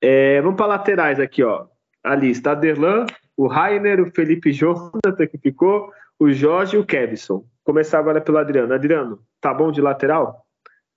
É, 0.00 0.40
vamos 0.40 0.56
para 0.56 0.66
laterais 0.66 1.20
aqui, 1.20 1.42
ó. 1.42 1.66
A 2.02 2.14
lista: 2.14 2.52
Aderlan, 2.52 3.06
o 3.36 3.46
Rainer, 3.46 4.00
o 4.00 4.10
Felipe 4.10 4.52
Jonathan 4.52 5.26
que 5.30 5.36
ficou, 5.36 5.92
o 6.18 6.30
Jorge 6.30 6.76
e 6.76 6.78
o 6.78 6.86
Kevson. 6.86 7.44
Começar 7.64 7.98
agora 7.98 8.20
pelo 8.20 8.38
Adriano. 8.38 8.72
Adriano, 8.72 9.24
tá 9.40 9.52
bom 9.52 9.70
de 9.70 9.80
lateral? 9.80 10.46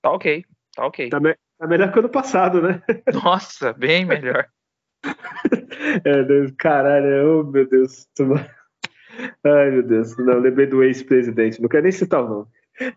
Tá 0.01 0.11
ok, 0.11 0.45
tá 0.76 0.86
ok. 0.86 1.09
Tá, 1.09 1.20
me 1.20 1.36
tá 1.57 1.67
melhor 1.67 1.91
que 1.91 1.97
o 1.97 1.99
ano 1.99 2.09
passado, 2.09 2.61
né? 2.61 2.82
Nossa, 3.24 3.74
bem 3.74 4.05
melhor. 4.05 4.47
é, 6.05 6.24
Deus, 6.24 6.51
caralho, 6.57 7.41
oh, 7.41 7.43
meu 7.43 7.67
Deus. 7.67 8.07
Ai, 9.43 9.72
meu 9.72 9.84
Deus. 9.84 10.17
Não, 10.17 10.39
lembrei 10.39 10.67
do 10.67 10.84
ex-presidente. 10.84 11.61
Não 11.61 11.70
quero 11.70 11.84
nem 11.84 11.91
citar 11.91 12.24
o 12.24 12.30
nome. 12.30 12.47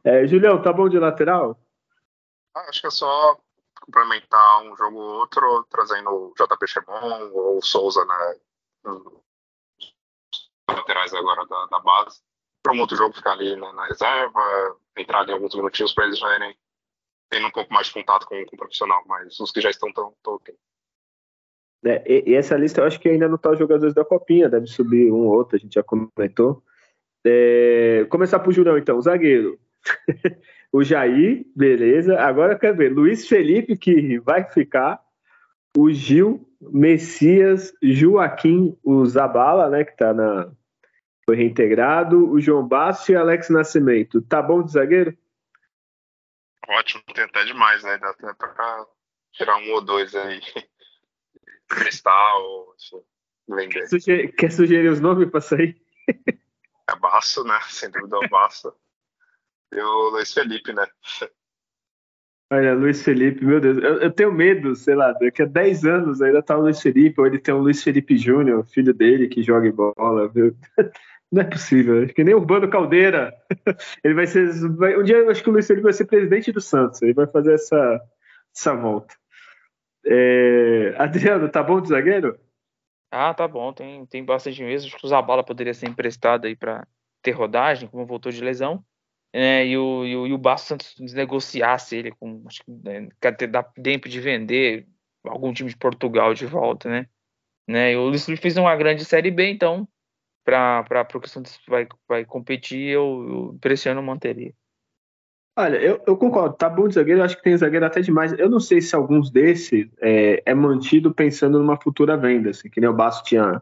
É, 0.05 0.27
Julião, 0.27 0.63
tá 0.63 0.73
bom 0.73 0.89
de 0.89 0.99
lateral? 0.99 1.59
Ah, 2.55 2.67
acho 2.69 2.81
que 2.81 2.87
é 2.87 2.91
só 2.91 3.37
complementar 3.81 4.63
um 4.63 4.77
jogo 4.77 4.99
ou 4.99 5.15
outro, 5.21 5.67
trazendo 5.71 6.11
o 6.11 6.35
JP 6.35 6.67
Chemon 6.69 7.31
ou 7.33 7.59
o 7.59 7.63
Souza, 7.63 8.05
né? 8.05 8.37
Laterais 10.75 11.15
agora 11.15 11.47
da, 11.47 11.67
da 11.67 11.79
base. 11.81 12.21
para 12.63 12.73
um 12.73 12.81
outro 12.81 12.97
jogo 12.97 13.15
ficar 13.15 13.33
ali 13.33 13.57
na, 13.57 13.73
na 13.73 13.87
reserva, 13.87 14.77
entrar 14.97 15.29
em 15.29 15.33
alguns 15.33 15.55
minutinhos 15.55 15.93
para 15.93 16.05
eles 16.05 16.19
já 16.19 16.35
irem 16.37 16.57
tendo 17.31 17.47
um 17.47 17.51
pouco 17.51 17.73
mais 17.73 17.87
de 17.87 17.95
contato 17.95 18.27
com, 18.27 18.45
com 18.45 18.55
o 18.55 18.59
profissional, 18.59 19.03
mas 19.07 19.41
os 19.41 19.51
que 19.51 19.61
já 19.61 19.71
estão 19.71 19.91
tão, 19.93 20.13
tão 20.23 20.35
ok. 20.35 20.55
É, 21.85 22.05
e, 22.07 22.31
e, 22.31 22.35
essa 22.35 22.57
lista 22.57 22.81
eu 22.81 22.85
acho 22.85 23.01
que 23.01 23.09
ainda 23.09 23.27
não 23.27 23.37
está 23.37 23.51
os 23.51 23.59
jogadores 23.59 23.95
da 23.95 24.05
Copinha, 24.05 24.49
deve 24.49 24.67
subir 24.67 25.11
um 25.11 25.27
ou 25.27 25.33
outro, 25.33 25.57
a 25.57 25.59
gente 25.59 25.75
já 25.75 25.83
comentou. 25.83 26.63
É, 27.25 28.05
começar 28.11 28.39
por 28.39 28.53
Julião, 28.53 28.77
então, 28.77 28.99
o 28.99 29.03
zagueiro. 29.03 29.59
o 30.73 30.83
Jair, 30.83 31.45
beleza. 31.57 32.21
Agora 32.21 32.59
quer 32.59 32.77
ver, 32.77 32.93
Luiz 32.93 33.27
Felipe, 33.27 33.77
que 33.77 34.19
vai 34.21 34.45
ficar. 34.45 35.01
O 35.77 35.91
Gil, 35.91 36.47
Messias, 36.61 37.73
Joaquim, 37.83 38.77
o 38.85 39.05
Zabala, 39.07 39.71
né, 39.71 39.85
que 39.85 39.97
tá 39.97 40.13
na. 40.13 40.53
Foi 41.33 41.37
reintegrado. 41.39 42.31
O 42.31 42.39
João 42.39 42.69
Basso 42.69 43.11
e 43.11 43.17
Alex 43.17 43.49
Nascimento. 43.49 44.21
Tá 44.21 44.43
bom 44.43 44.63
de 44.63 44.73
zagueiro? 44.73 45.17
Ótimo, 46.69 47.03
até 47.09 47.45
demais, 47.45 47.83
né? 47.83 47.97
Dá 47.97 48.11
até 48.11 48.35
pra 48.35 48.87
tirar 49.33 49.57
um 49.57 49.73
ou 49.73 49.83
dois 49.83 50.15
aí. 50.15 50.43
Cristal. 51.67 52.77
Quer 53.71 53.89
sugerir, 53.89 54.33
quer 54.33 54.53
sugerir 54.53 54.89
os 54.89 55.01
nomes 55.01 55.31
pra 55.31 55.41
sair? 55.41 55.81
É 56.91 56.97
Basso, 56.97 57.45
né? 57.45 57.59
Sem 57.69 57.91
dúvida 57.91 58.17
é 58.17 58.27
o 58.27 58.29
Basso. 58.29 58.75
E 59.73 59.81
o 59.81 60.11
Luiz 60.11 60.35
Felipe, 60.35 60.75
né? 60.75 60.85
Olha, 62.53 62.75
Luiz 62.75 63.03
Felipe, 63.03 63.43
meu 63.47 63.59
Deus, 63.59 63.79
eu, 63.79 64.01
eu, 64.01 64.11
tenho 64.11 64.31
medo, 64.31 64.77
sei 64.77 64.95
lá, 64.95 65.13
daqui 65.13 65.41
a 65.41 65.47
10 65.47 65.87
anos 65.87 66.21
ainda 66.21 66.43
tá 66.43 66.59
o 66.59 66.61
Luiz 66.61 66.83
Felipe, 66.83 67.19
ou 67.19 67.27
ele 67.27 67.39
tem 67.39 67.55
o 67.55 67.61
Luiz 67.61 67.83
Felipe 67.83 68.15
Júnior, 68.19 68.67
filho 68.67 68.93
dele, 68.93 69.29
que 69.29 69.43
joga 69.43 69.73
bola, 69.73 70.29
viu? 70.29 70.55
Não 71.33 71.41
é 71.41 71.45
possível, 71.45 72.03
acho 72.03 72.13
que 72.13 72.23
nem 72.23 72.35
Urbano 72.35 72.69
Caldeira. 72.69 73.35
Ele 74.05 74.15
vai 74.15 74.27
ser. 74.27 74.53
Vai, 74.77 74.99
um 74.99 75.03
dia 75.03 75.17
eu 75.17 75.31
acho 75.31 75.43
que 75.43 75.49
o 75.49 75.53
Luiz 75.53 75.67
Felipe 75.67 75.85
vai 75.85 75.93
ser 75.95 76.05
presidente 76.05 76.53
do 76.53 76.61
Santos, 76.61 77.01
ele 77.01 77.15
vai 77.15 77.27
fazer 77.27 77.55
essa, 77.55 78.01
essa 78.55 78.75
volta. 78.75 79.15
É, 80.05 80.95
Adriano, 80.99 81.49
tá 81.49 81.63
bom 81.63 81.81
de 81.81 81.89
zagueiro? 81.89 82.39
Ah, 83.11 83.33
tá 83.33 83.49
bom, 83.49 83.73
tem, 83.73 84.05
tem 84.07 84.25
bastante 84.25 84.63
mesmo. 84.63 84.89
Acho 84.89 84.97
que 84.99 85.07
o 85.07 85.09
Zabala 85.09 85.43
poderia 85.43 85.73
ser 85.73 85.89
emprestado 85.89 86.47
aí 86.47 86.55
para 86.55 86.87
ter 87.23 87.31
rodagem, 87.31 87.89
como 87.89 88.05
voltou 88.05 88.31
de 88.31 88.43
lesão 88.43 88.85
é, 89.33 89.67
e, 89.67 89.79
o, 89.79 90.05
e, 90.05 90.17
o, 90.17 90.27
e 90.27 90.33
o 90.33 90.39
Bastos 90.39 90.69
Santos 90.69 91.15
negociasse 91.15 91.97
ele 91.97 92.11
com 92.13 92.45
acho 92.47 92.63
que 92.63 92.71
né, 92.71 93.09
dar 93.49 93.63
tempo 93.63 94.09
de 94.09 94.21
vender 94.21 94.87
algum 95.25 95.53
time 95.53 95.71
de 95.71 95.77
Portugal 95.77 96.35
de 96.35 96.45
volta, 96.45 96.91
né? 96.91 97.07
né? 97.67 97.93
E 97.93 97.97
o 97.97 98.09
Luiz 98.09 98.25
Felipe 98.25 98.43
fez 98.43 98.57
uma 98.59 98.77
grande 98.77 99.05
série 99.05 99.31
B, 99.31 99.51
então 99.51 99.89
para 100.45 101.07
o 101.15 101.21
que 101.21 101.27
o 101.27 101.31
Santos 101.31 101.61
vai, 101.69 101.87
vai 102.09 102.25
competir, 102.25 102.89
eu, 102.89 103.27
eu 103.29 103.59
pressiono 103.61 104.03
manteria. 104.03 104.53
Olha, 105.57 105.77
eu, 105.77 106.03
eu, 106.07 106.17
concordo, 106.17 106.57
tá 106.57 106.69
bom 106.69 106.89
de 106.89 106.95
zagueiro, 106.95 107.23
acho 107.23 107.37
que 107.37 107.43
tem 107.43 107.57
zagueiro 107.57 107.85
até 107.85 108.01
demais. 108.01 108.33
Eu 108.39 108.49
não 108.49 108.59
sei 108.59 108.81
se 108.81 108.97
alguns 108.97 109.31
desses 109.31 109.87
é, 110.01 110.43
é 110.47 110.55
mantido 110.55 111.13
pensando 111.13 111.59
numa 111.59 111.79
futura 111.79 112.17
venda, 112.17 112.51
assim, 112.51 112.71
que 112.71 112.81
nem 112.81 112.89
o 112.89 112.95
Basso 112.95 113.23
tinha 113.23 113.61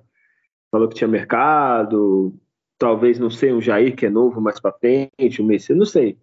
falou 0.70 0.88
que 0.88 0.94
tinha 0.94 1.08
mercado, 1.08 2.32
talvez, 2.78 3.18
não 3.18 3.28
sei, 3.28 3.52
um 3.52 3.60
Jair 3.60 3.96
que 3.96 4.06
é 4.06 4.10
novo 4.10 4.40
mais 4.40 4.60
para 4.60 4.72
frente, 4.72 5.42
um 5.42 5.44
Messi, 5.44 5.74
não 5.74 5.84
sei. 5.84 6.16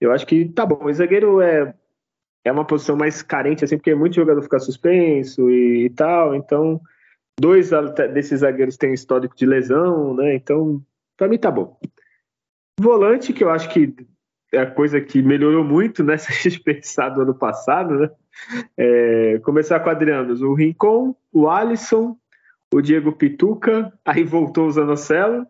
Eu 0.00 0.12
acho 0.12 0.26
que 0.26 0.46
tá 0.50 0.66
bom. 0.66 0.84
O 0.84 0.92
zagueiro 0.92 1.40
é, 1.40 1.74
é 2.44 2.52
uma 2.52 2.66
posição 2.66 2.94
mais 2.94 3.22
carente, 3.22 3.64
assim, 3.64 3.76
porque 3.78 3.94
muito 3.94 4.16
jogador 4.16 4.42
fica 4.42 4.58
suspenso 4.58 5.50
e, 5.50 5.86
e 5.86 5.90
tal. 5.90 6.34
Então, 6.34 6.80
dois 7.40 7.70
desses 8.12 8.40
zagueiros 8.40 8.76
têm 8.76 8.92
histórico 8.92 9.36
de 9.36 9.46
lesão, 9.46 10.14
né? 10.14 10.34
Então, 10.34 10.82
para 11.16 11.28
mim 11.28 11.38
tá 11.38 11.50
bom. 11.50 11.78
Volante, 12.80 13.32
que 13.32 13.42
eu 13.42 13.50
acho 13.50 13.68
que 13.70 13.94
é 14.52 14.58
a 14.58 14.70
coisa 14.70 15.00
que 15.00 15.22
melhorou 15.22 15.64
muito, 15.64 16.02
né? 16.04 16.16
Se 16.18 16.32
a 16.32 16.34
gente 16.34 16.60
pensar 16.60 17.10
do 17.10 17.22
ano 17.22 17.34
passado, 17.34 17.98
né? 17.98 18.10
É, 18.76 19.38
começar 19.40 19.80
com 19.80 19.90
Adrianos, 19.90 20.42
o 20.42 20.52
Rincon, 20.52 21.16
o 21.32 21.48
Alisson, 21.48 22.16
o 22.72 22.80
Diego 22.80 23.12
Pituca, 23.12 23.92
aí 24.04 24.24
voltou 24.24 24.66
o 24.66 24.70
Zanocelo, 24.70 25.46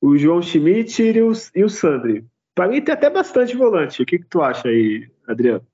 o 0.00 0.16
João 0.16 0.42
Schmidt 0.42 1.02
e 1.02 1.22
o, 1.22 1.32
e 1.54 1.64
o 1.64 1.68
Sandri. 1.68 2.24
Para 2.54 2.68
mim 2.68 2.80
tem 2.80 2.94
até 2.94 3.10
bastante 3.10 3.56
volante. 3.56 4.02
O 4.02 4.06
que, 4.06 4.18
que 4.18 4.26
tu 4.26 4.42
acha 4.42 4.68
aí, 4.68 5.08
Adriano? 5.26 5.66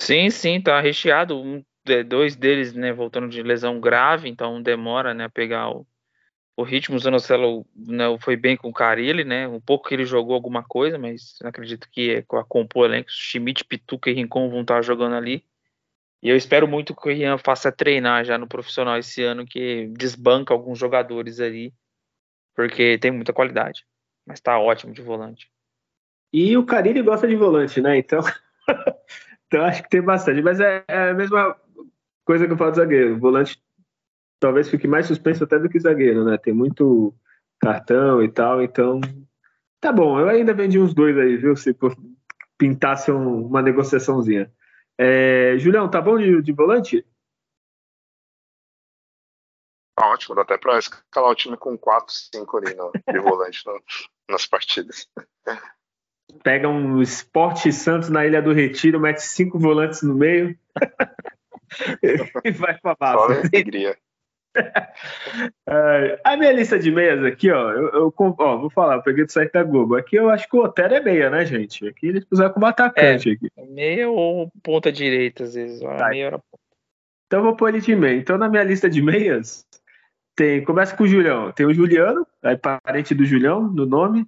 Sim, 0.00 0.30
sim, 0.30 0.60
tá 0.60 0.80
recheado. 0.80 1.36
Um, 1.36 1.62
dois 2.04 2.36
deles, 2.36 2.72
né, 2.72 2.92
voltando 2.92 3.28
de 3.28 3.42
lesão 3.42 3.80
grave, 3.80 4.28
então 4.28 4.62
demora, 4.62 5.14
né, 5.14 5.24
a 5.24 5.28
pegar 5.28 5.70
o, 5.70 5.86
o 6.56 6.62
ritmo. 6.62 6.96
O 6.96 6.98
Zanocelo 6.98 7.66
né, 7.74 8.04
foi 8.20 8.36
bem 8.36 8.56
com 8.56 8.68
o 8.68 8.72
Carilli, 8.72 9.24
né? 9.24 9.48
Um 9.48 9.60
pouco 9.60 9.88
que 9.88 9.94
ele 9.94 10.04
jogou 10.04 10.34
alguma 10.34 10.62
coisa, 10.62 10.98
mas 10.98 11.38
acredito 11.42 11.88
que 11.90 12.10
é, 12.10 12.22
com 12.22 12.36
a 12.36 12.44
compor 12.44 12.86
elenco, 12.86 13.10
Schmidt, 13.10 13.64
Pituca 13.64 14.10
e 14.10 14.14
Rincon 14.14 14.48
vão 14.50 14.62
estar 14.62 14.82
jogando 14.82 15.14
ali. 15.14 15.44
E 16.22 16.28
eu 16.28 16.36
espero 16.36 16.66
muito 16.66 16.96
que 16.96 17.08
o 17.08 17.12
Rian 17.12 17.38
faça 17.38 17.70
treinar 17.70 18.24
já 18.24 18.36
no 18.36 18.48
profissional 18.48 18.98
esse 18.98 19.22
ano, 19.22 19.46
que 19.46 19.86
desbanca 19.96 20.52
alguns 20.52 20.78
jogadores 20.78 21.40
ali 21.40 21.72
porque 22.58 22.98
tem 22.98 23.12
muita 23.12 23.32
qualidade. 23.32 23.86
Mas 24.26 24.40
tá 24.40 24.58
ótimo 24.58 24.92
de 24.92 25.00
volante. 25.00 25.48
E 26.32 26.56
o 26.56 26.66
Carilli 26.66 27.02
gosta 27.02 27.28
de 27.28 27.36
volante, 27.36 27.80
né? 27.80 27.96
Então, 27.98 28.18
então 29.46 29.64
acho 29.64 29.80
que 29.84 29.88
tem 29.88 30.02
bastante. 30.02 30.42
Mas 30.42 30.58
é, 30.58 30.82
é, 30.88 31.10
a 31.10 31.14
mesma 31.14 31.56
coisa 32.28 32.46
que 32.46 32.52
eu 32.52 32.58
falo 32.58 32.72
do 32.72 32.76
zagueiro. 32.76 33.14
O 33.14 33.18
volante 33.18 33.58
talvez 34.38 34.68
fique 34.68 34.86
mais 34.86 35.06
suspenso 35.06 35.44
até 35.44 35.58
do 35.58 35.66
que 35.66 35.80
zagueiro, 35.80 36.26
né? 36.26 36.36
Tem 36.36 36.52
muito 36.52 37.14
cartão 37.58 38.22
e 38.22 38.30
tal, 38.30 38.62
então 38.62 39.00
tá 39.80 39.90
bom. 39.90 40.20
Eu 40.20 40.28
ainda 40.28 40.52
vendi 40.52 40.78
uns 40.78 40.92
dois 40.92 41.16
aí, 41.16 41.38
viu? 41.38 41.56
Se 41.56 41.74
pintasse 42.58 43.10
um, 43.10 43.46
uma 43.46 43.62
negociaçãozinha. 43.62 44.52
É, 44.98 45.56
Julião, 45.56 45.90
tá 45.90 46.02
bom 46.02 46.18
de, 46.18 46.42
de 46.42 46.52
volante? 46.52 47.02
Tá 49.96 50.06
ótimo, 50.10 50.34
dá 50.34 50.42
até 50.42 50.58
para 50.58 50.78
escalar 50.78 51.30
o 51.30 51.34
time 51.34 51.56
com 51.56 51.78
4, 51.78 52.12
5 52.34 52.56
ali 52.58 52.74
no, 52.74 52.92
de 53.10 53.18
volante 53.20 53.64
no, 53.64 53.82
nas 54.28 54.46
partidas. 54.46 55.08
Pega 56.44 56.68
um 56.68 57.00
Esporte 57.00 57.72
Santos 57.72 58.10
na 58.10 58.26
Ilha 58.26 58.42
do 58.42 58.52
Retiro, 58.52 59.00
mete 59.00 59.22
cinco 59.22 59.58
volantes 59.58 60.02
no 60.02 60.14
meio 60.14 60.54
e 62.44 62.50
vai 62.50 62.78
pra 62.78 62.96
base. 62.98 63.34
Só 63.34 63.48
alegria. 63.48 63.96
a 66.24 66.36
minha 66.36 66.52
lista 66.52 66.78
de 66.78 66.90
meias 66.90 67.22
aqui, 67.24 67.50
ó, 67.50 67.70
eu, 67.70 67.88
eu 67.88 68.14
ó, 68.16 68.56
vou 68.56 68.70
falar, 68.70 68.96
eu 68.96 69.02
peguei 69.02 69.24
do 69.24 69.32
site 69.32 69.52
da 69.52 69.62
Globo. 69.62 69.96
Aqui 69.96 70.16
eu 70.16 70.30
acho 70.30 70.48
que 70.48 70.56
o 70.56 70.60
Otero 70.60 70.94
é 70.94 71.00
meia, 71.00 71.30
né, 71.30 71.44
gente? 71.44 71.86
Aqui 71.86 72.08
eles 72.08 72.24
puseram 72.24 72.52
como 72.52 72.66
atacante. 72.66 73.30
É, 73.30 73.32
aqui. 73.32 73.50
Meia 73.70 74.08
ou 74.08 74.50
ponta 74.62 74.90
direita, 74.90 75.44
às 75.44 75.54
vezes. 75.54 75.80
Tá. 75.80 76.08
Meia 76.08 76.26
era... 76.26 76.40
Então 77.26 77.40
eu 77.40 77.44
vou 77.44 77.56
pôr 77.56 77.68
ele 77.68 77.80
de 77.80 77.94
meia. 77.94 78.16
Então 78.16 78.38
na 78.38 78.48
minha 78.48 78.64
lista 78.64 78.88
de 78.88 79.02
meias, 79.02 79.66
tem, 80.34 80.64
começa 80.64 80.96
com 80.96 81.04
o 81.04 81.08
Julião. 81.08 81.52
Tem 81.52 81.66
o 81.66 81.74
Juliano, 81.74 82.26
aí 82.42 82.56
parente 82.56 83.14
do 83.14 83.24
Julião, 83.24 83.62
no 83.62 83.84
nome. 83.84 84.26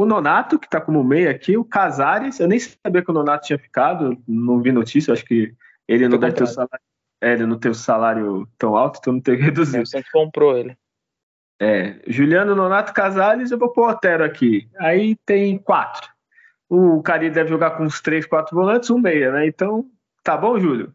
O 0.00 0.04
Nonato, 0.04 0.58
que 0.58 0.68
tá 0.68 0.80
como 0.80 1.02
meio 1.02 1.30
aqui. 1.30 1.56
O 1.56 1.64
Casares, 1.64 2.38
eu 2.38 2.46
nem 2.46 2.58
sabia 2.58 3.02
que 3.02 3.10
o 3.10 3.14
Nonato 3.14 3.46
tinha 3.46 3.58
ficado, 3.58 4.22
não 4.28 4.60
vi 4.60 4.70
notícia, 4.70 5.12
acho 5.12 5.24
que 5.24 5.54
ele 5.88 6.08
não 6.08 6.18
deve 6.18 6.34
ter 6.34 6.44
o 6.44 6.46
salário. 6.46 6.84
É, 7.20 7.32
ele 7.32 7.46
não 7.46 7.58
tem 7.58 7.70
o 7.70 7.74
salário 7.74 8.48
tão 8.58 8.76
alto, 8.76 8.98
então 9.00 9.12
não 9.14 9.20
tem 9.20 9.36
que 9.36 9.42
reduzir. 9.42 9.78
Você 9.80 10.02
comprou 10.12 10.56
ele. 10.56 10.76
É, 11.60 12.02
Juliano, 12.06 12.54
Nonato, 12.54 12.92
Casares, 12.92 13.50
eu 13.50 13.58
vou 13.58 13.72
pôr 13.72 13.88
o 13.88 13.90
Otero 13.90 14.22
aqui. 14.22 14.68
Aí 14.78 15.16
tem 15.24 15.56
quatro. 15.58 16.14
O 16.68 17.02
Cari 17.02 17.30
deve 17.30 17.48
jogar 17.48 17.76
com 17.76 17.84
uns 17.84 18.00
três, 18.00 18.26
quatro 18.26 18.54
volantes, 18.54 18.90
um 18.90 18.98
meia, 18.98 19.32
né? 19.32 19.46
Então, 19.46 19.90
tá 20.22 20.36
bom, 20.36 20.58
Júlio? 20.58 20.94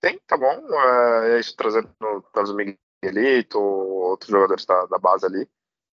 Tem, 0.00 0.20
tá 0.26 0.36
bom. 0.36 0.52
É, 0.52 1.36
é 1.36 1.40
isso, 1.40 1.56
trazendo 1.56 1.90
o 2.00 2.54
Miguelito, 2.54 3.58
outros 3.58 4.30
jogadores 4.30 4.64
da, 4.66 4.86
da 4.86 4.98
base 4.98 5.26
ali. 5.26 5.48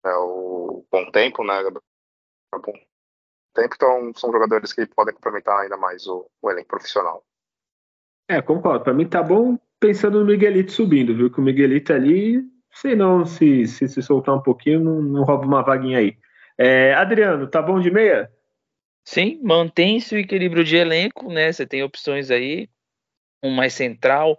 É, 0.04 0.14
o 0.16 0.84
Bom 0.90 1.10
Tempo, 1.10 1.42
né? 1.44 1.54
Tempo, 3.54 3.74
então 3.74 4.12
são 4.14 4.32
jogadores 4.32 4.72
que 4.72 4.86
podem 4.86 5.14
complementar 5.14 5.60
ainda 5.60 5.76
mais 5.76 6.06
o, 6.06 6.26
o 6.40 6.50
elenco 6.50 6.68
profissional. 6.68 7.22
É, 8.28 8.40
concordo. 8.40 8.84
Para 8.84 8.94
mim 8.94 9.06
tá 9.06 9.22
bom 9.22 9.58
pensando 9.78 10.20
no 10.20 10.26
Miguelito 10.26 10.72
subindo, 10.72 11.14
viu? 11.14 11.30
Que 11.30 11.40
o 11.40 11.42
Miguelito 11.42 11.92
ali, 11.92 12.42
sei 12.72 12.96
não, 12.96 13.26
se, 13.26 13.66
se 13.66 13.88
se 13.88 14.00
soltar 14.00 14.34
um 14.34 14.42
pouquinho, 14.42 14.80
não, 14.80 15.02
não 15.02 15.24
rouba 15.24 15.44
uma 15.44 15.62
vaguinha 15.62 15.98
aí. 15.98 16.16
É, 16.56 16.94
Adriano, 16.94 17.46
tá 17.46 17.60
bom 17.60 17.78
de 17.80 17.90
meia? 17.90 18.30
Sim, 19.04 19.40
mantém-se 19.42 20.14
o 20.14 20.18
equilíbrio 20.18 20.64
de 20.64 20.76
elenco, 20.76 21.30
né? 21.30 21.52
Você 21.52 21.66
tem 21.66 21.82
opções 21.82 22.30
aí, 22.30 22.70
um 23.42 23.50
mais 23.50 23.74
central, 23.74 24.38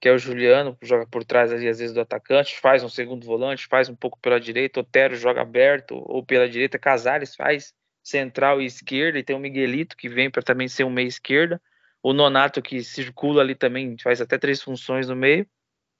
que 0.00 0.08
é 0.08 0.12
o 0.12 0.18
Juliano, 0.18 0.76
que 0.76 0.86
joga 0.86 1.06
por 1.06 1.24
trás 1.24 1.52
ali, 1.52 1.68
às 1.68 1.78
vezes, 1.80 1.92
do 1.92 2.00
atacante, 2.00 2.58
faz 2.60 2.84
um 2.84 2.88
segundo 2.88 3.26
volante, 3.26 3.66
faz 3.66 3.88
um 3.88 3.96
pouco 3.96 4.18
pela 4.20 4.38
direita, 4.38 4.80
Otero 4.80 5.16
joga 5.16 5.42
aberto 5.42 5.96
ou 6.06 6.24
pela 6.24 6.48
direita, 6.48 6.78
Casares 6.78 7.34
faz 7.34 7.74
central 8.04 8.60
e 8.60 8.66
esquerda, 8.66 9.18
e 9.18 9.24
tem 9.24 9.34
o 9.34 9.40
Miguelito, 9.40 9.96
que 9.96 10.08
vem 10.08 10.30
para 10.30 10.42
também 10.42 10.68
ser 10.68 10.84
um 10.84 10.90
meia 10.90 11.08
esquerda, 11.08 11.60
o 12.02 12.12
Nonato, 12.12 12.60
que 12.60 12.84
circula 12.84 13.40
ali 13.42 13.54
também, 13.54 13.96
faz 13.98 14.20
até 14.20 14.36
três 14.36 14.62
funções 14.62 15.08
no 15.08 15.16
meio. 15.16 15.46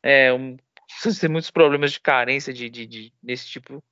É, 0.02 0.30
um, 0.32 0.56
tem 1.18 1.30
muitos 1.30 1.50
problemas 1.50 1.92
de 1.92 2.00
carência 2.00 2.52
de, 2.52 2.68
de, 2.68 2.86
de, 2.86 3.12
nesse 3.22 3.48
tipo 3.48 3.82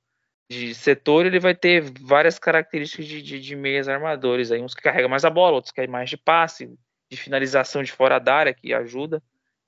de 0.49 0.75
setor, 0.75 1.25
ele 1.25 1.39
vai 1.39 1.55
ter 1.55 1.81
várias 2.01 2.37
características 2.37 3.07
de, 3.07 3.21
de, 3.21 3.39
de, 3.39 3.55
meias 3.55 3.87
armadores. 3.87 4.51
Aí, 4.51 4.61
uns 4.61 4.75
que 4.75 4.83
carregam 4.83 5.09
mais 5.09 5.25
a 5.25 5.29
bola, 5.29 5.55
outros 5.55 5.71
que 5.71 5.81
é 5.81 5.87
mais 5.87 6.09
de 6.09 6.17
passe, 6.17 6.69
de 7.09 7.17
finalização 7.17 7.81
de 7.81 7.91
fora 7.91 8.19
da 8.19 8.35
área, 8.35 8.53
que 8.53 8.71
ajuda. 8.73 9.23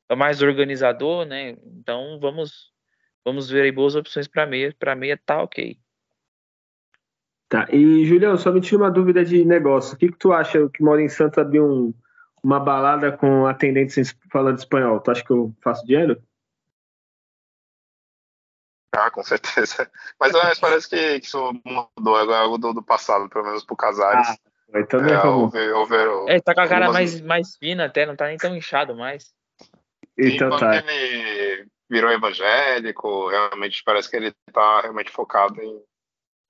É 0.07 0.15
mais 0.15 0.43
organizador, 0.43 1.25
né? 1.25 1.55
Então 1.65 2.19
vamos 2.19 2.71
vamos 3.23 3.49
ver 3.49 3.63
aí 3.63 3.71
boas 3.71 3.95
opções 3.95 4.27
para 4.27 4.45
meia. 4.45 4.75
Para 4.77 4.95
meia 4.95 5.17
tá 5.17 5.41
ok. 5.41 5.79
Tá. 7.47 7.67
E, 7.71 8.05
Julião, 8.05 8.37
só 8.37 8.51
me 8.51 8.59
tira 8.59 8.81
uma 8.83 8.91
dúvida 8.91 9.23
de 9.23 9.45
negócio. 9.45 9.95
O 9.95 9.97
que, 9.97 10.09
que 10.09 10.17
tu 10.17 10.33
acha 10.33 10.67
que 10.69 10.83
mora 10.83 11.01
em 11.01 11.09
Santos 11.09 11.37
abrir 11.37 11.61
um, 11.61 11.93
uma 12.43 12.59
balada 12.59 13.11
com 13.11 13.45
atendentes 13.45 14.15
falando 14.31 14.57
espanhol? 14.57 14.99
Tu 14.99 15.11
acha 15.11 15.23
que 15.23 15.31
eu 15.31 15.53
faço 15.61 15.85
dinheiro? 15.85 16.21
Ah, 18.95 19.11
com 19.11 19.23
certeza. 19.23 19.89
Mas, 20.19 20.31
mas 20.31 20.57
parece 20.57 20.89
que, 20.89 21.19
que, 21.19 21.25
isso 21.25 21.51
mudou, 21.97 22.17
é 22.17 22.37
algo 22.37 22.57
do, 22.57 22.73
do 22.73 22.81
passado, 22.81 23.27
pelo 23.27 23.43
menos 23.43 23.65
pro 23.65 23.75
Casares. 23.75 24.29
Ah, 24.29 24.79
então 24.79 25.01
é, 25.05 25.13
é, 25.13 25.25
houve, 25.25 25.71
houve, 25.71 25.95
é, 26.29 26.39
tá 26.39 26.55
com 26.55 26.61
a 26.61 26.67
cara 26.67 26.91
mais, 26.91 27.19
mais 27.19 27.57
fina 27.57 27.85
até, 27.85 28.05
não 28.05 28.15
tá 28.15 28.27
nem 28.27 28.37
tão 28.37 28.55
inchado 28.55 28.95
mais. 28.95 29.33
Então 30.17 30.57
tá. 30.57 30.77
ele 30.77 31.67
virou 31.89 32.09
evangélico, 32.11 33.27
realmente 33.27 33.83
parece 33.83 34.09
que 34.09 34.15
ele 34.15 34.33
tá 34.53 34.81
realmente 34.81 35.11
focado 35.11 35.61
em, 35.61 35.83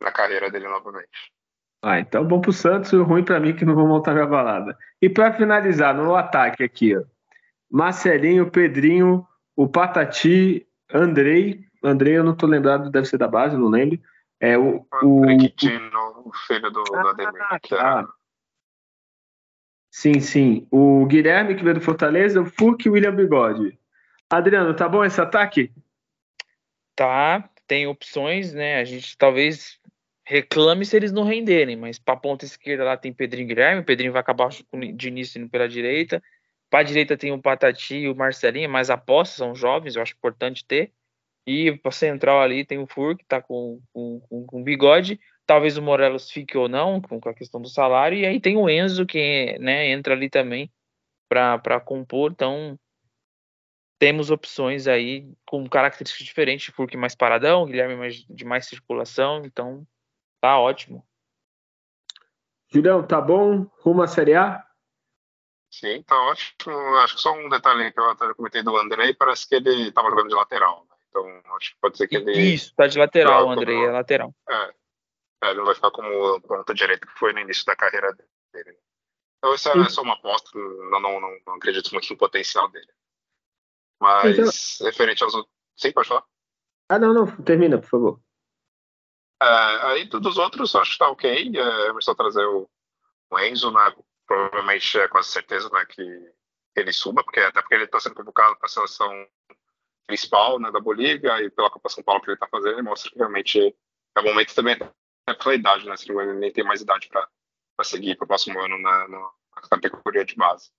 na 0.01 0.11
carreira 0.11 0.49
dele 0.49 0.67
novamente. 0.67 1.31
Ah, 1.81 1.99
então 1.99 2.25
bom 2.25 2.41
pro 2.41 2.51
Santos 2.51 2.91
e 2.91 2.95
ruim 2.97 3.23
para 3.23 3.39
mim 3.39 3.55
que 3.55 3.65
não 3.65 3.75
vou 3.75 3.87
montar 3.87 4.13
minha 4.13 4.25
balada. 4.25 4.77
E 5.01 5.09
para 5.09 5.33
finalizar, 5.33 5.93
no 5.93 6.15
ataque 6.15 6.63
aqui, 6.63 6.97
ó. 6.97 7.03
Marcelinho, 7.69 8.49
Pedrinho, 8.49 9.27
o 9.55 9.67
Patati, 9.67 10.67
Andrei. 10.91 11.63
Andrei, 11.83 12.17
eu 12.17 12.23
não 12.23 12.35
tô 12.35 12.47
lembrado, 12.47 12.89
deve 12.89 13.05
ser 13.05 13.17
da 13.17 13.27
base, 13.27 13.57
não 13.57 13.67
lembro. 13.67 13.99
É 14.39 14.57
o. 14.57 14.85
O 15.03 15.21
o 16.25 16.33
filho 16.47 16.71
do, 16.71 16.83
ah, 16.95 17.01
do 17.01 17.07
Ademir. 17.09 17.41
Tá. 17.69 18.07
Sim, 19.91 20.19
sim. 20.19 20.67
O 20.71 21.05
Guilherme, 21.05 21.55
que 21.55 21.63
veio 21.63 21.75
do 21.75 21.81
Fortaleza, 21.81 22.41
o 22.41 22.45
Furk 22.45 22.85
e 22.85 22.89
o 22.89 22.93
William 22.93 23.15
Bigode. 23.15 23.77
Adriano, 24.29 24.75
tá 24.75 24.89
bom 24.89 25.05
esse 25.05 25.21
ataque? 25.21 25.71
Tá, 26.95 27.47
tem 27.67 27.87
opções, 27.87 28.53
né? 28.53 28.79
A 28.79 28.83
gente 28.83 29.17
talvez 29.17 29.79
reclame 30.25 30.85
se 30.85 30.95
eles 30.95 31.11
não 31.11 31.23
renderem, 31.23 31.75
mas 31.75 31.99
para 31.99 32.15
a 32.15 32.17
ponta 32.17 32.45
esquerda 32.45 32.83
lá 32.83 32.97
tem 32.97 33.13
Pedrinho 33.13 33.47
Guilherme, 33.47 33.81
o 33.81 33.85
Pedrinho 33.85 34.11
vai 34.11 34.21
acabar 34.21 34.49
de 34.49 35.07
início 35.07 35.39
indo 35.39 35.49
pela 35.49 35.69
direita. 35.69 36.21
Para 36.69 36.79
a 36.79 36.83
direita 36.83 37.15
tem 37.15 37.31
o 37.31 37.41
Patati 37.41 37.95
e 37.95 38.09
o 38.09 38.15
Marcelinho, 38.15 38.69
mas 38.69 38.89
apostas 38.89 39.37
são 39.37 39.53
jovens, 39.53 39.95
eu 39.95 40.01
acho 40.01 40.15
importante 40.15 40.65
ter. 40.65 40.91
E 41.47 41.71
para 41.77 41.91
central 41.91 42.41
ali 42.41 42.65
tem 42.65 42.79
o 42.79 42.87
Fur, 42.87 43.15
que 43.15 43.23
está 43.23 43.39
com, 43.39 43.79
com, 43.93 44.19
com, 44.47 44.63
bigode. 44.63 45.19
Talvez 45.45 45.77
o 45.77 45.81
Morelos 45.81 46.31
fique 46.31 46.57
ou 46.57 46.67
não, 46.67 46.99
com 46.99 47.29
a 47.29 47.33
questão 47.35 47.61
do 47.61 47.69
salário. 47.69 48.17
E 48.17 48.25
aí 48.25 48.39
tem 48.41 48.57
o 48.57 48.67
Enzo, 48.67 49.05
que 49.05 49.55
né, 49.59 49.91
entra 49.91 50.15
ali 50.15 50.27
também 50.27 50.71
para 51.29 51.79
compor. 51.79 52.31
Então, 52.31 52.79
temos 53.99 54.31
opções 54.31 54.87
aí 54.87 55.31
com 55.45 55.69
características 55.69 56.25
diferentes. 56.25 56.73
Furk 56.73 56.97
mais 56.97 57.13
paradão, 57.13 57.67
Guilherme 57.67 57.95
mais, 57.95 58.25
de 58.27 58.43
mais 58.43 58.65
circulação. 58.65 59.43
Então, 59.45 59.85
tá 60.45 60.59
ótimo. 60.59 61.03
Julião, 62.71 63.05
tá 63.05 63.19
bom? 63.19 63.63
Rumo 63.79 64.03
à 64.03 64.07
Série 64.07 64.35
A? 64.35 64.63
Sim, 65.71 66.03
tá 66.03 66.15
ótimo. 66.23 66.77
Acho 66.97 67.15
que 67.15 67.21
só 67.21 67.33
um 67.33 67.49
detalhe 67.49 67.91
que 67.91 67.99
eu 67.99 68.11
até 68.11 68.31
comentei 68.35 68.61
do 68.61 68.77
Andrei, 68.77 69.13
parece 69.15 69.47
que 69.47 69.55
ele 69.55 69.87
estava 69.87 70.09
jogando 70.09 70.29
de 70.29 70.35
lateral. 70.35 70.85
Né? 70.87 70.95
Então, 71.09 71.55
acho 71.55 71.71
que 71.71 71.79
pode 71.81 71.97
ser 71.97 72.07
que 72.07 72.17
ele. 72.17 72.31
Isso, 72.31 72.75
tá 72.75 72.85
de 72.85 72.99
lateral, 72.99 73.49
Andrei, 73.49 73.75
como... 73.75 73.87
é 73.87 73.91
lateral. 73.91 74.35
É, 74.47 74.73
é, 75.45 75.49
ele 75.49 75.57
não 75.57 75.65
vai 75.65 75.73
ficar 75.73 75.89
como 75.89 76.39
ponta 76.41 76.73
direita 76.75 77.07
que 77.07 77.17
foi 77.17 77.33
no 77.33 77.39
início 77.39 77.65
da 77.65 77.75
carreira 77.75 78.15
dele. 78.53 78.77
Então, 79.39 79.55
isso 79.55 79.69
é 79.69 79.89
só 79.89 80.03
uma 80.03 80.13
aposta, 80.13 80.57
não, 80.57 80.99
não, 80.99 81.19
não, 81.19 81.37
não 81.45 81.55
acredito 81.55 81.91
muito 81.91 82.09
no 82.09 82.17
potencial 82.17 82.69
dele. 82.69 82.91
Mas, 83.99 84.37
então... 84.37 84.85
referente 84.85 85.23
aos 85.23 85.33
outros. 85.33 85.53
Sim, 85.75 85.91
pode 85.91 86.07
falar? 86.07 86.23
Ah, 86.87 86.99
não, 86.99 87.13
não, 87.13 87.25
termina, 87.43 87.79
por 87.79 87.89
favor. 87.89 88.24
É, 89.41 89.47
aí 89.87 90.05
dos 90.05 90.37
outros, 90.37 90.75
acho 90.75 90.93
que 90.93 90.97
tá 90.97 91.09
ok. 91.09 91.51
É, 91.55 91.87
é 91.89 92.01
só 92.01 92.15
trazer 92.15 92.45
o, 92.45 92.69
o 93.29 93.39
Enzo, 93.39 93.71
né? 93.71 93.93
Provavelmente 94.27 94.99
é 94.99 95.07
quase 95.07 95.29
certeza 95.29 95.69
né, 95.69 95.85
que 95.85 96.01
ele 96.75 96.91
suba, 96.91 97.23
porque 97.23 97.39
até 97.39 97.61
porque 97.61 97.75
ele 97.75 97.83
está 97.85 97.99
sendo 97.99 98.15
convocado 98.15 98.55
para 98.57 98.65
a 98.65 98.69
seleção 98.69 99.27
principal 100.07 100.59
né, 100.59 100.71
da 100.71 100.79
Bolívia 100.79 101.41
e 101.41 101.49
pela 101.49 101.69
Copa 101.69 101.89
São 101.89 102.03
Paulo 102.03 102.21
que 102.21 102.27
ele 102.27 102.35
está 102.35 102.47
fazendo, 102.47 102.83
mostra 102.83 103.11
que 103.11 103.17
realmente 103.17 103.75
é 104.15 104.19
o 104.19 104.23
momento 104.23 104.53
também 104.53 104.77
é 105.27 105.33
pela 105.33 105.55
idade, 105.55 105.87
né? 105.87 105.97
Se 105.97 106.11
ele 106.11 106.33
nem 106.33 106.51
tem 106.51 106.63
mais 106.63 106.81
idade 106.81 107.09
para 107.09 107.27
seguir 107.83 108.15
para 108.15 108.25
o 108.25 108.27
próximo 108.27 108.59
ano 108.59 108.77
na, 108.79 109.07
na, 109.07 109.31
categoria 109.69 110.25
de 110.25 110.35
base. 110.35 110.69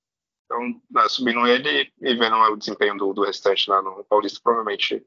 Então, 0.44 0.80
né, 0.90 1.08
subindo 1.08 1.46
ele 1.46 1.92
e 2.00 2.14
vendo 2.14 2.36
o 2.36 2.56
desempenho 2.56 2.96
do, 2.96 3.12
do 3.12 3.24
restante 3.24 3.68
né, 3.68 3.80
no 3.80 4.04
Paulista, 4.04 4.40
provavelmente 4.42 5.04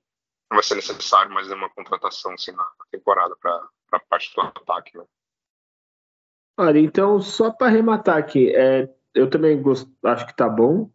não 0.50 0.58
vai 0.58 0.64
ser 0.64 0.76
necessário 0.76 1.32
mais 1.32 1.52
uma 1.52 1.70
contratação 1.70 2.34
assim, 2.34 2.52
na 2.52 2.66
temporada 2.92 3.36
para 3.42 3.70
a 3.92 4.00
parte 4.00 4.34
do 4.36 4.42
ataque. 4.42 4.98
Né? 4.98 5.04
Olha, 6.58 6.80
então, 6.80 7.20
só 7.20 7.52
para 7.52 7.68
arrematar 7.68 8.18
aqui, 8.18 8.54
é, 8.56 8.90
eu 9.14 9.30
também 9.30 9.62
gosto, 9.62 9.92
acho 10.04 10.26
que 10.26 10.36
tá 10.36 10.50
bom. 10.50 10.92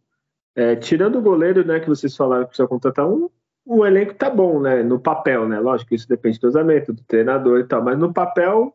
É, 0.55 0.75
tirando 0.75 1.17
o 1.17 1.21
goleiro, 1.21 1.65
né, 1.65 1.79
que 1.79 1.87
vocês 1.87 2.15
falaram 2.15 2.43
que 2.43 2.49
precisa 2.49 2.67
contratar 2.67 3.07
um, 3.07 3.29
o 3.65 3.85
elenco 3.85 4.13
tá 4.13 4.29
bom, 4.29 4.61
né? 4.61 4.83
No 4.83 4.99
papel, 4.99 5.49
né? 5.49 5.59
Lógico 5.59 5.95
isso 5.95 6.07
depende 6.07 6.39
do 6.39 6.47
orçamento, 6.47 6.93
do 6.93 7.03
treinador 7.03 7.59
e 7.59 7.67
tal, 7.67 7.83
mas 7.83 7.97
no 7.97 8.13
papel, 8.13 8.71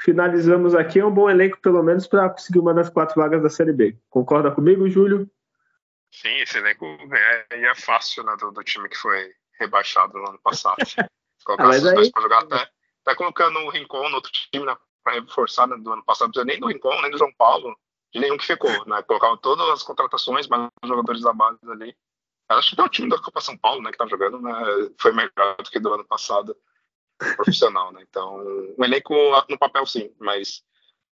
finalizamos 0.00 0.74
aqui, 0.74 0.98
é 0.98 1.04
um 1.04 1.12
bom 1.12 1.28
elenco, 1.28 1.60
pelo 1.60 1.82
menos, 1.82 2.06
para 2.06 2.30
conseguir 2.30 2.58
uma 2.58 2.72
das 2.72 2.88
quatro 2.88 3.20
vagas 3.20 3.42
da 3.42 3.50
Série 3.50 3.72
B. 3.72 3.98
Concorda 4.08 4.50
comigo, 4.50 4.88
Júlio? 4.88 5.30
Sim, 6.10 6.36
esse 6.38 6.56
elenco 6.56 6.86
é, 7.12 7.46
é 7.50 7.74
fácil, 7.74 8.24
né? 8.24 8.34
Do, 8.40 8.50
do, 8.50 8.64
time 8.64 8.88
que 8.88 8.96
foi 8.96 9.30
rebaixado 9.58 10.18
no 10.18 10.28
ano 10.28 10.38
passado. 10.38 10.76
Colocar 11.44 11.68
ah, 11.68 11.70
esses 11.70 11.86
aí... 11.86 11.94
dois 11.94 12.10
para 12.10 12.22
jogar 12.22 12.42
até, 12.42 12.70
até 13.04 13.14
colocando 13.14 13.58
o 13.58 13.70
Rincon 13.70 14.08
no 14.08 14.16
outro 14.16 14.32
time, 14.32 14.64
né? 14.64 14.76
Para 15.02 15.20
reforçar 15.20 15.68
né, 15.68 15.76
do 15.76 15.92
ano 15.92 16.04
passado, 16.04 16.32
nem 16.44 16.58
do 16.58 16.66
Rincon, 16.66 17.00
nem 17.02 17.10
do 17.10 17.18
João 17.18 17.32
Paulo 17.36 17.76
de 18.14 18.20
nenhum 18.20 18.36
que 18.36 18.46
ficou, 18.46 18.70
né? 18.86 19.02
Colocaram 19.02 19.36
todas 19.36 19.68
as 19.70 19.82
contratações, 19.82 20.46
mas 20.46 20.70
os 20.82 20.88
jogadores 20.88 21.20
da 21.20 21.32
base 21.32 21.58
ali. 21.68 21.96
Acho 22.48 22.68
que 22.68 22.74
até 22.74 22.82
o 22.84 22.88
time 22.88 23.08
da 23.08 23.20
Copa 23.20 23.40
São 23.40 23.56
Paulo, 23.58 23.82
né, 23.82 23.90
que 23.90 23.96
tá 23.96 24.06
jogando, 24.06 24.40
né, 24.40 24.52
foi 25.00 25.12
melhor 25.12 25.56
do 25.56 25.70
que 25.70 25.80
do 25.80 25.92
ano 25.92 26.04
passado 26.04 26.56
profissional, 27.36 27.90
né? 27.90 28.04
Então, 28.08 28.36
um 28.78 28.84
elenco 28.84 29.14
no 29.48 29.58
papel 29.58 29.84
sim, 29.86 30.14
mas 30.20 30.62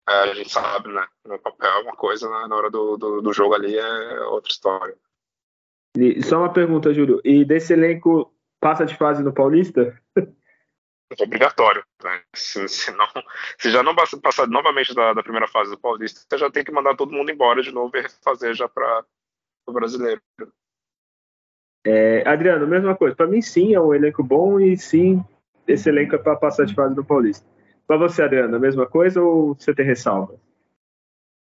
é, 0.09 0.13
a 0.13 0.33
gente 0.33 0.49
sabe, 0.49 0.89
né? 0.89 1.07
No 1.25 1.37
papel 1.37 1.69
é 1.69 1.81
uma 1.81 1.95
coisa, 1.95 2.29
né, 2.29 2.47
na 2.47 2.55
hora 2.55 2.71
do, 2.71 2.97
do, 2.97 3.21
do, 3.21 3.33
jogo 3.33 3.53
ali 3.53 3.77
é 3.77 4.21
outra 4.21 4.51
história. 4.51 4.97
E 5.99 6.21
só 6.21 6.37
uma 6.39 6.53
pergunta, 6.53 6.93
Júlio. 6.93 7.19
E 7.23 7.43
desse 7.43 7.73
elenco 7.73 8.31
passa 8.59 8.85
de 8.85 8.95
fase 8.95 9.23
no 9.23 9.33
Paulista? 9.33 9.99
É 10.15 11.23
obrigatório. 11.23 11.83
Né? 12.03 12.21
Se, 12.35 12.67
se, 12.67 12.91
não, 12.91 13.07
se 13.57 13.71
já 13.71 13.81
não 13.81 13.95
passar 13.95 14.47
novamente 14.47 14.93
da, 14.93 15.13
da, 15.13 15.23
primeira 15.23 15.47
fase 15.47 15.71
do 15.71 15.79
Paulista, 15.79 16.19
você 16.19 16.37
já 16.37 16.51
tem 16.51 16.63
que 16.63 16.71
mandar 16.71 16.95
todo 16.95 17.13
mundo 17.13 17.31
embora 17.31 17.61
de 17.61 17.71
novo 17.71 17.95
e 17.95 18.01
refazer 18.01 18.53
já 18.53 18.67
para 18.67 19.05
o 19.65 19.73
brasileiro. 19.73 20.21
É, 21.85 22.27
Adriano, 22.27 22.67
mesma 22.67 22.95
coisa. 22.95 23.15
Para 23.15 23.27
mim, 23.27 23.41
sim, 23.41 23.73
é 23.73 23.79
um 23.79 23.93
elenco 23.93 24.21
bom 24.21 24.59
e 24.59 24.77
sim, 24.77 25.23
esse 25.65 25.89
elenco 25.89 26.15
é 26.15 26.17
para 26.17 26.35
passar 26.35 26.65
de 26.65 26.75
fase 26.75 26.93
no 26.95 27.05
Paulista. 27.05 27.47
Para 27.87 27.97
você, 27.97 28.21
Adriano, 28.21 28.55
a 28.55 28.59
mesma 28.59 28.85
coisa 28.85 29.21
ou 29.21 29.55
você 29.55 29.73
tem 29.73 29.85
ressalva? 29.85 30.37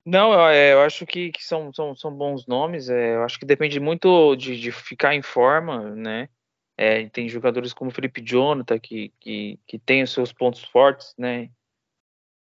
Não, 0.05 0.33
eu, 0.33 0.47
é, 0.47 0.73
eu 0.73 0.81
acho 0.81 1.05
que, 1.05 1.31
que, 1.31 1.43
são, 1.43 1.73
são, 1.73 1.95
são 1.95 2.11
bons 2.13 2.47
nomes. 2.47 2.89
É, 2.89 3.15
eu 3.15 3.23
acho 3.23 3.39
que 3.39 3.45
depende 3.45 3.79
muito 3.79 4.35
de, 4.35 4.59
de 4.59 4.71
ficar 4.71 5.13
em 5.13 5.21
forma, 5.21 5.95
né? 5.95 6.29
É, 6.77 7.09
tem 7.09 7.27
jogadores 7.27 7.73
como 7.73 7.91
Felipe 7.91 8.21
Jonathan 8.21 8.79
que, 8.79 9.13
que, 9.19 9.59
que 9.67 9.77
tem 9.77 10.01
os 10.01 10.11
seus 10.11 10.31
pontos 10.31 10.63
fortes, 10.63 11.13
né? 11.17 11.49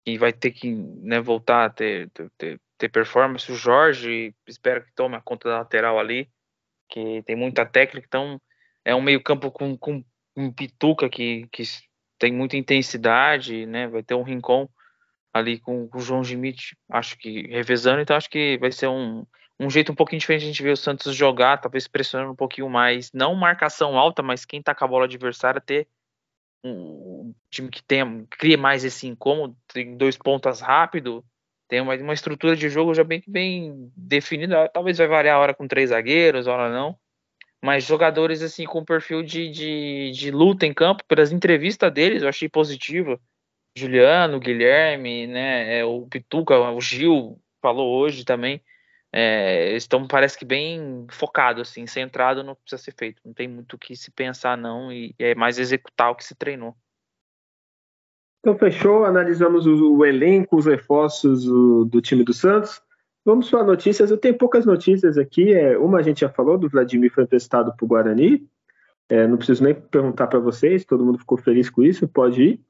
E 0.07 0.19
vai 0.19 0.33
ter 0.33 0.51
que 0.51 0.71
né, 0.71 1.21
voltar 1.21 1.65
a 1.65 1.71
ter, 1.71 2.11
ter, 2.37 2.61
ter 2.77 2.89
performance. 2.91 3.51
O 3.51 3.57
Jorge, 3.57 4.35
espero 4.47 4.85
que 4.85 4.93
tome 4.95 5.17
a 5.17 5.21
conta 5.21 5.49
da 5.49 5.59
lateral 5.59 5.99
ali, 5.99 6.31
que 6.89 7.23
tem 7.23 7.37
muita 7.37 7.67
técnica. 7.67 8.07
Então, 8.07 8.41
é 8.85 8.95
um 8.95 9.03
meio-campo 9.03 9.51
com, 9.51 9.77
com 9.77 10.05
um 10.37 10.53
Pituca 10.53 11.09
que, 11.09 11.47
que 11.51 11.63
tem 12.19 12.33
muita 12.33 12.57
intensidade, 12.57 13.67
né? 13.67 13.89
Vai 13.89 14.03
ter 14.03 14.15
um 14.15 14.23
Rincon 14.23 14.69
ali 15.33 15.59
com, 15.59 15.89
com 15.89 15.99
o 15.99 16.01
João 16.01 16.25
Schmidt, 16.25 16.77
acho 16.91 17.19
que 17.19 17.43
revezando. 17.49 18.01
Então, 18.01 18.17
acho 18.17 18.31
que 18.31 18.59
vai 18.59 18.73
ser 18.73 18.89
um, 18.89 19.27
um 19.61 19.69
jeito 19.69 19.93
um 19.93 19.95
pouquinho 19.95 20.21
diferente 20.21 20.43
de 20.43 20.47
a 20.47 20.53
gente 20.53 20.63
ver 20.63 20.73
o 20.73 20.77
Santos 20.77 21.15
jogar, 21.15 21.59
talvez 21.59 21.89
pressionando 21.89 22.33
um 22.33 22.37
pouquinho 22.37 22.69
mais, 22.69 23.13
não 23.13 23.35
marcação 23.35 23.99
alta, 23.99 24.23
mas 24.23 24.45
quem 24.45 24.63
tá 24.63 24.75
com 24.75 24.85
a 24.85 24.89
bola 24.89 25.05
adversária 25.05 25.61
ter 25.61 25.89
um 26.65 27.35
time 27.51 27.69
que 27.69 27.83
tenha, 27.83 28.25
cria 28.31 28.59
mais 28.59 28.85
esse 28.85 29.07
incômodo, 29.07 29.57
tem 29.73 29.97
dois 29.97 30.17
pontas 30.17 30.61
rápido, 30.61 31.25
tem 31.69 31.81
uma, 31.81 31.95
uma 31.97 32.15
estrutura 32.15 32.57
de 32.57 32.69
jogo 32.69 32.95
já 32.95 33.05
bem, 33.05 33.23
bem 33.27 33.93
definida, 33.97 34.69
talvez 34.69 34.99
vai 34.99 35.07
variar 35.07 35.37
a 35.37 35.41
hora 35.41 35.55
com 35.55 35.69
três 35.69 35.91
zagueiros, 35.91 36.49
a 36.49 36.53
hora 36.53 36.73
não, 36.73 36.99
mas 37.63 37.85
jogadores 37.85 38.43
assim 38.43 38.65
com 38.65 38.85
perfil 38.85 39.23
de, 39.23 39.51
de, 39.51 40.11
de 40.13 40.31
luta 40.31 40.67
em 40.67 40.75
campo, 40.75 41.05
pelas 41.07 41.33
entrevistas 41.33 41.93
deles, 41.93 42.23
eu 42.23 42.29
achei 42.29 42.49
positiva. 42.49 43.21
Juliano, 43.79 44.41
Guilherme, 44.41 45.27
né, 45.27 45.79
é, 45.79 45.85
o 45.85 46.07
Pituca, 46.07 46.59
o 46.59 46.81
Gil 46.81 47.39
falou 47.63 47.99
hoje 47.99 48.25
também. 48.25 48.61
É, 49.11 49.75
estão 49.75 50.07
parece 50.07 50.39
que 50.39 50.45
bem 50.45 51.07
focado 51.11 51.63
assim, 51.63 51.87
centrado 51.87 52.45
no 52.45 52.55
que 52.55 52.63
precisa 52.63 52.83
ser 52.83 52.95
feito. 52.97 53.23
Não 53.25 53.33
tem 53.33 53.49
muito 53.49 53.75
o 53.75 53.79
que 53.79 53.97
se 53.97 54.11
pensar 54.11 54.57
não 54.57 54.93
e 54.93 55.15
é 55.19 55.35
mais 55.35 55.59
executar 55.59 56.11
o 56.11 56.15
que 56.15 56.25
se 56.25 56.35
treinou. 56.35 56.77
Então 58.41 58.57
fechou, 58.57 59.05
analisamos 59.05 59.67
o, 59.67 59.97
o 59.97 60.05
elenco, 60.05 60.57
os 60.57 60.67
reforços 60.67 61.49
o, 61.49 61.85
do 61.85 62.01
time 62.01 62.23
do 62.23 62.33
Santos. 62.33 62.83
Vamos 63.25 63.51
para 63.51 63.65
notícias. 63.65 64.11
Eu 64.11 64.19
tenho 64.19 64.37
poucas 64.37 64.65
notícias 64.65 65.19
aqui. 65.19 65.53
É, 65.53 65.77
uma 65.77 65.99
a 65.99 66.03
gente 66.03 66.21
já 66.21 66.29
falou, 66.29 66.59
do 66.59 66.69
Vladimir 66.69 67.13
foi 67.13 67.25
emprestado 67.25 67.75
para 67.77 67.85
o 67.85 67.89
Guarani. 67.89 68.47
É, 69.09 69.27
não 69.27 69.39
preciso 69.39 69.65
nem 69.65 69.75
perguntar 69.75 70.27
para 70.27 70.39
vocês, 70.39 70.85
todo 70.85 71.05
mundo 71.05 71.19
ficou 71.19 71.39
feliz 71.39 71.71
com 71.71 71.83
isso, 71.83 72.07
pode 72.07 72.43
ir. 72.43 72.61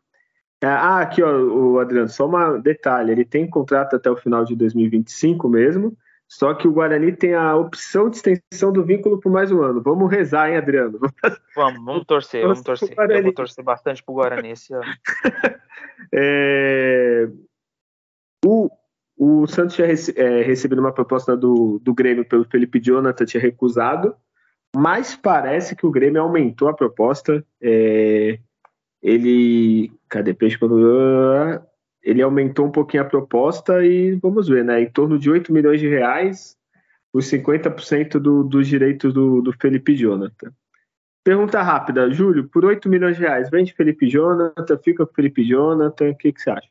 É, 0.62 0.66
ah, 0.66 1.00
aqui, 1.00 1.22
ó, 1.22 1.30
o 1.30 1.78
Adriano, 1.78 2.08
só 2.08 2.26
um 2.26 2.60
detalhe: 2.60 3.12
ele 3.12 3.24
tem 3.24 3.48
contrato 3.48 3.96
até 3.96 4.10
o 4.10 4.16
final 4.16 4.44
de 4.44 4.56
2025 4.56 5.48
mesmo. 5.48 5.96
Só 6.28 6.52
que 6.52 6.68
o 6.68 6.72
Guarani 6.72 7.10
tem 7.12 7.32
a 7.32 7.56
opção 7.56 8.10
de 8.10 8.16
extensão 8.16 8.70
do 8.70 8.84
vínculo 8.84 9.18
por 9.18 9.32
mais 9.32 9.50
um 9.50 9.62
ano. 9.62 9.80
Vamos 9.80 10.10
rezar, 10.10 10.50
hein, 10.50 10.58
Adriano? 10.58 10.98
Vamos, 11.56 11.82
vamos 11.84 12.04
torcer, 12.04 12.42
vamos 12.42 12.60
torcer. 12.60 12.94
Eu 12.96 13.22
vou 13.22 13.32
torcer 13.32 13.64
bastante 13.64 14.02
pro 14.04 14.14
Guarani 14.14 14.50
esse 14.50 14.72
ano. 14.74 14.84
é... 16.12 17.28
O, 18.44 18.70
o 19.16 19.46
Santos 19.48 19.74
tinha 19.74 19.86
rece 19.86 20.14
é, 20.16 20.42
recebido 20.42 20.80
uma 20.80 20.92
proposta 20.92 21.36
do, 21.36 21.80
do 21.80 21.92
Grêmio 21.92 22.24
pelo 22.24 22.44
Felipe 22.44 22.78
Jonathan, 22.78 23.24
tinha 23.24 23.40
recusado, 23.40 24.14
mas 24.76 25.16
parece 25.16 25.74
que 25.74 25.84
o 25.84 25.90
Grêmio 25.90 26.22
aumentou 26.22 26.68
a 26.68 26.74
proposta. 26.74 27.44
É, 27.60 28.38
ele. 29.02 29.92
Cadê 30.08 30.34
Peixe? 30.34 30.58
Ele 32.02 32.22
aumentou 32.22 32.66
um 32.66 32.70
pouquinho 32.70 33.02
a 33.02 33.06
proposta 33.06 33.84
e 33.84 34.12
vamos 34.16 34.48
ver, 34.48 34.64
né? 34.64 34.80
Em 34.80 34.90
torno 34.90 35.18
de 35.18 35.30
8 35.30 35.52
milhões 35.52 35.80
de 35.80 35.88
reais, 35.88 36.56
os 37.12 37.26
50% 37.26 38.18
do, 38.18 38.44
dos 38.44 38.66
direitos 38.66 39.12
do, 39.12 39.42
do 39.42 39.52
Felipe 39.52 39.94
Jonathan. 39.94 40.52
Pergunta 41.24 41.60
rápida, 41.60 42.10
Júlio, 42.10 42.48
por 42.48 42.64
8 42.64 42.88
milhões 42.88 43.16
de 43.16 43.22
reais, 43.22 43.50
vende 43.50 43.74
Felipe 43.74 44.08
Jonathan, 44.08 44.78
fica 44.78 45.04
com 45.04 45.12
Felipe 45.12 45.44
Jonathan, 45.44 46.10
o 46.10 46.16
que, 46.16 46.32
que 46.32 46.40
você 46.40 46.50
acha? 46.50 46.68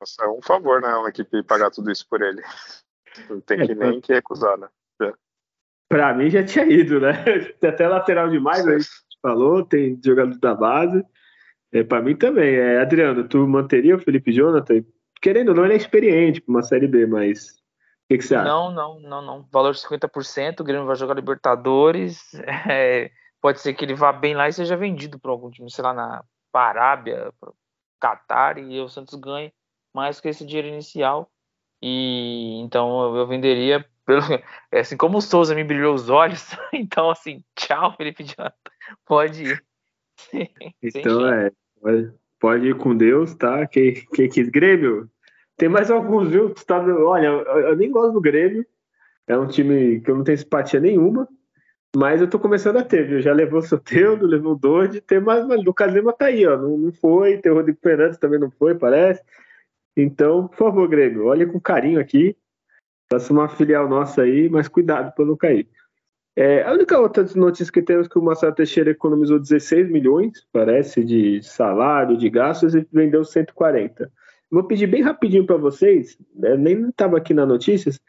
Nossa, 0.00 0.24
é 0.24 0.28
um 0.28 0.40
favor, 0.40 0.80
né? 0.80 0.94
Uma 0.94 1.10
equipe 1.10 1.42
pagar 1.42 1.70
tudo 1.70 1.90
isso 1.90 2.08
por 2.08 2.22
ele. 2.22 2.40
Não 3.28 3.40
tem 3.40 3.60
é, 3.60 3.66
que 3.66 3.74
nem 3.74 4.00
que 4.00 4.14
recusar, 4.14 4.56
né? 4.56 4.68
É. 5.02 5.12
Pra 5.88 6.14
mim 6.14 6.30
já 6.30 6.42
tinha 6.42 6.64
ido, 6.64 7.00
né? 7.00 7.12
Até 7.62 7.86
lateral 7.86 8.30
demais, 8.30 8.64
gente 8.64 8.88
falou, 9.22 9.64
tem 9.64 9.98
jogador 10.04 10.38
da 10.38 10.54
base. 10.54 11.04
É, 11.72 11.82
pra 11.84 12.02
mim 12.02 12.16
também. 12.16 12.54
É, 12.54 12.80
Adriano, 12.80 13.28
tu 13.28 13.46
manteria 13.46 13.96
o 13.96 14.00
Felipe 14.00 14.32
Jonathan? 14.32 14.84
Querendo 15.20 15.50
ou 15.50 15.54
não, 15.54 15.64
ele 15.64 15.74
é 15.74 15.76
experiente 15.76 16.40
pra 16.40 16.52
uma 16.52 16.62
Série 16.62 16.88
B, 16.88 17.06
mas 17.06 17.50
o 17.50 17.52
que, 18.08 18.18
que 18.18 18.24
você 18.24 18.34
acha? 18.34 18.48
Não, 18.48 18.72
não, 18.72 19.00
não, 19.00 19.22
não. 19.22 19.48
Valor 19.52 19.72
de 19.72 19.80
50%, 19.80 20.60
o 20.60 20.64
Grêmio 20.64 20.86
vai 20.86 20.96
jogar 20.96 21.14
Libertadores. 21.14 22.30
É, 22.68 23.10
pode 23.40 23.60
ser 23.60 23.74
que 23.74 23.84
ele 23.84 23.94
vá 23.94 24.12
bem 24.12 24.34
lá 24.34 24.48
e 24.48 24.52
seja 24.52 24.76
vendido 24.76 25.18
para 25.18 25.30
algum 25.30 25.50
time, 25.50 25.70
sei 25.70 25.82
lá, 25.82 25.94
na 25.94 26.24
Arábia, 26.52 27.32
Qatar, 28.00 28.58
e 28.58 28.80
o 28.80 28.88
Santos 28.88 29.18
ganhe 29.18 29.52
mais 29.94 30.20
que 30.20 30.28
esse 30.28 30.44
dinheiro 30.44 30.68
inicial. 30.68 31.30
E 31.82 32.60
então 32.60 33.16
eu 33.16 33.26
venderia 33.26 33.84
pelo 34.10 34.42
é 34.72 34.80
assim 34.80 34.96
como 34.96 35.18
o 35.18 35.22
Souza 35.22 35.54
me 35.54 35.62
brilhou 35.62 35.94
os 35.94 36.10
olhos, 36.10 36.44
então 36.74 37.10
assim, 37.10 37.44
tchau, 37.54 37.94
Felipe 37.96 38.24
Jonathan. 38.24 38.54
Pode 39.06 39.44
ir. 39.44 39.64
então 40.82 41.32
é, 41.32 41.50
pode 42.40 42.68
ir 42.68 42.76
com 42.76 42.96
Deus, 42.96 43.34
tá? 43.34 43.66
Quem, 43.66 43.94
quem 44.12 44.28
quis 44.28 44.48
Grêmio? 44.48 45.08
Tem 45.56 45.68
mais 45.68 45.90
alguns, 45.90 46.30
viu? 46.30 46.52
Tá, 46.54 46.78
olha, 46.80 47.26
eu 47.26 47.76
nem 47.76 47.90
gosto 47.90 48.12
do 48.12 48.20
Grêmio. 48.20 48.66
É 49.28 49.38
um 49.38 49.46
time 49.46 50.00
que 50.00 50.10
eu 50.10 50.16
não 50.16 50.24
tenho 50.24 50.38
simpatia 50.38 50.80
nenhuma. 50.80 51.28
Mas 51.94 52.20
eu 52.20 52.30
tô 52.30 52.38
começando 52.38 52.78
a 52.78 52.84
ter, 52.84 53.06
viu? 53.06 53.20
Já 53.20 53.32
levou 53.32 53.58
o 53.58 53.62
Soteudo, 53.62 54.26
levou 54.26 54.52
o 54.52 54.58
Dodge, 54.58 55.00
tem 55.00 55.20
mais, 55.20 55.46
mas 55.46 55.62
Lucas 55.62 55.92
Lima 55.92 56.12
tá 56.12 56.26
aí, 56.26 56.46
ó. 56.46 56.56
Não, 56.56 56.76
não 56.76 56.92
foi, 56.92 57.38
tem 57.38 57.50
o 57.50 57.56
Rodrigo 57.56 57.78
Fernandes 57.82 58.18
também 58.18 58.38
não 58.38 58.50
foi, 58.50 58.74
parece. 58.74 59.22
Então, 59.96 60.48
por 60.48 60.56
favor, 60.56 60.88
Grêmio, 60.88 61.26
olhe 61.26 61.46
com 61.46 61.60
carinho 61.60 62.00
aqui. 62.00 62.36
Faça 63.12 63.32
uma 63.32 63.48
filial 63.48 63.88
nossa 63.88 64.22
aí, 64.22 64.48
mas 64.48 64.68
cuidado 64.68 65.12
para 65.14 65.24
não 65.24 65.36
cair. 65.36 65.68
É, 66.36 66.62
a 66.62 66.72
única 66.72 66.98
outra 66.98 67.24
notícia 67.34 67.72
que 67.72 67.82
temos 67.82 68.06
é 68.06 68.08
que 68.08 68.18
o 68.18 68.22
Marcelo 68.22 68.54
Teixeira 68.54 68.90
economizou 68.90 69.38
16 69.38 69.90
milhões, 69.90 70.46
parece, 70.52 71.04
de 71.04 71.42
salário, 71.42 72.16
de 72.16 72.30
gastos 72.30 72.74
e 72.74 72.86
vendeu 72.92 73.24
140. 73.24 74.10
Vou 74.50 74.64
pedir 74.64 74.86
bem 74.86 75.02
rapidinho 75.02 75.44
para 75.44 75.56
vocês, 75.56 76.16
né, 76.34 76.56
nem 76.56 76.88
estava 76.88 77.18
aqui 77.18 77.34
na 77.34 77.44
notícias, 77.44 77.96
o 77.96 78.00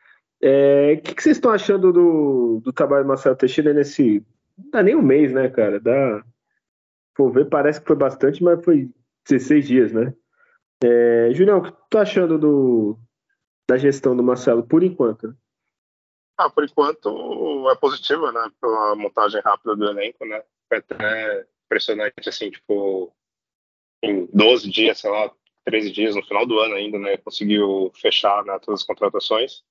é, 0.41 0.95
que, 0.97 1.13
que, 1.13 1.21
vocês 1.21 1.37
estão 1.37 1.51
achando 1.51 1.93
do, 1.93 2.61
do 2.63 2.73
trabalho 2.73 3.03
do 3.03 3.07
Marcelo 3.07 3.35
Teixeira 3.35 3.73
nesse. 3.73 4.23
Não 4.57 4.71
dá 4.71 4.81
nem 4.83 4.95
um 4.95 5.01
mês, 5.01 5.31
né, 5.31 5.49
cara? 5.49 5.79
Dá. 5.79 6.23
Por 7.13 7.31
ver, 7.31 7.45
parece 7.45 7.79
que 7.79 7.87
foi 7.87 7.95
bastante, 7.95 8.43
mas 8.43 8.63
foi 8.63 8.89
16 9.29 9.67
dias, 9.67 9.91
né? 9.91 10.13
É, 10.83 11.29
Julião, 11.33 11.59
o 11.59 11.61
que 11.61 11.71
tu 11.71 11.77
tá 11.91 12.01
achando 12.01 12.39
do, 12.39 12.97
da 13.71 13.77
gestão 13.77 14.15
do 14.15 14.21
Marcelo 14.21 14.63
por 14.63 14.83
enquanto? 14.83 15.33
Ah, 16.37 16.49
por 16.49 16.65
enquanto 16.65 17.69
é 17.71 17.75
positiva, 17.75 18.29
né? 18.33 18.51
Pela 18.59 18.95
montagem 18.97 19.39
rápida 19.41 19.75
do 19.77 19.87
elenco, 19.87 20.25
né? 20.25 20.43
Foi 20.67 20.79
até 20.79 21.45
impressionante, 21.65 22.27
assim, 22.27 22.51
tipo, 22.51 23.13
em 24.03 24.25
12 24.33 24.69
dias, 24.69 24.99
sei 24.99 25.09
lá, 25.09 25.31
13 25.63 25.89
dias 25.91 26.15
no 26.15 26.23
final 26.23 26.45
do 26.45 26.59
ano 26.59 26.75
ainda, 26.75 26.99
né? 26.99 27.15
Conseguiu 27.15 27.91
fechar 27.95 28.43
né, 28.43 28.59
todas 28.59 28.81
as 28.81 28.85
contratações. 28.85 29.63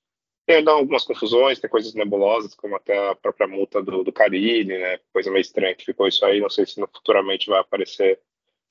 Tem 0.47 0.57
ainda 0.57 0.71
algumas 0.71 1.03
confusões, 1.03 1.59
tem 1.59 1.69
coisas 1.69 1.93
nebulosas, 1.93 2.55
como 2.55 2.75
até 2.75 3.09
a 3.09 3.13
própria 3.13 3.47
multa 3.47 3.83
do, 3.83 4.03
do 4.03 4.11
Carilli, 4.11 4.79
né? 4.79 4.99
Coisa 5.13 5.29
meio 5.29 5.41
estranha 5.41 5.75
que 5.75 5.85
ficou 5.85 6.07
isso 6.07 6.25
aí. 6.25 6.39
Não 6.39 6.49
sei 6.49 6.65
se 6.65 6.81
futuramente 6.87 7.47
vai 7.47 7.59
aparecer 7.59 8.19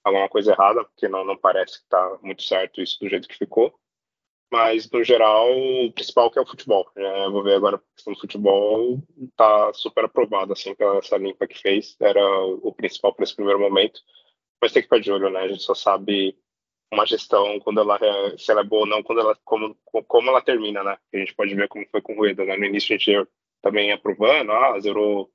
alguma 0.03 0.29
coisa 0.29 0.51
errada, 0.51 0.83
porque 0.83 1.07
não, 1.07 1.25
não 1.25 1.37
parece 1.37 1.79
que 1.79 1.85
está 1.85 2.19
muito 2.21 2.43
certo 2.43 2.81
isso 2.81 2.99
do 2.99 3.09
jeito 3.09 3.29
que 3.29 3.39
ficou. 3.39 3.79
Mas, 4.53 4.91
no 4.91 5.05
geral, 5.05 5.49
o 5.57 5.93
principal 5.93 6.31
que 6.31 6.39
é 6.39 6.43
o 6.43 6.47
futebol. 6.47 6.91
É, 6.97 7.29
vou 7.29 7.43
ver 7.43 7.55
agora 7.55 7.77
a 7.77 7.95
questão 7.95 8.13
do 8.13 8.21
futebol, 8.21 9.01
está 9.21 9.73
super 9.73 10.05
aprovado, 10.05 10.53
assim, 10.53 10.75
pela 10.75 10.99
essa 10.99 11.17
limpa 11.17 11.47
que 11.47 11.59
fez. 11.59 11.97
Era 12.01 12.21
o 12.45 12.73
principal 12.73 13.15
para 13.15 13.23
esse 13.25 13.35
primeiro 13.35 13.61
momento. 13.61 14.01
Mas 14.61 14.73
tem 14.73 14.83
que 14.83 14.89
ficar 14.89 15.01
de 15.01 15.13
olho, 15.13 15.31
né? 15.31 15.41
A 15.41 15.49
gente 15.49 15.63
só 15.63 15.75
sabe 15.75 16.37
uma 16.93 17.07
gestão, 17.07 17.61
quando 17.61 17.81
ela, 17.81 17.99
se 18.37 18.51
ela 18.51 18.63
é 18.63 18.65
boa 18.65 18.83
ou 18.83 18.87
não, 18.87 19.03
quando 19.03 19.21
ela, 19.21 19.37
como, 19.45 19.77
como 20.09 20.29
ela 20.29 20.43
termina, 20.43 20.83
né? 20.83 20.99
A 21.15 21.17
gente 21.17 21.35
pode 21.35 21.55
ver 21.55 21.69
como 21.69 21.87
foi 21.89 22.03
com 22.03 22.15
o 22.15 22.17
Rueda, 22.17 22.45
né? 22.45 22.57
No 22.57 22.65
início 22.65 22.95
a 22.95 22.99
gente 22.99 23.29
também 23.63 23.93
aprovando, 23.93 24.51
ah, 24.51 24.79
zerou 24.81 25.31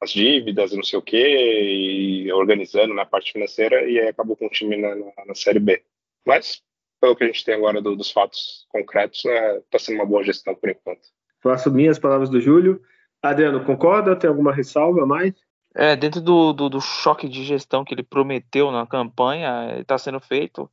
as 0.00 0.12
dívidas, 0.12 0.72
não 0.72 0.82
sei 0.82 0.98
o 0.98 1.02
quê, 1.02 1.16
e 1.16 2.32
organizando 2.32 2.94
na 2.94 3.06
parte 3.06 3.32
financeira, 3.32 3.88
e 3.88 3.98
aí 3.98 4.08
acabou 4.08 4.36
com 4.36 4.46
o 4.46 4.50
time 4.50 4.76
na, 4.76 4.94
na, 4.94 5.12
na 5.26 5.34
Série 5.34 5.58
B. 5.58 5.82
Mas, 6.26 6.62
pelo 7.00 7.16
que 7.16 7.24
a 7.24 7.26
gente 7.26 7.44
tem 7.44 7.54
agora 7.54 7.80
do, 7.80 7.96
dos 7.96 8.10
fatos 8.10 8.66
concretos, 8.70 9.24
está 9.24 9.30
né, 9.30 9.60
tá 9.70 9.78
sendo 9.78 9.96
uma 9.96 10.06
boa 10.06 10.22
gestão 10.22 10.54
por 10.54 10.70
enquanto. 10.70 11.08
Faço 11.42 11.70
minhas 11.70 11.98
palavras 11.98 12.28
do 12.28 12.40
Júlio. 12.40 12.82
Adriano, 13.22 13.64
concorda? 13.64 14.16
Tem 14.16 14.28
alguma 14.28 14.52
ressalva 14.52 15.02
a 15.02 15.06
mais? 15.06 15.34
É, 15.74 15.94
dentro 15.94 16.20
do, 16.20 16.52
do, 16.52 16.68
do, 16.68 16.80
choque 16.80 17.28
de 17.28 17.44
gestão 17.44 17.84
que 17.84 17.94
ele 17.94 18.02
prometeu 18.02 18.70
na 18.70 18.86
campanha, 18.86 19.78
está 19.80 19.96
sendo 19.98 20.18
feito. 20.18 20.70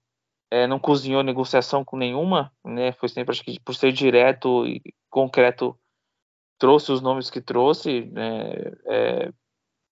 É, 0.50 0.66
não 0.68 0.80
cozinhou 0.80 1.22
negociação 1.22 1.84
com 1.84 1.98
nenhuma, 1.98 2.52
né? 2.64 2.92
Foi 2.94 3.10
sempre, 3.10 3.32
acho 3.32 3.44
que 3.44 3.60
por 3.60 3.76
ser 3.76 3.92
direto 3.92 4.66
e 4.66 4.82
concreto, 5.10 5.78
trouxe 6.58 6.92
os 6.92 7.02
nomes 7.02 7.30
que 7.30 7.42
trouxe, 7.42 8.06
né, 8.12 8.54
é, 8.86 9.34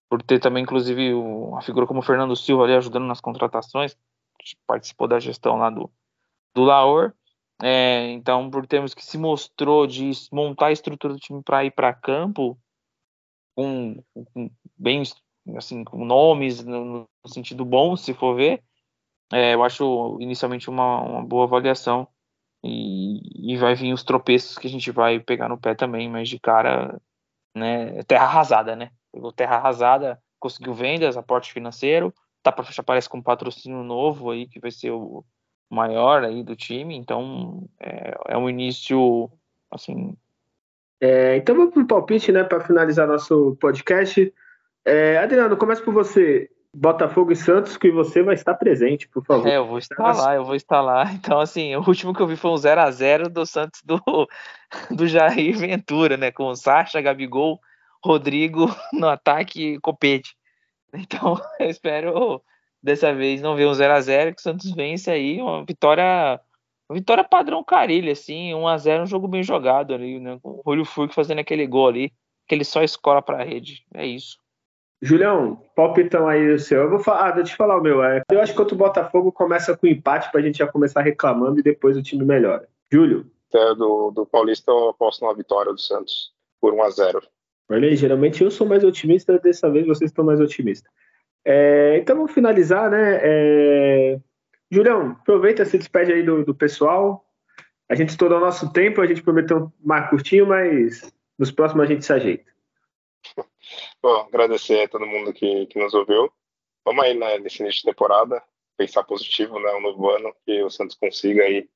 por 0.10 0.22
ter 0.22 0.40
também, 0.40 0.64
inclusive, 0.64 1.14
uma 1.14 1.62
figura 1.62 1.88
como 1.88 2.00
o 2.00 2.04
Fernando 2.04 2.36
Silva 2.36 2.64
ali 2.64 2.74
ajudando 2.74 3.06
nas 3.06 3.20
contratações, 3.20 3.98
participou 4.68 5.08
da 5.08 5.20
gestão 5.20 5.58
lá 5.58 5.70
do, 5.70 5.92
do 6.54 6.64
Laor. 6.64 7.14
É, 7.62 8.10
então, 8.12 8.50
por 8.50 8.68
termos 8.68 8.94
que 8.94 9.06
se 9.06 9.18
mostrou 9.18 9.88
de 9.88 10.12
montar 10.32 10.68
a 10.68 10.72
estrutura 10.72 11.14
do 11.14 11.20
time 11.20 11.42
para 11.44 11.64
ir 11.64 11.72
para 11.72 11.94
campo, 11.94 12.58
com, 13.56 14.04
com, 14.34 14.50
bem 14.78 15.04
assim, 15.56 15.84
com 15.84 16.04
nomes 16.04 16.64
no, 16.64 16.86
no, 16.86 17.08
sentido 17.28 17.64
bom, 17.64 17.96
se 17.96 18.14
for 18.14 18.36
ver, 18.36 18.64
é, 19.32 19.54
eu 19.54 19.64
acho 19.64 20.18
inicialmente 20.20 20.70
uma, 20.70 21.02
uma 21.02 21.24
boa 21.24 21.46
avaliação 21.46 22.08
e, 22.64 23.54
e 23.54 23.58
vai 23.58 23.76
vir 23.76 23.94
os 23.94 24.04
tropeços 24.04 24.58
que 24.58 24.68
a 24.68 24.70
gente 24.70 24.92
vai 24.92 25.20
pegar 25.20 25.50
no 25.50 25.60
pé 25.60 25.76
também, 25.76 26.10
mas 26.10 26.30
de 26.30 26.40
cara, 26.40 27.00
né, 27.56 28.04
terra 28.04 28.26
arrasada, 28.26 28.76
né? 28.76 28.92
Pegou 29.12 29.32
terra 29.32 29.58
arrasada, 29.58 30.22
conseguiu 30.40 30.74
vendas, 30.74 31.18
aporte 31.18 31.52
financeiro, 31.52 32.14
tá 32.42 32.52
para 32.52 32.64
fechar, 32.64 32.84
parece 32.84 33.10
com 33.10 33.18
um 33.18 33.24
patrocínio 33.24 33.84
novo 33.84 34.32
aí, 34.32 34.48
que 34.48 34.60
vai 34.60 34.72
ser 34.72 34.92
o 34.92 35.24
maior 35.74 36.24
aí 36.24 36.44
do 36.44 36.56
time, 36.56 36.96
então 36.96 37.68
é, 37.80 38.16
é 38.30 38.38
um 38.38 38.50
início, 38.50 39.30
assim, 39.72 40.16
É, 41.02 41.36
então 41.36 41.56
vamos 41.56 41.74
para 41.74 41.84
o 41.84 41.88
palpite, 41.88 42.32
né, 42.32 42.44
para 42.44 42.62
finalizar 42.62 43.08
nosso 43.08 43.58
podcast. 43.60 44.34
É, 44.86 45.18
Adriano, 45.18 45.58
começa 45.58 45.82
por 45.82 45.94
você. 45.94 46.50
Botafogo 46.76 47.32
e 47.32 47.36
Santos, 47.36 47.78
que 47.78 47.92
você 47.92 48.24
vai 48.24 48.34
estar 48.34 48.56
presente, 48.56 49.08
por 49.08 49.24
favor. 49.24 49.48
É, 49.48 49.58
eu 49.58 49.68
vou 49.68 49.78
estar 49.78 50.12
lá, 50.12 50.34
eu 50.34 50.44
vou 50.44 50.56
estar 50.56 50.82
lá. 50.82 51.04
Então, 51.14 51.40
assim, 51.40 51.76
o 51.76 51.88
último 51.88 52.16
que 52.16 52.22
eu 52.22 52.26
vi 52.26 52.36
foi 52.36 52.50
um 52.50 52.58
0 52.58 52.82
a 52.82 52.90
0 52.90 53.30
do 53.30 53.46
Santos 53.46 53.82
do, 53.84 54.02
do 54.90 55.08
Jair 55.08 55.56
Ventura, 55.56 56.18
né? 56.18 56.32
Com 56.32 56.48
o 56.48 56.56
Sacha, 56.56 57.00
Gabigol, 57.00 57.60
Rodrigo 58.04 58.76
no 58.92 59.08
ataque 59.08 59.74
e 59.74 59.80
Copete. 59.80 60.36
Então, 60.92 61.40
eu 61.60 61.70
espero 61.70 62.42
dessa 62.84 63.14
vez 63.14 63.42
não 63.42 63.56
ver 63.56 63.68
um 63.68 63.74
0 63.74 63.94
a 63.94 64.02
0 64.02 64.36
que 64.36 64.42
o 64.42 64.44
Santos 64.44 64.72
vence 64.72 65.10
aí, 65.10 65.42
uma 65.42 65.64
vitória 65.66 66.40
uma 66.90 66.98
vitória 66.98 67.24
padrão 67.24 67.64
Carilho, 67.64 68.12
assim, 68.12 68.54
1 68.54 68.68
a 68.68 68.78
0 68.78 69.04
um 69.04 69.08
jogo 69.08 69.28
bem 69.28 69.42
jogado 69.42 69.94
ali, 69.94 70.20
né? 70.20 70.38
Com 70.44 70.62
o 70.64 70.64
Julio 70.66 70.86
Furque 70.86 71.16
fazendo 71.16 71.40
aquele 71.40 71.66
gol 71.66 71.88
ali, 71.88 72.12
que 72.48 72.54
ele 72.54 72.66
só 72.66 72.84
escola 72.84 73.22
para 73.22 73.42
a 73.42 73.44
rede. 73.44 73.86
É 73.94 74.06
isso. 74.06 74.38
Julião, 75.02 75.62
palpitão 75.76 76.28
aí 76.28 76.54
o 76.54 76.60
seu. 76.60 76.84
Eu 76.84 76.90
vou 76.90 77.00
falar, 77.00 77.28
ah, 77.28 77.32
deixa 77.32 77.54
eu 77.54 77.58
falar 77.58 77.78
o 77.78 77.82
meu. 77.82 78.04
É, 78.04 78.22
eu 78.32 78.40
acho 78.40 78.54
que 78.54 78.62
o 78.62 78.76
Botafogo 78.76 79.32
começa 79.32 79.76
com 79.76 79.88
empate 79.88 80.32
pra 80.32 80.42
gente 80.42 80.58
já 80.58 80.68
começar 80.68 81.02
reclamando 81.02 81.60
e 81.60 81.64
depois 81.64 81.98
o 81.98 82.04
time 82.04 82.24
melhora. 82.24 82.68
Júlio? 82.92 83.30
É, 83.54 83.76
do, 83.76 84.12
do 84.12 84.26
Paulista 84.26 84.72
eu 84.72 84.90
aposto 84.90 85.22
numa 85.22 85.36
vitória 85.36 85.72
do 85.72 85.80
Santos 85.80 86.32
por 86.60 86.74
1 86.74 86.84
a 86.84 86.90
0 86.90 87.22
Olha 87.70 87.88
aí, 87.88 87.96
geralmente 87.96 88.44
eu 88.44 88.52
sou 88.52 88.68
mais 88.68 88.84
otimista, 88.84 89.40
dessa 89.40 89.70
vez 89.70 89.86
vocês 89.86 90.10
estão 90.10 90.24
mais 90.24 90.40
otimistas. 90.40 90.92
É, 91.46 91.98
então 91.98 92.16
vamos 92.16 92.32
finalizar, 92.32 92.90
né? 92.90 93.20
É... 93.22 94.20
Julião, 94.72 95.12
aproveita, 95.12 95.66
se 95.66 95.78
despede 95.78 96.14
aí 96.14 96.24
do, 96.24 96.44
do 96.44 96.56
pessoal. 96.56 97.26
A 97.90 97.96
gente 97.96 98.10
estourou 98.10 98.40
nosso 98.40 98.72
tempo, 98.72 99.02
a 99.02 99.06
gente 99.06 99.22
prometeu 99.22 99.72
mais 99.80 100.10
curtinho, 100.10 100.48
mas 100.48 101.14
nos 101.38 101.52
próximos 101.52 101.84
a 101.84 101.88
gente 101.88 102.06
se 102.06 102.14
ajeita. 102.14 102.52
Bom, 104.02 104.28
agradecer 104.28 104.82
a 104.84 104.88
todo 104.88 105.06
mundo 105.06 105.34
que, 105.34 105.66
que 105.68 105.80
nos 105.80 105.94
ouviu. 105.94 106.32
Vamos 106.86 107.04
aí 107.06 107.14
né, 107.14 107.38
nesse 107.40 107.62
início 107.62 107.82
de 107.82 107.88
temporada, 107.88 108.42
pensar 108.78 109.04
positivo, 109.04 109.60
né, 109.60 109.72
um 109.74 109.82
novo 109.82 110.10
ano, 110.10 110.36
que 110.46 110.62
o 110.64 110.70
Santos 110.70 110.96
consiga 110.96 111.44
aí 111.44 111.70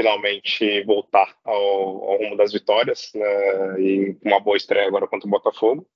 finalmente 0.00 0.84
voltar 0.84 1.36
ao, 1.44 1.56
ao 1.56 2.18
rumo 2.18 2.36
das 2.36 2.52
vitórias, 2.52 3.10
né, 3.14 3.80
e 3.80 4.16
uma 4.22 4.38
boa 4.38 4.56
estreia 4.56 4.86
agora 4.86 5.08
contra 5.08 5.26
o 5.26 5.30
Botafogo. 5.30 5.86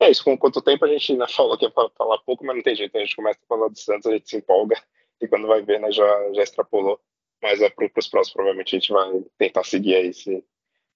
É 0.00 0.10
isso, 0.10 0.22
com 0.24 0.36
quanto 0.36 0.60
tempo 0.60 0.84
a 0.84 0.88
gente 0.88 1.12
ainda 1.12 1.26
falou 1.28 1.56
que 1.56 1.64
ia 1.64 1.70
falar 1.70 2.18
pouco, 2.18 2.44
mas 2.44 2.56
não 2.56 2.62
tem 2.62 2.76
jeito, 2.76 2.96
a 2.96 3.00
gente 3.00 3.16
começa 3.16 3.38
a 3.42 3.46
falar 3.46 3.68
do 3.68 3.78
Santos, 3.78 4.06
a 4.06 4.12
gente 4.12 4.28
se 4.28 4.36
empolga, 4.36 4.76
e 5.20 5.26
quando 5.26 5.46
vai 5.46 5.62
ver, 5.62 5.80
né, 5.80 5.90
já, 5.90 6.32
já 6.32 6.42
extrapolou. 6.42 7.00
Mas 7.42 7.60
é 7.60 7.68
para 7.68 7.84
os 7.84 8.08
próximos, 8.08 8.32
provavelmente 8.32 8.76
a 8.76 8.78
gente 8.78 8.92
vai 8.92 9.24
tentar 9.38 9.64
seguir 9.64 9.94
aí 9.94 10.08
esse, 10.08 10.44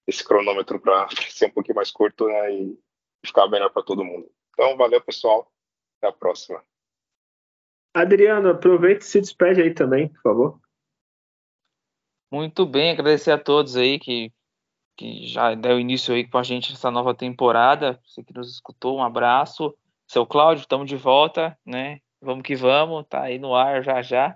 esse 0.07 0.23
cronômetro 0.23 0.79
para 0.79 1.07
ser 1.29 1.47
um 1.47 1.51
pouquinho 1.51 1.75
mais 1.75 1.91
curto, 1.91 2.27
né, 2.27 2.53
e 2.53 2.79
ficar 3.25 3.47
melhor 3.47 3.69
para 3.71 3.83
todo 3.83 4.03
mundo. 4.03 4.29
Então, 4.53 4.75
valeu, 4.77 5.01
pessoal. 5.01 5.51
Até 5.97 6.07
a 6.07 6.11
próxima. 6.11 6.63
Adriano, 7.93 8.49
aproveita 8.49 9.03
e 9.03 9.07
se 9.07 9.19
despede 9.19 9.61
aí 9.61 9.73
também, 9.73 10.07
por 10.07 10.21
favor. 10.21 10.61
Muito 12.31 12.65
bem, 12.65 12.91
agradecer 12.91 13.31
a 13.31 13.37
todos 13.37 13.75
aí 13.75 13.99
que, 13.99 14.31
que 14.95 15.25
já 15.27 15.55
deu 15.55 15.79
início 15.79 16.13
aí 16.13 16.27
com 16.27 16.37
a 16.37 16.43
gente 16.43 16.71
nessa 16.71 16.91
nova 16.91 17.13
temporada. 17.13 17.99
Você 18.05 18.23
que 18.23 18.33
nos 18.33 18.51
escutou, 18.51 18.97
um 18.97 19.03
abraço. 19.03 19.75
Seu 20.07 20.25
Cláudio, 20.25 20.61
estamos 20.61 20.87
de 20.87 20.95
volta, 20.95 21.57
né? 21.65 21.99
Vamos 22.21 22.43
que 22.43 22.55
vamos, 22.55 23.05
tá 23.09 23.23
aí 23.23 23.39
no 23.39 23.55
ar 23.55 23.83
já 23.83 24.01
já. 24.01 24.35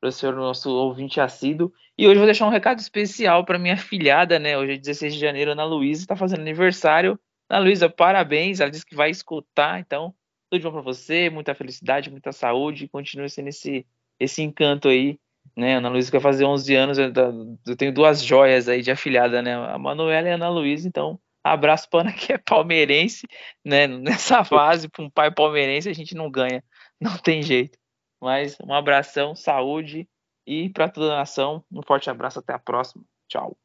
Professor, 0.00 0.34
nosso 0.34 0.70
ouvinte 0.70 1.20
assíduo. 1.20 1.72
E 1.98 2.06
hoje 2.06 2.18
vou 2.18 2.26
deixar 2.26 2.46
um 2.46 2.50
recado 2.50 2.78
especial 2.78 3.44
para 3.44 3.58
minha 3.58 3.76
filhada, 3.76 4.38
né? 4.38 4.56
Hoje 4.56 4.74
é 4.74 4.76
16 4.76 5.14
de 5.14 5.20
janeiro, 5.20 5.52
Ana 5.52 5.64
Luísa 5.64 6.02
está 6.02 6.14
fazendo 6.14 6.40
aniversário. 6.40 7.18
Ana 7.48 7.64
Luísa, 7.64 7.88
parabéns. 7.88 8.60
Ela 8.60 8.70
disse 8.70 8.84
que 8.84 8.94
vai 8.94 9.10
escutar, 9.10 9.80
então 9.80 10.14
tudo 10.50 10.60
de 10.60 10.66
bom 10.66 10.72
para 10.72 10.82
você, 10.82 11.28
muita 11.28 11.54
felicidade, 11.54 12.10
muita 12.10 12.32
saúde, 12.32 12.88
continue 12.88 13.28
sendo 13.28 13.48
esse, 13.48 13.86
esse 14.18 14.42
encanto 14.42 14.88
aí, 14.88 15.18
né? 15.56 15.76
Ana 15.76 15.88
Luísa 15.88 16.10
quer 16.10 16.20
fazer 16.20 16.44
11 16.44 16.74
anos, 16.74 16.98
eu 16.98 17.76
tenho 17.76 17.92
duas 17.92 18.22
joias 18.22 18.68
aí 18.68 18.82
de 18.82 18.90
afilhada, 18.90 19.42
né? 19.42 19.54
A 19.54 19.78
Manuela 19.78 20.28
e 20.28 20.32
a 20.32 20.34
Ana 20.34 20.48
Luísa, 20.48 20.88
então 20.88 21.18
abraço 21.44 21.88
para 21.88 22.00
Ana 22.00 22.12
que 22.12 22.32
é 22.32 22.38
palmeirense, 22.38 23.26
né? 23.64 23.86
Nessa 23.98 24.44
fase, 24.44 24.88
para 24.88 25.04
um 25.04 25.10
pai 25.10 25.30
palmeirense 25.30 25.88
a 25.88 25.94
gente 25.94 26.14
não 26.14 26.30
ganha, 26.30 26.62
não 27.00 27.16
tem 27.18 27.42
jeito. 27.42 27.78
Mas 28.20 28.56
um 28.62 28.72
abração, 28.72 29.34
saúde 29.34 30.08
e 30.46 30.70
para 30.70 30.88
toda 30.88 31.12
a 31.12 31.18
nação, 31.18 31.64
um 31.70 31.82
forte 31.82 32.08
abraço, 32.08 32.38
até 32.38 32.52
a 32.52 32.58
próxima. 32.58 33.04
Tchau. 33.28 33.56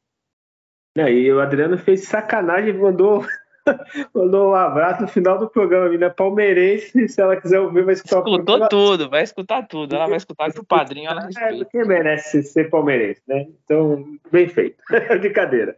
E 0.98 1.02
aí, 1.02 1.32
o 1.32 1.40
Adriano 1.40 1.78
fez 1.78 2.08
sacanagem, 2.08 2.74
mandou 2.74 3.26
Mandou 4.14 4.52
um 4.52 4.56
abraço 4.56 5.02
no 5.02 5.08
final 5.08 5.38
do 5.38 5.50
programa, 5.50 5.90
né? 5.98 6.10
Palmeirense, 6.10 7.08
se 7.08 7.22
ela 7.22 7.36
quiser 7.36 7.60
ouvir, 7.60 7.84
vai 7.84 7.94
escutar 7.94 8.18
Escutou 8.18 8.56
o 8.56 8.70
tudo, 8.70 9.10
vai 9.10 9.24
escutar 9.24 9.68
tudo. 9.68 9.96
Ela 9.96 10.08
vai 10.08 10.18
escutar 10.18 10.52
que 10.52 10.60
o 10.60 10.66
padrinho 10.66 11.10
ela 11.10 11.22
respeita. 11.22 11.64
É, 11.64 11.66
quem 11.66 11.86
merece 11.86 12.44
ser 12.44 12.70
palmeirense, 12.70 13.22
né? 13.28 13.48
Então, 13.64 14.06
bem 14.32 14.48
feito. 14.48 14.78
Brincadeira. 15.20 15.76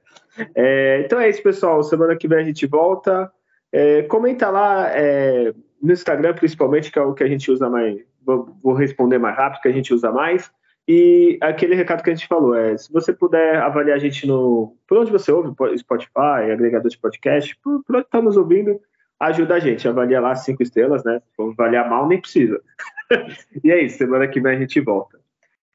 É, 0.55 1.03
então 1.05 1.19
é 1.19 1.29
isso, 1.29 1.43
pessoal. 1.43 1.83
Semana 1.83 2.15
que 2.15 2.27
vem 2.27 2.39
a 2.39 2.43
gente 2.43 2.65
volta. 2.65 3.31
É, 3.71 4.03
comenta 4.03 4.49
lá 4.49 4.89
é, 4.89 5.53
no 5.81 5.91
Instagram, 5.91 6.33
principalmente, 6.33 6.91
que 6.91 6.99
é 6.99 7.01
o 7.01 7.13
que 7.13 7.23
a 7.23 7.27
gente 7.27 7.51
usa 7.51 7.69
mais. 7.69 7.99
Vou, 8.25 8.55
vou 8.63 8.73
responder 8.73 9.17
mais 9.17 9.35
rápido, 9.35 9.61
que 9.61 9.67
a 9.67 9.73
gente 9.73 9.93
usa 9.93 10.11
mais. 10.11 10.51
E 10.87 11.37
aquele 11.41 11.75
recado 11.75 12.03
que 12.03 12.09
a 12.09 12.13
gente 12.13 12.27
falou 12.27 12.55
é, 12.55 12.77
se 12.77 12.91
você 12.91 13.13
puder 13.13 13.55
avaliar 13.57 13.95
a 13.95 13.99
gente 13.99 14.27
no 14.27 14.75
por 14.85 14.97
onde 14.97 15.11
você 15.11 15.31
ouve, 15.31 15.53
Spotify, 15.77 16.51
agregador 16.51 16.89
de 16.89 16.97
podcast, 16.97 17.57
por, 17.63 17.81
por 17.83 17.95
onde 17.95 18.05
está 18.05 18.21
nos 18.21 18.35
ouvindo, 18.35 18.79
ajuda 19.19 19.55
a 19.55 19.59
gente. 19.59 19.87
Avalia 19.87 20.19
lá 20.19 20.35
cinco 20.35 20.61
estrelas, 20.61 21.03
né? 21.03 21.21
Se 21.35 21.41
avaliar 21.41 21.89
mal, 21.89 22.07
nem 22.07 22.19
precisa. 22.19 22.61
e 23.63 23.71
é 23.71 23.81
isso, 23.81 23.97
semana 23.97 24.27
que 24.27 24.41
vem 24.41 24.55
a 24.55 24.59
gente 24.59 24.79
volta. 24.81 25.19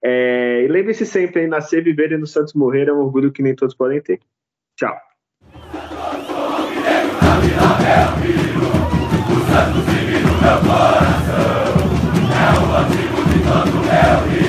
É, 0.04 0.62
e 0.64 0.68
lembre-se 0.68 1.04
sempre, 1.06 1.42
hein, 1.42 1.48
nascer, 1.48 1.82
viver 1.82 2.12
e 2.12 2.18
no 2.18 2.26
Santos 2.26 2.54
morrer 2.54 2.88
é 2.88 2.92
um 2.92 3.00
orgulho 3.00 3.32
que 3.32 3.42
nem 3.42 3.54
todos 3.54 3.74
podem 3.74 4.00
ter. 4.00 4.20
Tchau. 4.76 4.96
É 12.30 12.50
o 12.60 12.76
antigo 12.76 13.20
de 13.28 13.38
rio 14.38 14.47